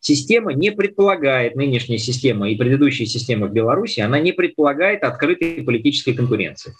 Система 0.00 0.52
не 0.54 0.70
предполагает, 0.70 1.56
нынешняя 1.56 1.98
система 1.98 2.50
и 2.50 2.56
предыдущая 2.56 3.06
система 3.06 3.48
в 3.48 3.52
Беларуси, 3.52 4.00
она 4.00 4.20
не 4.20 4.32
предполагает 4.32 5.02
открытой 5.02 5.62
политической 5.62 6.12
конкуренции. 6.12 6.74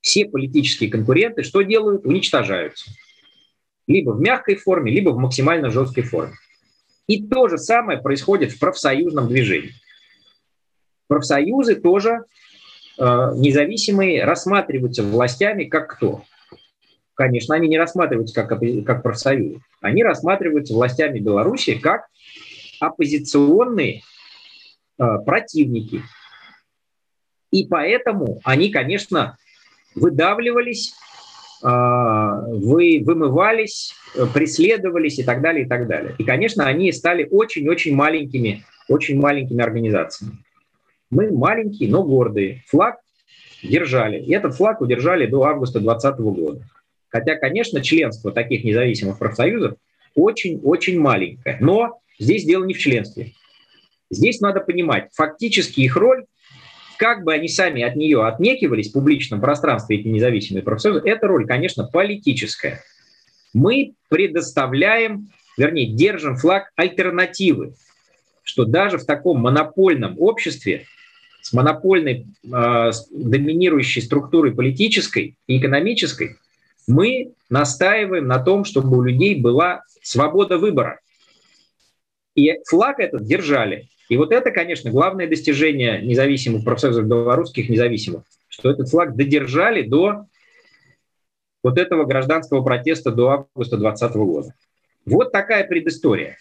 Все 0.00 0.26
политические 0.26 0.90
конкуренты 0.90 1.42
что 1.42 1.62
делают? 1.62 2.04
Уничтожаются. 2.04 2.90
Либо 3.86 4.10
в 4.10 4.20
мягкой 4.20 4.56
форме, 4.56 4.92
либо 4.92 5.10
в 5.10 5.18
максимально 5.18 5.70
жесткой 5.70 6.02
форме. 6.02 6.34
И 7.06 7.26
то 7.26 7.48
же 7.48 7.58
самое 7.58 8.00
происходит 8.00 8.52
в 8.52 8.58
профсоюзном 8.58 9.28
движении. 9.28 9.72
Профсоюзы 11.06 11.76
тоже 11.76 12.24
э, 12.98 13.04
независимые 13.36 14.24
рассматриваются 14.24 15.02
властями 15.02 15.64
как 15.64 15.96
кто? 15.96 16.24
Конечно, 17.14 17.54
они 17.54 17.68
не 17.68 17.78
рассматриваются 17.78 18.34
как, 18.34 18.60
как 18.84 19.02
профсоюзы. 19.02 19.60
Они 19.80 20.02
рассматриваются 20.02 20.74
властями 20.74 21.18
Беларуси 21.18 21.74
как 21.74 22.08
оппозиционные 22.80 24.02
э, 24.98 25.04
противники. 25.24 26.02
И 27.50 27.66
поэтому 27.66 28.40
они, 28.44 28.70
конечно, 28.70 29.36
выдавливались, 29.94 30.94
э, 31.62 31.66
вы, 31.68 33.02
вымывались, 33.04 33.94
преследовались 34.32 35.18
и 35.18 35.22
так 35.22 35.40
далее, 35.40 35.64
и 35.64 35.68
так 35.68 35.86
далее. 35.86 36.14
И, 36.18 36.24
конечно, 36.24 36.66
они 36.66 36.92
стали 36.92 37.26
очень-очень 37.30 37.94
маленькими, 37.94 38.64
очень 38.88 39.18
маленькими 39.18 39.62
организациями. 39.62 40.38
Мы 41.10 41.30
маленькие, 41.30 41.90
но 41.90 42.02
гордые. 42.02 42.62
Флаг 42.68 42.96
держали. 43.62 44.20
И 44.20 44.32
этот 44.32 44.54
флаг 44.54 44.80
удержали 44.80 45.26
до 45.26 45.44
августа 45.44 45.80
2020 45.80 46.20
года. 46.20 46.60
Хотя, 47.14 47.36
конечно, 47.36 47.80
членство 47.80 48.32
таких 48.32 48.64
независимых 48.64 49.20
профсоюзов 49.20 49.76
очень-очень 50.16 50.98
маленькое. 50.98 51.58
Но 51.60 52.00
здесь 52.18 52.44
дело 52.44 52.64
не 52.64 52.74
в 52.74 52.78
членстве. 52.78 53.30
Здесь 54.10 54.40
надо 54.40 54.58
понимать, 54.58 55.10
фактически 55.14 55.82
их 55.82 55.94
роль, 55.94 56.24
как 56.98 57.22
бы 57.22 57.32
они 57.32 57.46
сами 57.46 57.82
от 57.82 57.94
нее 57.94 58.26
отнекивались 58.26 58.90
в 58.90 58.94
публичном 58.94 59.40
пространстве, 59.40 59.98
эти 59.98 60.08
независимые 60.08 60.64
профсоюзы, 60.64 61.02
эта 61.04 61.28
роль, 61.28 61.46
конечно, 61.46 61.84
политическая. 61.84 62.82
Мы 63.52 63.92
предоставляем, 64.08 65.28
вернее, 65.56 65.86
держим 65.86 66.34
флаг 66.34 66.72
альтернативы, 66.74 67.74
что 68.42 68.64
даже 68.64 68.98
в 68.98 69.04
таком 69.04 69.38
монопольном 69.38 70.16
обществе 70.18 70.86
с 71.42 71.52
монопольной 71.52 72.26
э, 72.42 72.90
доминирующей 73.12 74.02
структурой 74.02 74.52
политической 74.52 75.36
и 75.46 75.58
экономической 75.58 76.38
мы 76.86 77.32
настаиваем 77.48 78.26
на 78.26 78.38
том, 78.38 78.64
чтобы 78.64 78.96
у 78.98 79.02
людей 79.02 79.40
была 79.40 79.82
свобода 80.02 80.58
выбора. 80.58 81.00
И 82.34 82.52
флаг 82.66 83.00
этот 83.00 83.24
держали. 83.24 83.88
И 84.08 84.16
вот 84.16 84.32
это, 84.32 84.50
конечно, 84.50 84.90
главное 84.90 85.28
достижение 85.28 86.02
независимых 86.02 86.64
профсоюзов 86.64 87.06
белорусских 87.06 87.68
независимых, 87.68 88.24
что 88.48 88.70
этот 88.70 88.90
флаг 88.90 89.16
додержали 89.16 89.82
до 89.82 90.26
вот 91.62 91.78
этого 91.78 92.04
гражданского 92.04 92.62
протеста 92.62 93.10
до 93.10 93.30
августа 93.30 93.76
2020 93.78 94.16
года. 94.16 94.54
Вот 95.06 95.32
такая 95.32 95.64
предыстория. 95.64 96.36